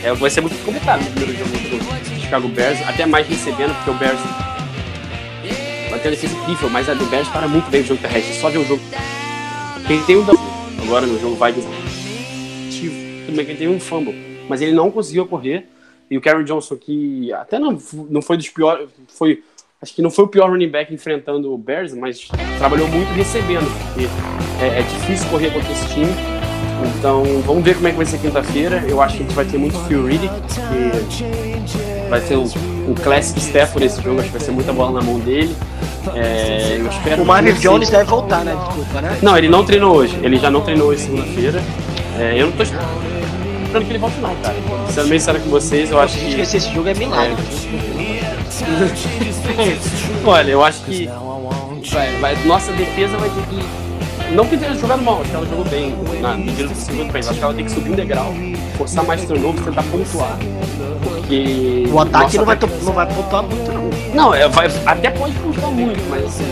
É, 0.04 0.14
vai 0.14 0.30
ser 0.30 0.42
muito 0.42 0.56
complicado 0.64 1.04
no 1.04 1.12
primeiro 1.12 1.38
jogo 1.38 1.52
do 1.52 2.22
Chicago 2.22 2.48
Bears, 2.50 2.80
até 2.88 3.06
mais 3.06 3.28
recebendo, 3.28 3.74
porque 3.76 3.90
o 3.90 3.94
Bears 3.96 4.20
vai 5.90 6.00
ter 6.00 6.08
uma 6.08 6.12
defesa 6.12 6.36
incrível, 6.36 6.70
mas 6.70 6.90
a 6.90 6.94
do 6.94 7.06
Bears 7.06 7.28
para 7.30 7.48
muito 7.48 7.70
bem 7.70 7.82
o 7.82 7.86
jogo 7.86 8.02
terrestre. 8.02 8.36
Só 8.36 8.50
ver 8.50 8.60
o 8.60 8.66
jogo. 8.66 8.82
Quem 9.88 10.04
tem 10.04 10.18
um 10.18 10.26
agora 10.84 11.06
no 11.06 11.20
jogo 11.20 11.36
vai 11.36 11.54
tudo 13.28 13.36
bem 13.36 13.46
que 13.46 13.56
teve 13.56 13.68
um 13.68 13.80
fumble, 13.80 14.16
mas 14.48 14.62
ele 14.62 14.72
não 14.72 14.90
conseguiu 14.90 15.28
correr. 15.28 15.68
E 16.10 16.18
o 16.18 16.22
Karen 16.22 16.46
Johnson, 16.46 16.78
que 16.78 17.34
até 17.34 17.60
não, 17.60 17.78
não 18.10 18.22
foi 18.22 18.38
dos 18.38 18.48
piores, 18.48 18.90
foi, 19.10 19.44
acho 19.82 19.94
que 19.94 20.02
não 20.02 20.10
foi 20.10 20.24
o 20.24 20.28
pior 20.28 20.50
running 20.50 20.70
back 20.70 20.94
enfrentando 20.94 21.54
o 21.54 21.58
Bears, 21.58 21.94
mas 21.94 22.30
trabalhou 22.58 22.88
muito 22.88 23.10
recebendo, 23.10 23.68
porque 23.88 24.08
é, 24.64 24.80
é 24.80 24.82
difícil 24.84 25.30
correr 25.30 25.52
contra 25.52 25.70
esse 25.70 25.88
time. 25.90 26.37
Então, 26.98 27.24
vamos 27.46 27.64
ver 27.64 27.76
como 27.76 27.88
é 27.88 27.92
que 27.92 27.98
vai 27.98 28.06
ser 28.06 28.18
quinta-feira. 28.20 28.84
Eu 28.88 29.02
acho 29.02 29.18
que 29.18 29.24
a 29.24 29.26
gente 29.26 29.36
vai 29.36 29.46
ter 29.46 29.58
muito 29.58 29.78
Phil 29.88 30.06
Riddick, 30.06 30.34
que 31.12 32.10
vai 32.10 32.22
ser 32.22 32.36
o, 32.38 32.44
o 32.44 32.96
Classic 33.04 33.40
Stafford 33.40 33.86
nesse 33.86 34.02
jogo, 34.02 34.20
acho 34.20 34.30
que 34.30 34.38
vai 34.38 34.46
ser 34.46 34.52
muita 34.52 34.74
bola 34.74 35.00
na 35.00 35.06
mão 35.06 35.20
dele. 35.20 35.56
É, 36.16 36.78
eu 36.80 36.88
espero 36.88 37.24
O 37.24 37.26
Marvin 37.26 37.54
Jones 37.54 37.90
deve 37.90 38.06
voltar, 38.06 38.44
né? 38.46 38.56
Desculpa, 38.68 39.02
né? 39.02 39.18
Não, 39.22 39.38
ele 39.38 39.50
não 39.50 39.66
treinou 39.66 39.96
hoje. 39.96 40.18
Ele 40.24 40.38
já 40.38 40.50
não 40.50 40.62
treinou 40.62 40.88
hoje 40.90 41.02
segunda-feira. 41.02 41.62
É, 42.18 42.42
eu 42.42 42.46
não 42.48 42.54
tô 42.54 42.64
esperando 42.64 42.88
que 43.86 43.92
ele 43.92 44.00
volte 44.00 44.18
não, 44.20 44.34
cara. 44.38 44.56
Sendo 44.90 45.10
bem 45.10 45.20
sério 45.20 45.42
com 45.42 45.50
vocês, 45.50 45.92
eu 45.92 46.00
acho 46.00 46.18
Se 46.18 46.26
que... 46.26 46.36
vencer 46.36 46.58
esse 46.62 46.74
jogo 46.74 46.88
é 46.90 46.94
milagre. 46.94 47.36
Olha, 50.26 50.52
eu 50.52 50.64
acho 50.64 50.82
que 50.84 51.10
vai, 51.92 52.16
vai- 52.20 52.38
nossa 52.46 52.72
defesa 52.72 53.18
vai 53.18 53.30
ter 53.30 53.42
que. 53.50 53.87
Não 54.32 54.46
que 54.46 54.58
tenha 54.58 54.74
jogado 54.76 55.02
mal, 55.04 55.22
acho 55.22 55.30
que 55.30 55.36
ela 55.36 55.46
jogou 55.46 55.66
bem 55.66 55.96
na 56.22 56.36
medida 56.36 56.68
do 56.68 56.76
segundo 56.76 57.12
tempo. 57.12 57.18
Acho 57.30 57.34
que 57.34 57.44
ela 57.44 57.54
tem 57.54 57.66
que 57.66 57.72
subir 57.72 57.92
um 57.92 57.96
degrau, 57.96 58.34
forçar 58.78 59.04
mais 59.06 59.24
turnovers, 59.26 59.66
tentar 59.66 59.84
pontuar. 59.84 60.38
Porque. 61.04 61.86
O 61.92 62.00
ataque 62.00 62.24
nosso 62.24 62.38
não 62.38 62.46
vai, 62.46 62.56
ataque- 62.56 62.84
não 62.86 62.94
vai 62.94 63.06
pontuar 63.08 63.44
muito, 63.44 63.72
não. 63.72 63.88
Não, 64.14 64.34
é, 64.34 64.48
vai, 64.50 64.68
até 64.86 65.10
pode 65.12 65.34
pontuar 65.36 65.72
muito, 65.72 66.00
mas 66.10 66.26
assim. 66.26 66.46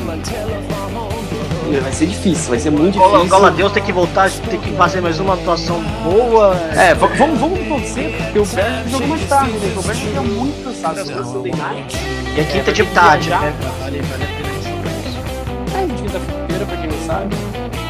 Vai 1.81 1.91
ser 1.91 2.05
difícil, 2.05 2.49
vai 2.49 2.59
ser 2.59 2.69
muito 2.69 2.93
difícil. 2.99 3.27
Gola 3.27 3.51
Deus 3.51 3.71
tem 3.73 3.83
que 3.83 3.91
voltar, 3.91 4.29
tem 4.49 4.59
que 4.59 4.71
fazer 4.73 5.01
mais 5.01 5.19
uma 5.19 5.33
atuação 5.33 5.81
boa. 6.03 6.55
É, 6.75 6.93
vamos, 6.93 7.39
vamos 7.39 7.67
torcer, 7.67 8.11
porque 8.15 8.39
o 8.39 8.45
Bears 8.45 8.89
jogou 8.91 9.07
mais 9.07 9.27
tarde, 9.27 9.51
né? 9.51 9.73
O 9.75 9.81
Bears 9.81 9.99
fica 9.99 10.21
muito 10.21 10.63
cansado. 10.63 10.95
Night, 11.43 11.97
E 12.37 12.39
a 12.39 12.43
quinta 12.45 12.63
vai 12.63 12.63
de 12.63 12.63
ter 12.63 12.73
que 12.73 12.93
tarde, 12.93 13.29
né? 13.29 13.53
Vale, 13.81 14.01
vale 14.01 14.23
a 14.23 14.27
pena. 14.27 15.81
é 15.81 15.85
de 15.87 15.93
quinta-feira, 16.01 16.65
pra 16.65 16.77
quem 16.77 16.87
não 16.89 17.05
sabe. 17.05 17.35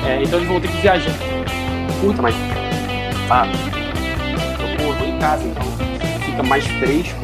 É, 0.06 0.22
então 0.22 0.40
eles 0.40 0.48
vão 0.48 0.62
ter 0.62 0.68
que 0.68 0.78
viajar. 0.78 1.12
Puta, 2.00 2.22
mas. 2.22 2.36
Ah, 3.30 3.48
eu 4.60 4.86
pô, 4.86 4.94
tô 4.94 5.06
em 5.06 5.18
casa, 5.18 5.44
então 5.44 5.64
fica 6.26 6.44
mais 6.44 6.66
fresco. 6.66 7.20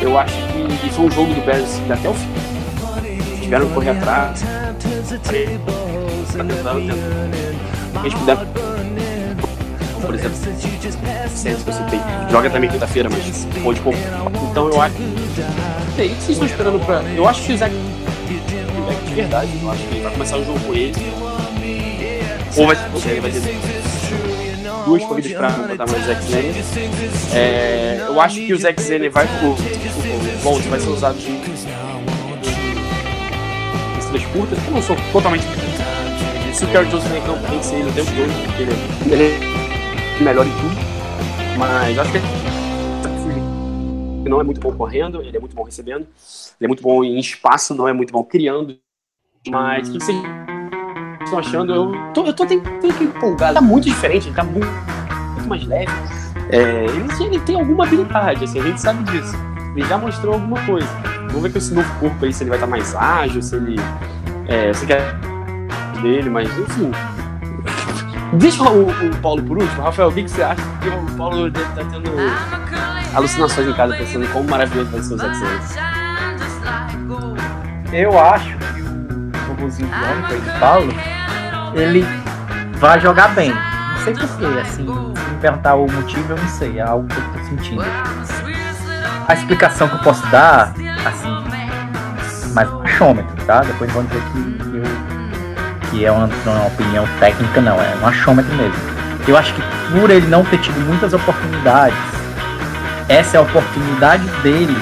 Eu 0.00 0.18
acho 0.18 0.34
que 0.80 0.90
foi 0.90 1.04
um 1.04 1.10
jogo 1.10 1.34
do 1.34 1.44
Bears 1.44 1.80
que 1.86 1.92
até 1.92 2.08
o 2.08 2.14
fim. 2.14 2.28
Tiveram 3.42 3.66
que 3.68 3.74
correr 3.74 3.90
atrás. 3.90 4.40
Tá 4.40 4.74
tentando, 6.44 6.48
tentando. 6.48 8.04
Eles 8.04 8.14
puderam. 8.14 8.46
Por 10.00 10.14
exemplo, 10.14 10.38
que 10.38 11.68
eu 11.68 11.72
citei, 11.72 12.00
joga 12.30 12.50
também 12.50 12.70
quinta-feira, 12.70 13.08
mas 13.10 13.46
pode 13.62 13.80
pouco. 13.80 13.98
Então 14.50 14.68
eu 14.70 14.80
acho. 14.80 14.94
Aí, 15.98 16.06
o 16.06 16.14
que 16.14 16.22
vocês 16.22 16.30
estão 16.30 16.46
esperando 16.46 16.84
pra. 16.84 17.02
Eu 17.02 17.28
acho 17.28 17.42
que 17.42 17.52
o. 17.52 17.58
Zach 17.58 17.74
de 19.14 19.14
verdade, 19.14 19.48
eu 19.62 19.70
acho 19.70 19.82
que 19.86 20.00
vai 20.00 20.12
começar 20.12 20.36
o 20.38 20.44
jogo 20.44 20.58
com 20.60 20.74
ele. 20.74 20.92
Ou 22.56 22.66
vai, 22.66 22.76
ou 22.92 23.00
seja, 23.00 23.20
vai 23.20 23.30
ter 23.30 23.40
duas 24.84 25.04
corridas 25.04 25.32
pra 25.32 25.50
botar 25.50 25.86
mais 25.86 26.02
o 26.02 26.06
Zack 26.06 26.24
Zenner. 26.24 26.54
É, 27.34 28.04
eu 28.06 28.20
acho 28.20 28.36
que 28.36 28.52
o 28.52 28.58
Zack 28.58 28.82
Zenner 28.82 29.10
vai. 29.10 29.24
O, 29.24 29.28
o, 29.50 29.56
Bolt 30.42 30.62
vai 30.64 30.78
ser 30.78 30.90
usado 30.90 31.18
de. 31.18 31.30
Estrelas 33.98 34.26
curtas, 34.32 34.58
eu 34.66 34.72
não 34.72 34.82
sou 34.82 34.96
totalmente. 35.12 35.44
Se 36.52 36.64
o 36.64 36.68
Kerry 36.68 36.86
Johnson 36.88 37.08
tem 37.08 37.22
campo, 37.22 37.40
tem 37.48 37.58
que 37.58 37.66
ser 37.66 37.76
ele 37.76 37.88
o 37.90 37.92
tempo 37.92 38.10
todo, 38.12 38.30
porque 38.46 38.62
ele, 38.62 38.72
ele 39.12 39.24
é 40.20 40.22
melhor 40.22 40.46
em 40.46 40.50
tudo. 40.50 40.76
Mas 41.58 41.98
acho 41.98 42.12
que 42.12 42.18
ele 42.18 42.26
não 44.28 44.40
é 44.40 44.44
muito 44.44 44.60
bom 44.60 44.72
correndo, 44.76 45.20
ele 45.20 45.36
é 45.36 45.40
muito 45.40 45.56
bom 45.56 45.64
recebendo, 45.64 46.02
ele 46.02 46.64
é 46.64 46.68
muito 46.68 46.82
bom 46.82 47.02
em 47.02 47.18
espaço, 47.18 47.74
não 47.74 47.88
é 47.88 47.92
muito 47.92 48.12
bom 48.12 48.22
criando. 48.22 48.78
Mas 49.48 49.88
o 49.88 49.92
que 49.92 49.98
vocês 50.04 50.16
estão 51.24 51.38
achando? 51.38 51.74
Eu 51.74 51.92
tô, 52.12 52.26
eu 52.26 52.32
tô 52.32 52.44
até 52.44 52.56
que 52.56 53.04
empolgado. 53.04 53.54
Tá 53.54 53.60
muito 53.60 53.84
diferente, 53.84 54.28
ele 54.28 54.34
tá 54.34 54.44
muito, 54.44 54.66
muito 55.34 55.48
mais 55.48 55.66
leve. 55.66 55.92
É, 56.50 56.84
ele, 56.84 57.24
ele 57.24 57.40
tem 57.40 57.56
alguma 57.56 57.84
habilidade, 57.84 58.44
assim, 58.44 58.60
a 58.60 58.62
gente 58.62 58.80
sabe 58.80 59.02
disso. 59.04 59.36
Ele 59.74 59.86
já 59.86 59.98
mostrou 59.98 60.34
alguma 60.34 60.60
coisa. 60.64 60.88
Vamos 61.28 61.42
ver 61.42 61.52
com 61.52 61.58
esse 61.58 61.74
novo 61.74 61.88
corpo 61.98 62.24
aí 62.24 62.32
se 62.32 62.44
ele 62.44 62.50
vai 62.50 62.58
estar 62.58 62.66
mais 62.66 62.94
ágil, 62.94 63.42
se 63.42 63.56
ele. 63.56 63.76
É, 64.46 64.70
eu 64.70 64.74
sei 64.74 64.86
que 64.86 64.92
é 64.92 65.14
dele, 66.00 66.30
mas 66.30 66.48
enfim. 66.58 66.92
Deixa 68.34 68.62
o, 68.62 68.88
o 68.88 69.16
Paulo 69.20 69.42
por 69.42 69.58
último. 69.58 69.82
Rafael, 69.82 70.08
o 70.08 70.12
que, 70.12 70.22
que 70.22 70.30
você 70.30 70.42
acha? 70.42 70.62
Porque 70.62 70.88
o 70.88 71.16
Paulo 71.16 71.50
deve 71.50 71.66
estar 71.68 71.84
tendo 71.84 72.10
alucinações 73.14 73.68
em 73.68 73.72
casa, 73.72 73.96
pensando 73.96 74.24
em 74.24 74.28
como 74.28 74.48
maravilhoso 74.48 74.90
vai 74.90 75.02
ser 75.02 75.14
os 75.14 75.22
X-Anos. 75.22 75.76
Eu 77.92 78.18
acho 78.18 78.58
que 78.58 78.82
o 78.82 79.66
aí 80.26 80.40
de 80.40 80.58
Paulo, 80.58 80.90
ele 80.90 81.13
vai 82.78 83.00
jogar 83.00 83.28
bem. 83.34 83.50
Não 83.50 84.04
sei 84.04 84.14
porquê, 84.14 84.44
assim, 84.60 84.86
se 84.86 85.30
me 85.30 85.40
perguntar 85.40 85.74
o 85.74 85.90
motivo, 85.90 86.32
eu 86.32 86.36
não 86.36 86.48
sei, 86.48 86.78
é 86.78 86.82
algo 86.82 87.08
que 87.08 87.16
eu 87.16 87.24
tô 87.32 87.44
sentindo. 87.48 87.84
A 89.26 89.34
explicação 89.34 89.88
que 89.88 89.94
eu 89.94 90.00
posso 90.00 90.24
dar, 90.26 90.74
assim, 91.06 92.52
mais 92.54 92.68
achômetro, 92.84 93.34
tá? 93.46 93.60
Depois 93.60 93.90
vão 93.92 94.04
dizer 94.04 94.22
que, 94.32 94.76
eu, 94.76 95.90
que 95.90 96.04
é 96.04 96.12
uma, 96.12 96.28
é 96.28 96.48
uma 96.48 96.66
opinião 96.66 97.08
técnica, 97.18 97.60
não, 97.60 97.80
é 97.80 97.96
um 98.02 98.06
achômetro 98.06 98.54
mesmo. 98.54 98.76
Eu 99.26 99.36
acho 99.36 99.54
que 99.54 99.62
por 99.90 100.10
ele 100.10 100.26
não 100.26 100.44
ter 100.44 100.58
tido 100.58 100.78
muitas 100.86 101.14
oportunidades, 101.14 101.96
essa 103.08 103.36
é 103.36 103.40
a 103.40 103.42
oportunidade 103.42 104.24
dele 104.42 104.76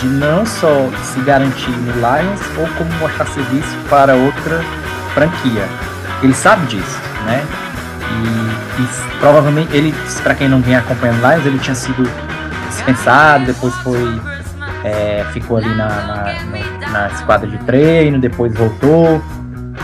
de 0.00 0.06
não 0.06 0.44
só 0.44 0.90
se 1.02 1.20
garantir 1.20 1.70
no 1.70 1.92
Lions 1.92 2.40
ou 2.58 2.68
como 2.76 2.92
mostrar 3.00 3.26
serviço 3.26 3.76
para 3.88 4.14
outra 4.14 4.62
franquia. 5.14 5.66
Ele 6.22 6.34
sabe 6.34 6.66
disso, 6.66 7.00
né? 7.24 7.42
E, 8.10 8.82
e 8.82 9.18
provavelmente 9.18 9.74
ele, 9.74 9.94
para 10.22 10.34
quem 10.34 10.48
não 10.48 10.60
vinha 10.60 10.80
acompanhando 10.80 11.20
Lions, 11.26 11.46
ele 11.46 11.58
tinha 11.58 11.74
sido 11.74 12.02
dispensado, 12.68 13.46
depois 13.46 13.74
foi 13.76 14.20
é, 14.84 15.24
ficou 15.32 15.56
ali 15.56 15.74
na, 15.74 15.88
na, 15.88 16.90
na 16.90 17.08
esquadra 17.08 17.48
de 17.48 17.56
treino, 17.58 18.18
depois 18.18 18.54
voltou. 18.54 19.22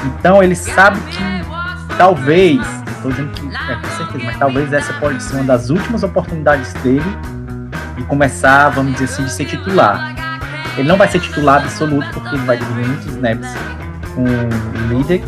Então 0.04 0.42
ele 0.42 0.54
sabe 0.54 1.00
que 1.10 1.96
talvez, 1.96 2.60
estou 2.88 3.10
dizendo 3.10 3.30
que 3.32 3.46
é 3.48 3.74
com 3.76 3.96
certeza, 3.96 4.24
mas 4.24 4.38
talvez 4.38 4.72
essa 4.72 4.92
pode 4.94 5.22
ser 5.22 5.36
uma 5.36 5.44
das 5.44 5.70
últimas 5.70 6.02
oportunidades 6.02 6.72
dele 6.74 7.18
de 7.96 8.02
começar, 8.04 8.68
vamos 8.68 8.92
dizer 8.92 9.06
assim, 9.06 9.24
de 9.24 9.32
ser 9.32 9.46
titular. 9.46 10.14
Ele 10.76 10.86
não 10.86 10.96
vai 10.96 11.08
ser 11.08 11.20
titular 11.20 11.62
absoluto 11.62 12.08
porque 12.12 12.34
ele 12.34 12.44
vai 12.44 12.56
dividir 12.56 12.86
muitos 12.86 13.06
snaps 13.06 13.54
com 14.14 14.22
o 14.24 14.88
Liedek 14.88 15.24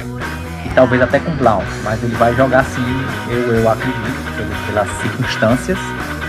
e 0.66 0.68
talvez 0.74 1.02
até 1.02 1.18
com 1.18 1.30
Blount, 1.32 1.64
mas 1.84 2.02
ele 2.02 2.14
vai 2.16 2.34
jogar 2.34 2.64
sim, 2.64 3.04
eu, 3.28 3.54
eu 3.56 3.70
acredito, 3.70 4.32
pelas, 4.36 4.58
pelas 4.66 5.00
circunstâncias, 5.02 5.78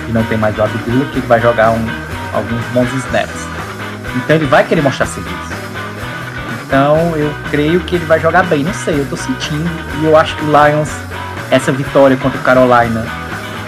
e 0.08 0.12
não 0.12 0.24
tem 0.24 0.38
mais 0.38 0.58
o 0.58 0.64
Abdullah, 0.64 1.06
que 1.12 1.20
ele 1.20 1.28
vai 1.28 1.40
jogar 1.42 1.72
um- 1.72 1.90
alguns 2.34 2.66
bons 2.74 2.92
snaps. 3.06 3.48
Então 4.16 4.36
ele 4.36 4.46
vai 4.46 4.64
querer 4.64 4.82
mostrar 4.82 5.06
serviço. 5.06 5.54
Então 6.66 7.16
eu 7.16 7.32
creio 7.52 7.80
que 7.82 7.96
ele 7.96 8.06
vai 8.06 8.20
jogar 8.20 8.44
bem. 8.44 8.64
Não 8.64 8.74
sei, 8.74 9.00
eu 9.00 9.06
tô 9.06 9.16
sentindo. 9.16 9.70
E 10.02 10.06
eu 10.06 10.18
acho 10.18 10.36
que 10.36 10.44
o 10.44 10.48
Lions, 10.48 10.90
essa 11.52 11.72
vitória 11.72 12.18
contra 12.18 12.40
o 12.40 12.42
Carolina, 12.44 13.06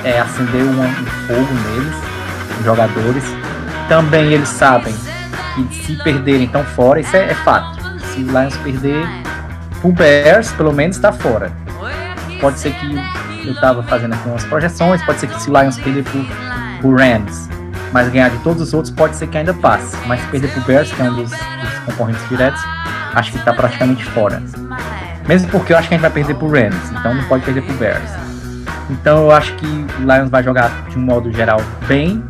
é, 0.03 0.19
acendeu 0.19 0.65
um, 0.65 0.81
um 0.81 1.05
fogo 1.27 1.53
neles, 1.69 1.95
os 2.59 2.65
jogadores. 2.65 3.23
Também 3.87 4.33
eles 4.33 4.49
sabem 4.49 4.93
que 5.55 5.75
se 5.85 5.95
perderem 6.03 6.45
estão 6.45 6.63
fora, 6.63 6.99
isso 6.99 7.15
é, 7.15 7.29
é 7.31 7.35
fato. 7.35 7.74
Se 8.15 8.21
o 8.21 8.27
Lions 8.27 8.55
perder, 8.57 9.05
o 9.83 9.91
Bears 9.91 10.49
pelo 10.53 10.71
menos 10.71 10.95
está 10.95 11.11
fora. 11.11 11.51
Pode 12.39 12.59
ser 12.59 12.73
que 12.73 12.95
eu 13.45 13.59
tava 13.59 13.83
fazendo 13.83 14.13
aqui 14.13 14.29
umas 14.29 14.45
projeções, 14.45 15.03
pode 15.03 15.19
ser 15.19 15.27
que 15.27 15.41
se 15.41 15.49
o 15.49 15.59
Lions 15.59 15.77
perder 15.77 16.03
pro, 16.05 16.25
pro 16.79 16.95
Rams, 16.95 17.49
mas 17.91 18.07
ganhar 18.07 18.29
de 18.29 18.37
todos 18.37 18.61
os 18.61 18.73
outros, 18.73 18.93
pode 18.93 19.17
ser 19.17 19.27
que 19.27 19.37
ainda 19.37 19.53
passe. 19.53 19.97
Mas 20.07 20.21
se 20.21 20.27
perder 20.27 20.49
pro 20.51 20.61
Bears, 20.61 20.91
que 20.93 21.01
é 21.01 21.05
um 21.05 21.15
dos, 21.15 21.29
dos 21.29 21.79
concorrentes 21.85 22.29
diretos, 22.29 22.61
acho 23.13 23.33
que 23.33 23.39
tá 23.39 23.53
praticamente 23.53 24.05
fora. 24.05 24.41
Mesmo 25.27 25.49
porque 25.49 25.73
eu 25.73 25.77
acho 25.77 25.89
que 25.89 25.95
a 25.95 25.97
gente 25.97 26.03
vai 26.03 26.11
perder 26.11 26.35
pro 26.35 26.49
Rams, 26.49 26.91
então 26.91 27.13
não 27.13 27.23
pode 27.25 27.43
perder 27.43 27.63
pro 27.63 27.73
Bears. 27.73 28.09
Então 28.89 29.25
eu 29.25 29.31
acho 29.31 29.53
que 29.55 29.65
o 29.65 30.01
Lions 30.01 30.29
vai 30.29 30.41
jogar 30.41 30.85
de 30.87 30.97
um 30.97 31.01
modo 31.01 31.33
geral 31.33 31.59
bem 31.85 32.23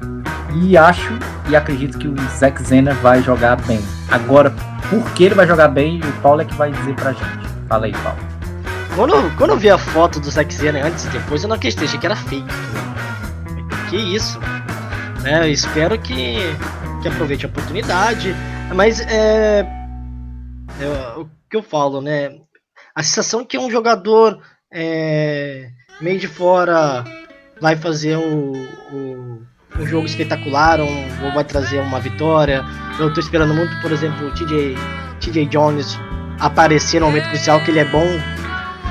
e 0.55 0.75
acho 0.75 1.13
e 1.47 1.55
acredito 1.55 1.99
que 1.99 2.07
o 2.07 2.15
Zack 2.35 2.63
Zena 2.63 2.93
vai 2.95 3.21
jogar 3.21 3.55
bem. 3.57 3.79
Agora, 4.09 4.51
por 4.89 5.11
que 5.13 5.23
ele 5.23 5.35
vai 5.35 5.47
jogar 5.47 5.67
bem, 5.69 5.99
o 5.99 6.21
Paulo 6.21 6.41
é 6.41 6.45
que 6.45 6.53
vai 6.55 6.71
dizer 6.71 6.95
pra 6.95 7.13
gente. 7.13 7.47
Fala 7.67 7.85
aí, 7.85 7.93
Paulo. 7.93 8.19
Quando, 8.95 9.37
quando 9.37 9.49
eu 9.51 9.57
vi 9.57 9.69
a 9.69 9.77
foto 9.77 10.19
do 10.19 10.29
Zack 10.29 10.55
antes 10.67 11.05
e 11.05 11.09
depois, 11.09 11.43
eu 11.43 11.49
não 11.49 11.55
acreditei, 11.55 11.87
achei 11.87 11.99
que 11.99 12.05
era 12.05 12.15
fake. 12.15 12.45
Que 13.89 13.97
isso? 13.97 14.39
Né, 15.21 15.47
eu 15.47 15.51
espero 15.51 15.99
que, 15.99 16.37
que 17.01 17.07
aproveite 17.07 17.45
a 17.45 17.49
oportunidade. 17.49 18.33
Mas 18.73 19.01
é, 19.01 19.59
é, 20.79 21.19
o 21.19 21.27
que 21.49 21.57
eu 21.57 21.63
falo, 21.63 22.01
né? 22.01 22.39
A 22.93 23.03
sensação 23.03 23.43
que 23.43 23.57
um 23.57 23.69
jogador 23.69 24.39
é, 24.71 25.69
meio 25.99 26.19
de 26.19 26.27
fora 26.27 27.03
vai 27.59 27.75
fazer 27.75 28.17
o, 28.17 28.53
um 29.79 29.85
jogo 29.85 30.05
espetacular 30.05 30.79
ou 30.79 31.31
vai 31.33 31.43
trazer 31.43 31.79
uma 31.79 31.99
vitória. 31.99 32.63
Eu 32.99 33.13
tô 33.13 33.19
esperando 33.19 33.53
muito, 33.53 33.75
por 33.81 33.91
exemplo, 33.91 34.27
o 34.27 34.31
TJ, 34.31 34.75
TJ 35.19 35.45
Jones 35.47 35.99
aparecer 36.39 36.99
no 36.99 37.07
momento 37.07 37.29
crucial, 37.29 37.61
que 37.61 37.71
ele 37.71 37.79
é 37.79 37.85
bom 37.85 38.05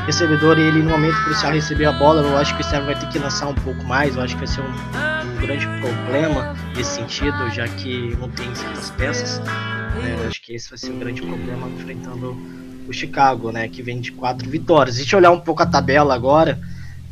recebedor 0.06 0.58
e 0.58 0.62
ele 0.62 0.82
no 0.82 0.90
momento 0.90 1.16
crucial 1.24 1.52
receber 1.52 1.86
a 1.86 1.92
bola. 1.92 2.22
Eu 2.22 2.36
acho 2.36 2.54
que 2.54 2.62
o 2.62 2.64
Steve 2.64 2.84
vai 2.84 2.98
ter 2.98 3.08
que 3.08 3.18
lançar 3.18 3.48
um 3.48 3.54
pouco 3.54 3.82
mais. 3.84 4.16
Eu 4.16 4.22
acho 4.22 4.34
que 4.34 4.44
vai 4.44 4.48
ser 4.48 4.60
um, 4.60 4.64
um 4.64 5.40
grande 5.40 5.66
problema 5.80 6.54
nesse 6.76 6.96
sentido, 6.96 7.50
já 7.50 7.66
que 7.66 8.16
não 8.18 8.28
tem 8.28 8.54
certas 8.54 8.90
peças. 8.90 9.38
né? 9.40 10.16
Eu 10.20 10.28
acho 10.28 10.40
que 10.42 10.54
esse 10.54 10.68
vai 10.68 10.78
ser 10.78 10.90
um 10.90 10.98
grande 10.98 11.22
problema 11.22 11.68
enfrentando 11.68 12.36
o 12.86 12.92
Chicago, 12.92 13.50
né? 13.50 13.68
Que 13.68 13.82
vem 13.82 14.00
de 14.00 14.12
quatro 14.12 14.48
vitórias. 14.48 14.96
Deixa 14.96 15.16
eu 15.16 15.18
olhar 15.18 15.30
um 15.30 15.40
pouco 15.40 15.62
a 15.62 15.66
tabela 15.66 16.14
agora, 16.14 16.60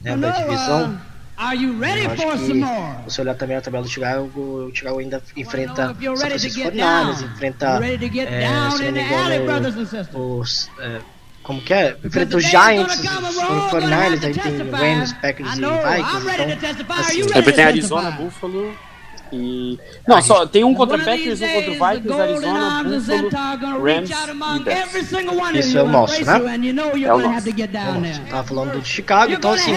né? 0.02 0.16
Da 0.16 0.30
divisão. 0.30 0.98
Are 1.36 1.56
you 1.56 1.78
ready 1.78 2.08
for 2.16 2.36
some 2.38 2.60
more? 2.60 2.96
se 3.08 3.14
você 3.14 3.20
olhar 3.22 3.34
também 3.34 3.56
a 3.56 3.60
tabela 3.60 3.82
do 3.82 3.88
Chicago, 3.90 4.68
o 4.70 4.74
Chicago 4.74 4.98
ainda 4.98 5.22
enfrenta 5.36 5.72
Well, 5.72 5.90
I 5.90 5.92
know 5.92 5.92
if 5.92 6.02
you're 6.02 6.16
São 6.16 6.28
ready 6.28 6.34
to 6.34 6.50
Francisco 6.50 6.62
get 6.62 6.76
down. 6.76 7.14
49ers, 7.14 7.22
enfrenta 7.32 7.66
You're 7.66 7.80
ready 7.80 8.08
to 8.08 8.14
get 8.14 8.28
é, 8.28 8.40
down 8.40 8.70
se 8.72 8.82
não 8.84 8.92
me 8.92 9.00
engano, 9.00 9.68
os 10.14 10.70
é, 10.78 11.00
como 11.42 11.60
que 11.60 11.74
é? 11.74 11.96
Enfrenta 12.04 12.36
os 12.36 12.44
Giants, 12.44 12.94
os 12.94 13.04
we're 13.04 13.44
all 13.44 13.70
gonna 13.70 13.96
have 13.96 14.14
49ers, 14.14 14.20
to 14.20 14.26
aí 14.26 14.34
tem 14.34 14.42
testify. 14.42 14.76
Rams, 14.76 15.12
Packers 15.14 15.48
e 15.48 15.60
Vikings, 15.60 16.16
I'm 16.16 16.26
ready 16.26 16.36
to 16.36 16.52
então 16.52 16.60
testify. 16.60 16.92
Are 16.92 17.00
assim, 17.00 17.22
Aí 17.22 17.28
ready 17.28 17.42
tem 17.42 17.54
to 17.54 17.60
Arizona, 17.62 18.02
testify? 18.02 18.24
Buffalo 18.24 18.76
e. 19.32 19.78
Não, 20.06 20.20
só 20.20 20.46
tem 20.46 20.62
um 20.62 20.74
contra 20.74 20.98
Packers, 20.98 21.40
um 21.40 21.48
contra 21.48 21.70
Vikings, 21.70 22.20
Arizona, 22.20 22.84
Buffalo, 22.84 23.82
Rams 23.82 24.10
e 24.10 24.60
Bears. 24.62 25.12
Isso 25.54 25.78
é 25.78 25.82
o 25.82 25.88
nosso, 25.88 26.24
né? 26.24 26.40
É 27.04 27.14
o 27.14 27.18
nosso. 27.18 27.44
there. 27.44 28.30
tava 28.30 28.44
falando 28.44 28.80
de 28.80 28.88
Chicago, 28.88 29.32
então 29.32 29.52
assim, 29.52 29.74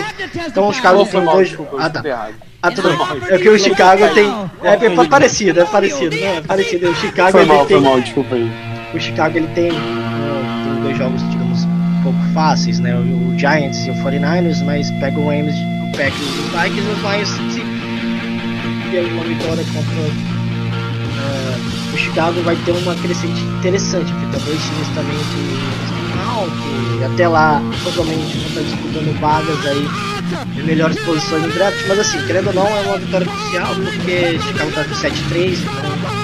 então 0.48 0.68
o 0.68 0.74
Chicago 0.74 1.06
Foi 1.06 1.20
tem 1.20 1.22
mal, 1.22 1.36
dois. 1.36 1.58
Ah, 1.80 1.90
tá. 1.90 2.32
Ah, 2.62 2.72
tudo 2.72 2.90
bem. 2.90 2.98
É 3.30 3.38
que 3.38 3.50
o 3.50 3.60
Chicago 3.60 4.14
tem. 4.14 4.28
É, 4.64 4.74
é 4.74 5.08
parecido, 5.08 5.60
é 5.60 5.66
parecido, 5.66 6.16
né? 6.16 6.38
É 6.38 6.42
parecido. 6.42 6.90
O 6.90 6.96
Chicago 6.96 7.32
Foi 7.32 7.42
ele 7.42 7.54
mal, 7.54 7.66
tem. 7.66 7.78
foi 7.78 7.90
mal, 7.90 8.02
desculpa 8.02 8.36
aí. 8.36 8.52
O 8.94 9.00
Chicago 9.00 9.38
ele 9.38 9.48
tem, 9.48 9.72
uh, 9.72 9.76
tem 9.76 10.82
dois 10.82 10.98
jogos, 10.98 11.30
digamos, 11.30 11.64
um 11.64 12.04
pouco 12.04 12.20
fáceis, 12.34 12.80
né? 12.80 12.96
O, 12.96 13.30
o 13.30 13.38
Giants 13.38 13.86
e 13.86 13.92
o 13.92 13.94
49ers, 13.96 14.64
mas 14.64 14.90
pega 14.92 15.20
o 15.20 15.30
Rams, 15.30 15.54
o 15.54 15.92
Packers 15.92 16.20
e 16.20 16.40
os 16.40 16.50
Vikings, 16.50 17.42
os 17.42 17.55
Vier 18.90 19.06
uma 19.14 19.24
vitória 19.24 19.64
contra 19.74 20.02
uh, 20.02 20.26
o 21.94 21.98
Chicago 21.98 22.42
vai 22.44 22.56
ter 22.58 22.72
uma 22.72 22.96
crescente 22.96 23.42
interessante, 23.42 24.12
porque 24.14 24.46
dois 24.46 24.62
times 24.64 24.88
também 24.94 25.18
final, 26.12 26.48
que 26.48 27.04
até 27.04 27.28
lá 27.28 27.62
provavelmente 27.84 28.38
vão 28.38 28.48
estar 28.48 28.62
disputando 28.62 29.20
vagas 29.20 29.66
aí 29.66 29.88
em 30.60 30.64
melhores 30.64 30.98
posições 31.04 31.44
no 31.44 31.50
draft, 31.54 31.78
mas 31.88 32.00
assim, 32.00 32.26
querendo 32.26 32.48
ou 32.48 32.54
não, 32.54 32.68
é 32.68 32.82
uma 32.82 32.98
vitória 32.98 33.28
crucial, 33.28 33.76
porque 33.76 34.40
Chicago 34.40 34.72
tá 34.72 34.84
com 34.84 34.96
7-3, 34.96 35.58
então 35.60 36.16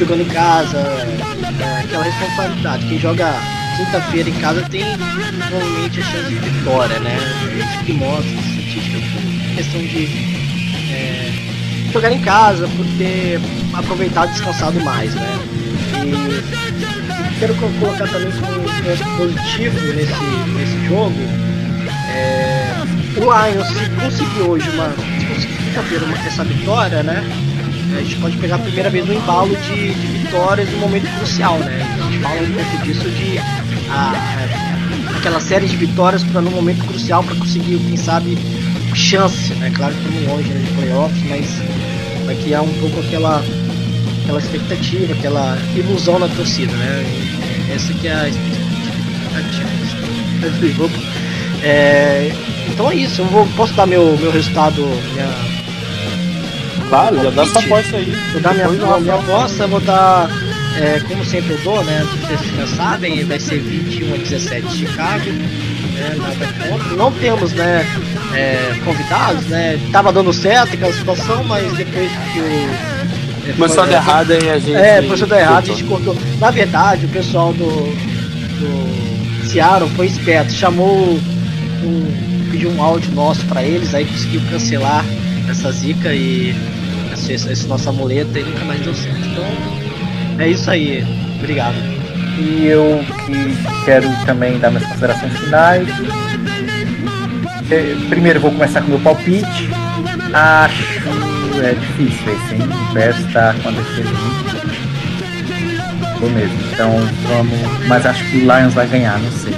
jogando 0.00 0.22
em 0.22 0.28
casa, 0.28 0.78
é, 0.78 1.80
aquela 1.84 2.04
responsabilidade. 2.04 2.86
Quem 2.86 2.98
joga 2.98 3.34
quinta-feira 3.76 4.30
em 4.30 4.40
casa 4.40 4.62
tem 4.70 4.84
normalmente 5.50 6.00
a 6.00 6.04
chance 6.04 6.28
de 6.28 6.36
vitória, 6.36 6.98
né? 7.00 7.18
Isso 7.58 7.84
que 7.84 7.92
mostra 7.92 8.30
as 8.30 8.46
estatísticas, 8.46 9.02
questão 9.56 9.80
de 9.82 10.06
é, 10.06 10.49
jogar 11.92 12.12
em 12.12 12.20
casa, 12.20 12.68
por 12.76 12.86
ter 12.98 13.40
aproveitado 13.74 14.30
e 14.30 14.32
descansado 14.32 14.80
mais, 14.80 15.14
né? 15.14 15.38
E 16.04 17.38
quero 17.38 17.54
co- 17.56 17.68
colocar 17.80 18.06
também 18.08 18.30
como 18.32 18.60
um 18.60 19.16
positivo 19.16 19.78
nesse, 19.94 20.48
nesse 20.54 20.86
jogo. 20.88 21.14
É, 22.08 22.74
o 23.16 23.20
Lions, 23.20 23.66
se 23.68 23.90
conseguir 24.00 24.40
hoje 24.42 24.68
uma. 24.70 24.90
Se 24.90 25.46
conseguir 25.74 26.04
uma- 26.04 26.18
essa 26.26 26.44
vitória, 26.44 27.02
né? 27.02 27.22
A 27.96 28.02
gente 28.02 28.16
pode 28.16 28.36
pegar 28.36 28.54
a 28.56 28.58
primeira 28.60 28.88
vez 28.88 29.08
um 29.08 29.12
embalo 29.12 29.56
de, 29.56 29.94
de 29.94 30.06
vitórias 30.18 30.70
no 30.70 30.78
momento 30.78 31.08
crucial, 31.18 31.58
né? 31.58 31.82
A 31.98 32.02
gente 32.10 32.18
fala 32.22 32.40
um 32.40 32.52
pouco 32.52 32.84
disso 32.84 33.10
de 33.10 33.38
a- 33.38 33.64
a- 33.90 35.16
aquela 35.16 35.40
série 35.40 35.66
de 35.66 35.76
vitórias 35.76 36.22
para 36.22 36.40
no 36.40 36.50
momento 36.52 36.84
crucial 36.84 37.22
para 37.24 37.34
conseguir, 37.34 37.78
quem 37.78 37.96
sabe, 37.96 38.38
chance, 38.94 39.54
né? 39.54 39.72
Claro 39.74 39.94
que 39.94 40.00
estamos 40.00 40.28
longe 40.28 40.50
né, 40.50 40.60
de 40.60 40.70
playoffs, 40.74 41.22
mas 41.28 41.46
vai 42.26 42.36
criar 42.36 42.62
um 42.62 42.72
pouco 42.80 43.00
aquela, 43.00 43.42
aquela 44.22 44.38
expectativa, 44.38 45.12
aquela 45.12 45.58
ilusão 45.74 46.18
na 46.18 46.28
torcida, 46.28 46.72
né? 46.72 47.04
Essa 47.74 47.92
que 47.94 48.08
é 48.08 48.14
a 48.14 48.28
expectativa. 48.28 49.70
Opa. 50.84 50.98
É, 51.62 52.32
então 52.68 52.90
é 52.90 52.94
isso, 52.94 53.20
eu 53.20 53.26
vou, 53.26 53.46
posso 53.48 53.74
dar 53.74 53.86
meu, 53.86 54.16
meu 54.18 54.30
resultado, 54.30 54.80
minha, 55.12 55.28
Claro, 56.90 57.22
já 57.22 57.30
dá 57.30 57.42
essa 57.42 57.60
aposta 57.60 57.96
aí. 57.96 58.12
Vou 58.32 58.40
dar 58.40 58.52
minha, 58.52 58.68
minha, 58.68 59.14
aposta, 59.14 59.66
vou 59.68 59.80
dar, 59.80 60.28
é, 60.76 60.98
como 61.06 61.24
sempre 61.24 61.52
eu 61.52 61.58
dou, 61.58 61.84
né? 61.84 62.04
Vocês 62.20 62.40
já 62.56 62.66
sabem, 62.66 63.24
vai 63.24 63.38
ser 63.38 63.60
21 63.60 64.14
a 64.14 64.16
17 64.16 64.66
de 64.66 64.78
Chicago. 64.78 65.24
Né. 66.00 66.96
Não 66.96 67.12
temos, 67.12 67.52
né, 67.52 67.86
é, 68.34 68.74
convidados, 68.84 69.46
né? 69.46 69.78
Tava 69.92 70.12
dando 70.12 70.32
certo 70.32 70.74
aquela 70.74 70.92
situação, 70.92 71.44
mas 71.44 71.72
depois 71.74 72.10
que 72.32 72.40
o. 72.40 73.00
Começou 73.54 73.82
a 73.82 73.86
dar 73.86 73.96
errado 73.96 74.32
aí 74.32 74.50
a 74.50 74.58
gente. 74.58 74.74
É, 74.74 75.02
começou 75.02 75.26
a 75.26 75.30
dar 75.30 75.40
errado, 75.40 75.64
a 75.64 75.66
gente 75.66 75.84
cortou. 75.84 76.16
Na 76.38 76.50
verdade, 76.50 77.06
o 77.06 77.08
pessoal 77.08 77.52
do, 77.52 77.66
do 77.66 79.46
Seattle 79.48 79.90
foi 79.90 80.06
esperto, 80.06 80.52
chamou 80.52 81.18
um, 81.82 82.48
pediu 82.50 82.70
um 82.70 82.82
áudio 82.82 83.12
nosso 83.12 83.44
pra 83.46 83.62
eles, 83.62 83.94
aí 83.94 84.04
conseguiu 84.04 84.42
cancelar 84.50 85.04
essa 85.48 85.72
zica 85.72 86.14
e 86.14 86.54
esse, 87.12 87.32
esse 87.32 87.66
nosso 87.66 87.88
amuleto 87.88 88.38
e 88.38 88.42
nunca 88.42 88.64
mais 88.64 88.80
deu 88.80 88.94
certo. 88.94 89.26
Então, 89.26 89.44
é 90.38 90.48
isso 90.48 90.70
aí. 90.70 91.04
Obrigado. 91.38 91.99
E 92.40 92.66
eu 92.66 93.04
que 93.26 93.84
quero 93.84 94.08
também 94.24 94.58
dar 94.58 94.70
minhas 94.70 94.86
considerações 94.86 95.36
finais. 95.38 95.86
Eh, 97.70 97.96
Primeiro 98.08 98.40
vou 98.40 98.50
começar 98.50 98.80
com 98.80 98.86
o 98.86 98.90
meu 98.90 99.00
palpite. 99.00 99.68
Acho 100.32 101.00
é 101.62 101.74
difícil 101.74 102.32
esse, 102.32 102.54
hein? 102.54 102.62
O 102.90 102.94
Bears 102.94 103.18
está 103.18 103.54
com 103.62 103.68
a 103.68 103.72
defesa 103.72 104.08
muito 104.08 104.40
Vou 106.20 106.30
mesmo. 106.30 106.58
Então 106.72 106.90
vamos. 107.28 107.86
Mas 107.86 108.06
acho 108.06 108.24
que 108.24 108.38
o 108.38 108.40
Lions 108.40 108.72
vai 108.74 108.86
ganhar, 108.86 109.18
não 109.18 109.30
sei. 109.32 109.54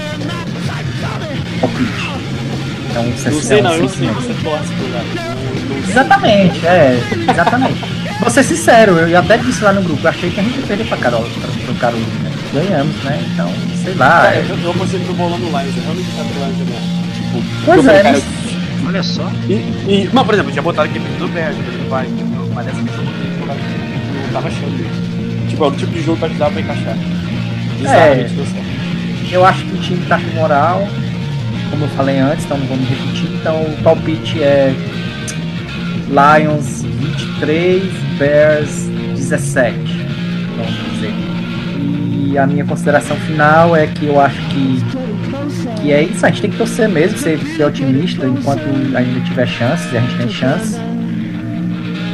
Palpite. 1.61 2.13
Então, 2.91 3.05
Não 3.05 3.41
sei 3.41 3.63
não, 3.63 3.73
eu 3.75 3.89
sei 3.89 4.09
que 4.09 4.15
você 4.15 4.35
torce 4.43 4.73
pro 4.75 4.87
Lions. 4.87 5.15
Não- 5.15 5.77
não- 5.77 5.89
Exatamente, 5.89 6.67
é, 6.67 6.99
exatamente. 7.31 7.85
Vou 8.21 8.31
ser 8.31 8.43
sincero, 8.45 8.93
eu 8.99 9.19
até 9.19 9.37
disse 9.39 9.63
lá 9.65 9.73
no 9.73 9.83
grupo, 9.83 10.01
eu 10.05 10.11
achei 10.11 10.31
que 10.31 10.39
a 10.41 10.43
gente 10.43 10.59
ia 10.61 10.67
perder 10.67 10.87
pra 10.87 10.97
Carol, 10.99 11.23
pra, 11.23 11.49
pro 11.65 11.75
Carolina. 11.75 12.32
Ganhamos, 12.53 12.95
né? 13.05 13.25
Então, 13.33 13.51
sei 13.83 13.95
lá. 13.95 14.09
Cara, 14.09 14.35
é- 14.37 14.47
eu, 14.49 14.59
eu 14.59 14.75
consigo 14.75 15.05
pro 15.05 15.15
bolão 15.15 15.39
do 15.39 15.47
Lions, 15.47 15.77
eu 15.77 15.83
realmente 15.83 16.09
quero 16.15 16.29
pro 16.29 16.39
Lions 16.45 16.59
ganhar. 16.59 16.83
Tipo, 17.15 17.43
Pois 17.65 17.77
eu 17.79 17.83
falei, 17.85 18.01
é, 18.01 18.03
cara, 18.03 18.17
mas- 18.19 18.43
Olha 18.85 19.03
só. 19.03 19.31
E, 19.49 19.53
e, 19.53 20.11
mas, 20.13 20.25
por 20.27 20.35
exemplo, 20.35 20.51
eu 20.51 20.53
tinha 20.53 20.63
botado 20.63 20.89
aqui 20.91 20.99
do 20.99 21.29
Bears, 21.29 21.57
do 21.57 21.63
Vikings, 21.63 22.53
mas 22.53 22.67
dessa 22.67 22.83
vez 22.83 22.97
eu 22.99 23.05
botei 23.05 23.31
colocar 23.39 23.55
eu 23.55 24.33
tava 24.33 24.49
achando 24.49 24.75
isso. 24.81 25.49
tipo, 25.51 25.65
é 25.65 25.67
o 25.69 25.71
tipo 25.73 25.93
de 25.93 26.03
jogo 26.03 26.19
que 26.19 26.25
ajudava 26.25 26.51
pra 26.53 26.61
encaixar. 26.61 26.97
É. 26.97 27.77
Bizarramente 27.81 28.35
deu 28.35 28.45
certo. 28.47 29.33
Eu 29.33 29.47
acho 29.47 29.65
que 29.65 29.75
o 29.77 29.81
time 29.81 30.07
tá 30.07 30.19
com 30.19 30.37
moral, 30.39 30.87
como 31.71 31.85
eu 31.85 31.89
falei 31.91 32.19
antes, 32.19 32.45
então 32.45 32.59
não 32.59 32.67
vou 32.67 32.77
me 32.77 32.85
repetir. 32.85 33.29
Então 33.35 33.63
o 33.63 33.77
palpite 33.83 34.43
é 34.43 34.75
Lions 36.09 36.83
23, 36.83 37.83
Bears 38.19 38.89
17, 39.17 39.77
vamos 40.57 40.93
dizer. 40.95 41.15
E 42.33 42.39
a 42.39 42.47
minha 42.47 42.65
consideração 42.65 43.15
final 43.19 43.77
é 43.77 43.87
que 43.87 44.07
eu 44.07 44.19
acho 44.19 44.41
que, 44.49 44.83
que 45.83 45.93
é 45.93 46.03
isso, 46.03 46.25
a 46.25 46.31
gente 46.31 46.41
tem 46.41 46.51
que 46.51 46.57
torcer 46.57 46.89
mesmo, 46.89 47.19
ser, 47.19 47.39
ser 47.39 47.65
otimista 47.65 48.27
enquanto 48.27 48.63
ainda 48.97 49.21
tiver 49.21 49.47
chances, 49.47 49.95
a 49.95 50.01
gente 50.01 50.17
tem 50.17 50.29
chances. 50.31 50.81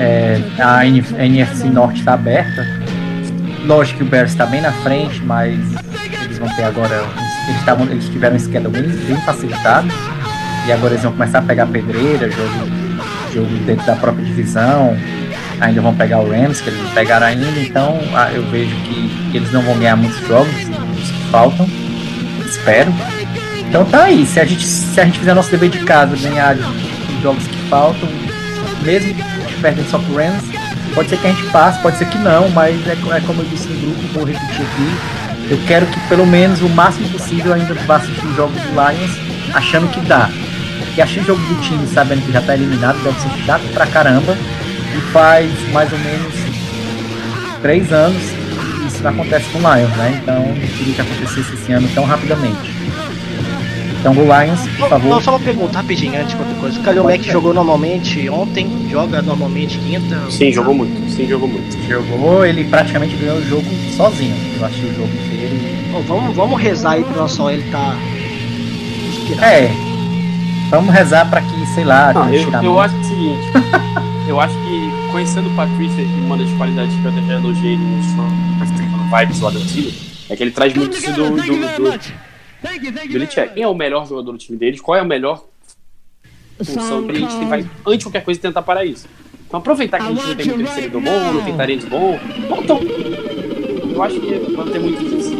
É, 0.00 0.40
a 0.58 0.84
NFC 0.84 1.68
Norte 1.68 2.00
está 2.00 2.14
aberta. 2.14 2.66
Lógico 3.64 3.98
que 3.98 4.04
o 4.06 4.06
Bears 4.08 4.32
está 4.32 4.44
bem 4.44 4.60
na 4.60 4.72
frente, 4.72 5.22
mas 5.22 5.56
eles 6.24 6.36
vão 6.36 6.48
ter 6.56 6.64
agora. 6.64 6.96
Eles, 7.48 7.64
tavam, 7.64 7.86
eles 7.86 8.08
tiveram 8.08 8.34
um 8.34 8.40
schedule 8.40 8.72
bem, 8.72 8.90
bem 8.90 9.20
facilitado. 9.20 9.86
E 10.66 10.72
agora 10.72 10.94
eles 10.94 11.04
vão 11.04 11.12
começar 11.12 11.38
a 11.38 11.42
pegar 11.42 11.66
pedreira, 11.66 12.28
jogo, 12.28 12.50
jogo 13.32 13.56
dentro 13.64 13.86
da 13.86 13.94
própria 13.94 14.24
divisão. 14.24 14.96
Ainda 15.61 15.80
vão 15.80 15.94
pegar 15.94 16.20
o 16.20 16.30
Rams, 16.30 16.61
que 16.61 16.70
eles 16.70 16.82
não 16.82 16.90
pegaram 16.90 17.26
ainda. 17.26 17.61
Então 17.61 17.98
ah, 18.14 18.30
eu 18.32 18.42
vejo 18.50 18.74
que 18.76 19.36
eles 19.36 19.52
não 19.52 19.62
vão 19.62 19.76
ganhar 19.78 19.96
muitos 19.96 20.26
jogos, 20.26 20.54
os 20.54 21.11
que 21.11 21.30
faltam. 21.30 21.68
Espero. 22.46 22.92
Então 23.59 23.84
tá 23.84 24.04
aí. 24.04 24.24
Se 24.24 24.40
a 24.40 24.44
gente, 24.44 24.66
se 24.66 25.00
a 25.00 25.04
gente 25.04 25.18
fizer 25.18 25.34
nosso 25.34 25.50
dever 25.50 25.70
de 25.70 25.78
casa, 25.80 26.16
ganhar 26.16 26.56
os 26.56 27.22
jogos 27.22 27.46
que 27.46 27.56
faltam, 27.68 28.09
mesmo 28.82 29.14
que 29.14 29.54
perdendo 29.61 29.90
só 29.90 29.98
pro 29.98 30.16
Rams, 30.16 30.44
pode 30.94 31.09
ser 31.11 31.18
que 31.18 31.26
a 31.26 31.30
gente 31.30 31.44
passe, 31.50 31.80
pode 31.82 31.96
ser 31.98 32.06
que 32.06 32.18
não, 32.18 32.48
mas 32.50 32.74
é, 32.86 32.92
é 32.92 33.20
como 33.20 33.42
eu 33.42 33.46
disse 33.46 33.68
no 33.68 33.80
grupo, 33.80 34.00
vou 34.14 34.24
repetir 34.24 34.62
aqui. 34.62 35.18
Eu 35.50 35.59
quero 35.66 35.86
que 35.86 36.00
pelo 36.09 36.26
menos 36.26 36.61
o 36.61 36.68
máximo 36.68 37.09
possível 37.09 37.54
ainda 37.54 37.74
vá 37.74 37.96
assistir 37.96 38.26
os 38.26 38.36
jogos 38.36 38.61
do 38.61 38.68
Lions 38.70 39.28
achando 39.54 39.88
que 39.88 40.00
dá. 40.00 40.30
Porque 40.78 41.00
assistir 41.00 41.24
jogo 41.24 41.40
do 41.40 41.61
time 41.62 41.86
sabendo 41.86 42.24
que 42.24 42.32
já 42.32 42.42
tá 42.42 42.54
eliminado 42.54 43.02
deve 43.02 43.18
ser 43.20 43.30
chato 43.44 43.62
pra 43.72 43.86
caramba. 43.86 44.36
E 44.97 45.01
faz 45.12 45.51
mais 45.72 45.93
ou 45.93 45.99
menos 45.99 46.34
três 47.62 47.93
anos 47.93 48.22
que 48.22 48.86
isso 48.86 49.03
não 49.03 49.11
acontece 49.11 49.49
com 49.51 49.59
o 49.59 49.61
Lions, 49.61 49.97
né? 49.97 50.20
Então 50.22 50.41
não 50.41 50.55
queria 50.55 50.95
que 50.95 51.01
acontecesse 51.01 51.55
esse 51.55 51.72
ano 51.72 51.89
tão 51.95 52.05
rapidamente. 52.05 52.78
Então 54.01 54.12
o 54.12 54.22
Lions, 54.22 54.61
por 54.78 54.89
favor. 54.89 55.09
Não, 55.09 55.20
só 55.20 55.32
uma 55.32 55.41
pergunta 55.41 55.78
rapidinho 55.78 56.20
antes 56.20 56.30
de 56.30 56.36
qualquer 56.36 56.57
coisa. 56.61 56.78
O 56.78 56.82
Kalil 56.82 57.05
Mack 57.05 57.24
jogou 57.24 57.53
normalmente 57.53 58.28
ontem, 58.30 58.89
joga 58.91 59.20
normalmente 59.20 59.78
quinta. 59.78 60.20
Sim, 60.30 60.53
jogou 60.53 60.74
muito. 60.74 61.11
Sim, 61.11 61.26
jogou 61.26 61.49
muito. 61.49 61.76
Jogou, 61.89 62.47
ele 62.47 62.64
praticamente 62.64 63.16
ganhou 63.16 63.39
o 63.39 63.45
jogo 63.45 63.66
sozinho. 63.97 64.36
Eu 64.59 64.64
assisti 64.64 64.86
o 64.86 64.95
jogo 64.95 65.11
inteiro 65.26 65.78
Bom, 65.91 66.03
vamos, 66.03 66.36
vamos 66.36 66.61
rezar 66.61 66.93
aí 66.93 67.05
pro 67.05 67.16
nosso 67.16 67.49
ele 67.51 67.68
tá 67.70 67.97
inspirado. 69.09 69.45
É. 69.45 69.70
Vamos 70.70 70.95
rezar 70.95 71.28
pra 71.28 71.41
que, 71.41 71.66
sei 71.74 71.84
lá, 71.84 72.12
tenha 72.12 72.43
eu, 72.43 72.62
eu 72.62 72.78
acho 72.80 72.95
o 72.95 73.05
seguinte. 73.05 73.49
eu 74.29 74.41
acho 74.41 74.55
que 74.55 75.11
conhecendo 75.12 75.49
o 75.51 75.57
Patrícia, 75.57 76.05
que 76.05 76.20
uma 76.20 76.37
das 76.37 76.51
qualidades 76.53 76.95
que 76.95 77.05
eu 77.05 77.11
até 77.11 77.22
já 77.22 77.35
elogiei 77.35 77.76
no 77.76 77.99
vibes 79.16 79.41
lá 79.41 79.51
da 79.51 79.61
time, 79.61 79.95
é 80.29 80.37
que 80.37 80.43
ele 80.43 80.51
traz 80.51 80.74
muito 80.74 80.97
isso 80.97 81.12
do, 81.12 81.31
do, 81.31 81.37
do 81.37 81.91
Belichick. 83.12 83.55
Quem 83.55 83.62
é 83.62 83.68
o 83.68 83.74
melhor 83.74 84.07
jogador 84.07 84.33
do 84.33 84.39
time 84.39 84.59
deles? 84.59 84.81
Qual 84.81 84.97
é 84.97 85.01
a 85.01 85.05
melhor 85.05 85.45
função 86.62 87.05
que 87.07 87.12
a 87.12 87.14
gente 87.14 87.37
tem, 87.37 87.49
vai, 87.49 87.61
antes 87.87 87.99
de 87.99 88.05
qualquer 88.05 88.24
coisa, 88.24 88.41
tentar 88.41 88.62
parar 88.62 88.85
isso. 88.85 89.07
Então 89.47 89.61
aproveitar 89.61 89.99
que 89.99 90.05
a 90.05 90.09
gente 90.09 90.26
não 90.26 90.35
tem 90.37 90.47
muito 90.49 90.68
recebedor 90.68 91.01
bom, 91.01 91.33
não 91.33 91.45
tem 91.45 91.57
talento 91.57 91.87
bom. 91.89 92.18
Bom, 92.49 92.61
então, 92.62 92.81
eu 93.95 94.03
acho 94.03 94.20
que 94.20 94.53
vai 94.55 94.66
ter 94.66 94.79
muito 94.81 95.09
disso. 95.09 95.33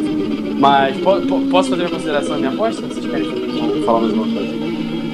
Mas 0.59 0.97
po- 0.99 1.21
po- 1.23 1.41
posso 1.51 1.71
fazer 1.71 1.83
uma 1.83 1.91
consideração 1.91 2.31
da 2.31 2.39
minha 2.39 2.51
aposta? 2.53 2.83
Vocês 2.87 3.05
querem 3.07 3.83
falar 3.85 4.01
mais 4.01 4.13
uma 4.15 4.25
coisa? 4.25 4.55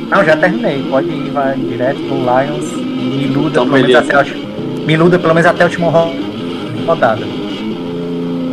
Não, 0.09 0.25
já 0.25 0.37
terminei. 0.37 0.83
Pode 0.89 1.09
ir, 1.09 1.31
vai 1.31 1.57
direto 1.59 1.99
pro 2.03 2.17
Lions 2.17 2.94
e 3.05 3.17
me 3.17 3.25
iluda, 3.25 3.49
Então, 3.51 3.65
pelo 3.69 3.73
menos 3.83 3.95
até 3.95 4.15
a 4.15 4.25
me 4.87 4.93
iluda 4.93 5.19
pelo 5.19 5.35
menos 5.35 5.47
até 5.47 5.63
a 5.63 5.67
última 5.67 5.89
ro- 5.91 6.13
rodada. 6.87 7.23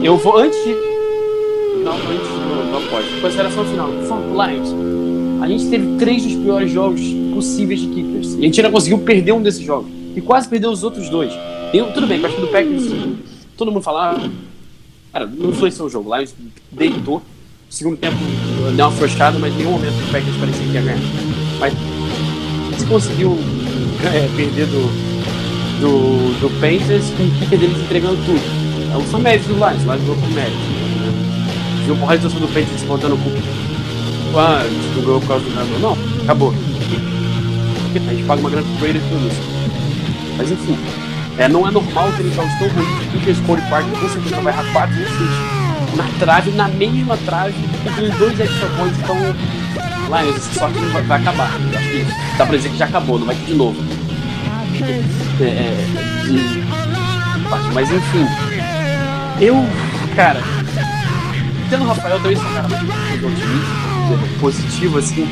Eu 0.04 0.18
vou 0.18 0.38
antes 0.38 0.58
de. 0.64 0.72
Não, 1.84 1.94
antes 1.94 2.28
do, 2.28 2.72
do 2.72 2.78
aposta. 2.78 3.22
Consideração 3.22 3.66
final. 3.66 3.90
Lions. 3.90 4.74
A 5.42 5.48
gente 5.48 5.70
teve 5.70 5.98
três 5.98 6.24
dos 6.24 6.36
piores 6.36 6.72
jogos 6.72 7.02
possíveis 7.34 7.80
de 7.82 7.88
Kickers. 7.88 8.34
E 8.36 8.40
a 8.40 8.42
gente 8.42 8.60
ainda 8.62 8.72
conseguiu 8.72 9.00
perder 9.00 9.32
um 9.34 9.42
desses 9.42 9.64
jogos. 9.66 9.90
E 10.16 10.22
quase 10.22 10.48
perdeu 10.48 10.72
os 10.72 10.84
outros 10.84 11.10
dois. 11.10 11.32
Eu, 11.74 11.88
tudo 11.94 12.06
bem, 12.08 12.20
que 12.22 12.28
do 12.42 12.48
Packers. 12.48 12.84
Todo 13.58 13.72
mundo 13.72 13.82
fala. 13.84 14.18
ah, 14.18 14.30
Cara, 15.14 15.26
não 15.26 15.50
influenciou 15.50 15.88
o 15.88 15.90
jogo. 15.90 16.16
Lions 16.16 16.34
deitou. 16.72 17.22
Segundo 17.70 17.98
tempo 17.98 18.18
deu 18.76 18.86
uma 18.86 18.92
frustrada, 18.92 19.40
mas 19.40 19.54
em 19.54 19.58
nenhum 19.58 19.72
momento 19.72 19.94
o 19.94 20.12
Packers 20.12 20.36
parecia 20.38 20.66
que 20.68 20.74
ia 20.74 20.82
ganhar. 20.82 21.00
Mas 21.60 21.74
se 22.78 22.86
conseguiu 22.86 23.38
é, 24.08 24.30
perder 24.36 24.66
do, 24.68 24.82
do, 25.80 26.40
do 26.40 26.50
Panthers 26.60 27.10
com 27.12 27.24
o 27.24 27.32
kicker 27.32 27.60
deles 27.60 27.78
entregando 27.78 28.18
tudo. 28.26 28.42
Então, 28.88 29.02
são 29.08 29.20
méritos 29.20 29.48
do 29.48 29.54
Lions, 29.56 29.84
o 29.84 29.86
Lions 29.86 30.02
jogou 30.02 30.16
com 30.16 30.28
mérito. 30.34 30.58
Né? 30.58 31.98
Porra 32.00 32.16
de 32.16 32.22
torcedor 32.22 32.48
do 32.48 32.54
Panthers 32.54 32.80
se 32.80 32.86
botando 32.86 33.22
com 33.22 33.32
ah, 34.34 34.64
não 34.96 35.04
ganhou 35.04 35.20
por 35.20 35.28
causa 35.28 35.44
do 35.44 35.52
jogador. 35.52 35.80
Não, 35.80 35.98
acabou. 36.24 36.54
A 37.94 38.14
gente 38.14 38.24
paga 38.24 38.40
uma 38.40 38.50
grana 38.50 38.66
pro 38.66 38.80
Brady 38.80 38.98
e 38.98 39.10
tudo 39.10 39.28
isso. 39.28 39.42
Mas 40.38 40.52
enfim, 40.52 40.78
é, 41.38 41.50
não 41.50 41.68
é 41.68 41.72
normal 41.72 42.12
ter 42.14 42.24
jogos 42.32 42.54
tão 42.58 42.70
ruins. 42.70 42.88
O 42.88 43.10
Kickers 43.12 43.40
Cody 43.42 43.62
Park 43.70 43.86
com 43.90 44.10
certeza 44.10 44.42
vai 44.42 44.54
errar 44.54 44.72
4 44.72 44.96
vezes 44.96 45.62
na 45.96 46.08
trave, 46.20 46.52
na 46.52 46.68
mesma 46.70 47.18
trave, 47.18 47.54
com 47.84 48.18
dois 48.18 48.40
extra 48.40 48.70
points. 48.70 49.00
Então, 49.00 49.18
Lions, 50.12 50.36
essa 50.36 50.60
sorte 50.60 50.80
não 50.80 50.90
vai, 50.92 51.02
vai 51.04 51.22
acabar. 51.22 51.52
Acho 51.76 51.90
que 51.90 52.06
dá 52.38 52.46
pra 52.46 52.58
dizer 52.58 52.70
que 52.70 52.78
já 52.78 52.86
acabou, 52.86 53.18
não 53.20 53.26
vai 53.26 53.36
ter 53.36 53.46
de 53.46 53.54
novo. 53.56 53.82
É, 55.40 55.44
é, 55.44 55.86
de- 56.26 56.62
Mas 57.74 57.92
enfim, 57.92 58.26
eu, 59.40 59.66
cara, 60.16 60.42
tendo 61.70 61.84
o 61.84 61.88
Rafael 61.88 62.20
também 62.20 62.36
sou 62.36 62.46
um 62.46 62.54
cara 62.54 62.68
muito 62.68 63.28
otimista, 63.28 64.40
positivo, 64.40 64.98
assim, 65.00 65.28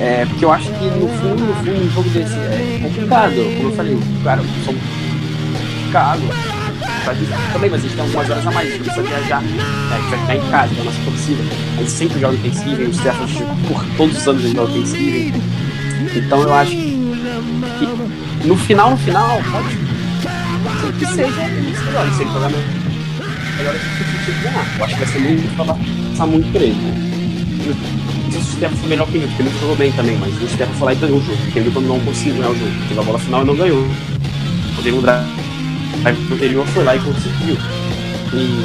é, 0.00 0.24
porque 0.26 0.44
eu 0.44 0.52
acho 0.52 0.70
que 0.72 0.84
no 0.86 1.08
fundo, 1.08 1.44
no 1.44 1.54
fundo, 1.56 1.84
um 1.86 1.90
jogo 1.90 2.08
desse 2.10 2.34
é 2.34 2.80
complicado, 2.82 3.34
como 3.56 3.68
eu 3.68 3.72
falei, 3.76 3.98
cara, 4.22 4.42
são 4.64 4.74
complicado, 4.74 6.22
pra 7.04 7.14
também, 7.52 7.70
mas 7.70 7.80
a 7.80 7.82
gente 7.82 7.94
tem 7.94 8.04
algumas 8.04 8.30
horas 8.30 8.46
a 8.46 8.50
mais, 8.50 8.68
a 8.68 8.70
gente 8.72 8.84
precisa 8.84 9.02
viajar, 9.06 9.42
né, 9.42 9.62
a 9.90 9.96
gente 9.98 10.10
vai 10.10 10.18
ficar 10.20 10.36
em 10.36 10.50
casa, 10.50 10.74
com 10.74 10.80
a 10.80 10.84
nossa 10.84 11.00
torcida, 11.04 11.42
a 11.76 11.80
gente 11.80 11.90
sempre 11.90 12.20
joga 12.20 12.36
Thanksgiving, 12.38 12.84
os 12.84 12.96
Stephens, 12.96 13.32
por 13.68 13.84
todos 13.96 14.16
os 14.16 14.28
anos 14.28 14.44
a 14.44 14.46
gente 14.46 14.56
joga 14.56 14.72
Thanksgiving, 14.72 15.42
então 16.16 16.42
eu 16.42 16.54
acho 16.54 16.70
que 16.70 16.94
no 18.46 18.56
final, 18.56 18.90
no 18.90 18.96
final, 18.96 19.40
pode 19.52 19.84
que 20.98 21.06
seja 21.06 21.42
eles 21.42 21.84
melhor, 21.84 22.12
se 22.12 22.22
ele 22.22 22.32
jogar 22.32 22.48
melhor, 22.48 22.64
eu 24.78 24.84
acho 24.84 24.94
que 24.94 25.00
vai 25.00 25.12
ser 25.12 25.18
muito, 25.18 25.56
vai 25.56 25.66
passar 25.66 26.26
muito 26.26 26.52
por 26.52 26.62
ele, 26.62 26.74
né. 26.74 27.10
Não 27.64 28.30
sei 28.30 28.42
se 28.42 28.48
o 28.48 28.52
Stefan 28.56 28.76
foi 28.76 28.88
melhor 28.88 29.06
que 29.08 29.16
ele, 29.16 29.26
porque 29.28 29.42
ele 29.42 29.50
jogou 29.60 29.76
bem 29.76 29.92
também, 29.92 30.18
mas 30.18 30.42
o 30.42 30.48
Stefan 30.48 30.72
foi 30.74 30.86
lá 30.86 30.92
e 30.92 30.96
ganhou 30.96 31.18
o 31.18 31.24
jogo. 31.24 31.38
Porque 31.38 31.58
ele 31.58 31.70
não 31.70 32.00
conseguiu 32.00 32.34
ganhar 32.34 32.50
o 32.50 32.58
jogo. 32.58 32.70
Teve 32.88 33.00
a 33.00 33.02
bola 33.02 33.18
final 33.18 33.42
e 33.42 33.46
não 33.46 33.56
ganhou. 33.56 33.86
Ele 34.78 34.92
mudar 34.92 35.24
a 36.04 36.34
anterior 36.34 36.66
foi 36.68 36.84
lá 36.84 36.96
e 36.96 37.00
conseguiu. 37.00 37.56
E. 38.34 38.64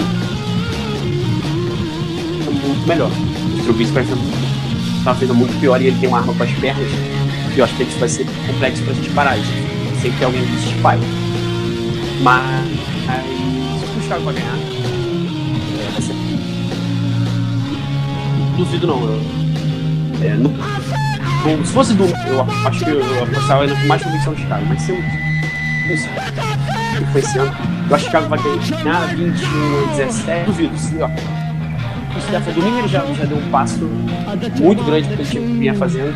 foi 2.43 2.53
muito 2.53 2.87
melhor. 2.87 3.11
O 3.11 3.63
Trubisky 3.63 3.93
vai 3.93 4.05
tá 5.03 5.13
fazendo 5.13 5.35
muito 5.35 5.57
pior 5.59 5.81
e 5.81 5.87
ele 5.87 5.99
tem 5.99 6.09
uma 6.09 6.19
arma 6.19 6.33
com 6.33 6.43
as 6.43 6.51
pernas. 6.51 6.87
E 7.55 7.59
eu 7.59 7.65
acho 7.65 7.75
que 7.75 7.83
isso 7.83 7.99
vai 7.99 8.09
ser 8.09 8.25
complexo 8.47 8.83
pra 8.83 8.93
gente 8.93 9.09
parar. 9.11 9.35
Gente. 9.37 9.69
Sempre 10.01 10.17
tem 10.17 10.25
alguém 10.25 10.45
que 10.45 10.61
se 10.61 10.69
espalha. 10.75 11.01
Mas. 12.21 12.67
Se 13.79 13.99
o 13.99 14.01
Chicago 14.03 14.23
vai 14.25 14.33
ganhar, 14.33 14.55
é, 14.55 15.91
vai 15.91 16.01
ser 16.01 16.13
duvido 18.57 18.87
não. 18.87 19.01
Eu, 19.03 19.21
é, 20.21 20.35
não- 20.35 20.51
não- 21.57 21.65
se 21.65 21.71
fosse 21.73 21.93
dúvida, 21.93 22.19
eu 22.27 22.41
acho 22.65 22.83
que 22.85 22.91
eu, 22.91 22.99
com 22.99 23.87
mais 23.87 24.03
convicção 24.03 24.33
de 24.33 24.41
Chicago, 24.41 24.65
mas 24.67 24.81
se 24.81 24.91
eu. 24.91 24.97
Isso, 25.93 26.07
que 27.05 27.11
foi 27.11 27.21
esse 27.21 27.37
ano. 27.37 27.51
Eu 27.89 27.95
acho 27.95 28.05
que 28.05 28.11
Chicago 28.11 28.29
vai 28.29 28.39
ganhar 28.39 29.07
21 29.15 29.83
a 29.83 29.95
17. 29.95 30.45
Duvido, 30.45 30.77
se, 30.77 30.95
ó. 31.01 31.07
O 31.07 32.21
Stefan 32.21 32.51
domingo 32.51 32.79
ele 32.79 32.87
já, 32.87 33.05
já 33.05 33.25
deu 33.25 33.37
um 33.37 33.49
passo 33.49 33.79
muito 34.59 34.83
grande 34.83 35.07
que 35.07 35.13
ele 35.13 35.25
tinha- 35.25 35.41
vinha 35.45 35.73
fazendo. 35.75 36.13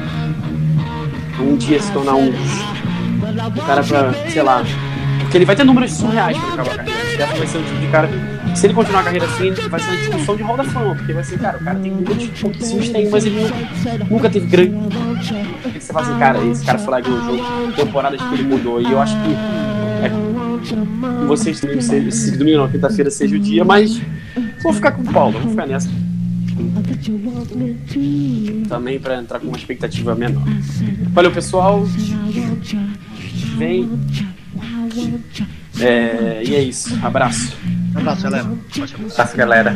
Um 1.40 1.56
dia 1.58 1.80
se 1.82 1.92
tornar 1.92 2.16
um. 2.16 2.30
Um 2.30 3.66
cara 3.66 3.84
pra, 3.84 4.14
sei 4.30 4.42
lá. 4.44 4.64
Porque 5.20 5.38
ele 5.38 5.46
vai 5.46 5.56
ter 5.56 5.64
números 5.64 5.92
surreais 5.94 6.38
pra 6.38 6.54
acabar 6.54 6.72
a 6.74 6.78
carreira. 6.78 7.00
O 7.02 7.12
Stefan 7.14 7.38
vai 7.38 7.48
ser 7.48 7.58
o 7.58 7.64
tipo 7.64 7.80
de 7.80 7.88
cara 7.88 8.10
se 8.56 8.68
ele 8.68 8.74
continuar 8.76 9.00
a 9.00 9.04
carreira 9.04 9.26
assim, 9.26 9.52
vai 9.68 9.80
ser 9.80 9.90
uma 9.90 9.98
discussão 9.98 10.36
de 10.36 10.44
roda 10.44 10.64
fama, 10.66 10.94
porque 10.94 11.12
vai 11.12 11.24
ser, 11.24 11.40
cara, 11.40 11.58
o 11.58 11.64
cara 11.64 11.80
tem 11.80 11.92
números 11.92 12.28
pouquíssimos 12.40 12.90
tem, 12.90 13.10
mas 13.10 13.26
ele 13.26 13.52
nunca, 14.12 14.30
teve 14.30 14.46
grande. 14.46 14.76
Você 15.80 15.92
fala 15.92 16.06
assim, 16.06 16.20
cara, 16.20 16.46
esse 16.46 16.64
cara 16.64 16.78
foi 16.78 16.92
lá 16.92 17.00
e 17.00 17.02
ganhou 17.02 17.20
o 17.20 17.26
jogo, 17.26 17.72
temporadas 17.76 18.22
que 18.22 18.34
ele 18.36 18.44
mudou, 18.44 18.80
e 18.80 18.92
eu 18.92 19.02
acho 19.02 19.16
que 19.16 19.36
com 20.70 21.28
vocês 21.28 21.60
domingo, 21.60 21.82
seja, 21.82 22.12
se 22.12 22.38
domingo 22.38 22.58
não, 22.58 22.70
quinta-feira 22.70 23.12
seja 23.12 23.36
o 23.36 23.40
dia, 23.40 23.64
mas 23.64 24.02
vou 24.62 24.74
ficar 24.74 24.92
com 24.92 25.02
o 25.02 25.14
Paulo, 25.14 25.40
vou 25.40 25.52
ficar 25.52 25.68
nessa. 25.68 25.90
Também 28.68 29.00
para 29.00 29.20
entrar 29.20 29.40
com 29.40 29.48
uma 29.48 29.58
expectativa 29.58 30.16
menor. 30.16 30.44
Valeu, 31.14 31.32
pessoal. 31.32 31.84
Vem. 33.58 33.90
É, 35.80 36.44
e 36.46 36.56
é 36.56 36.62
isso. 36.62 36.98
Abraço. 37.04 37.58
Um 37.96 38.00
abraço, 38.00 38.24
galera. 38.24 38.48
Abraço, 39.12 39.38
galera. 39.38 39.76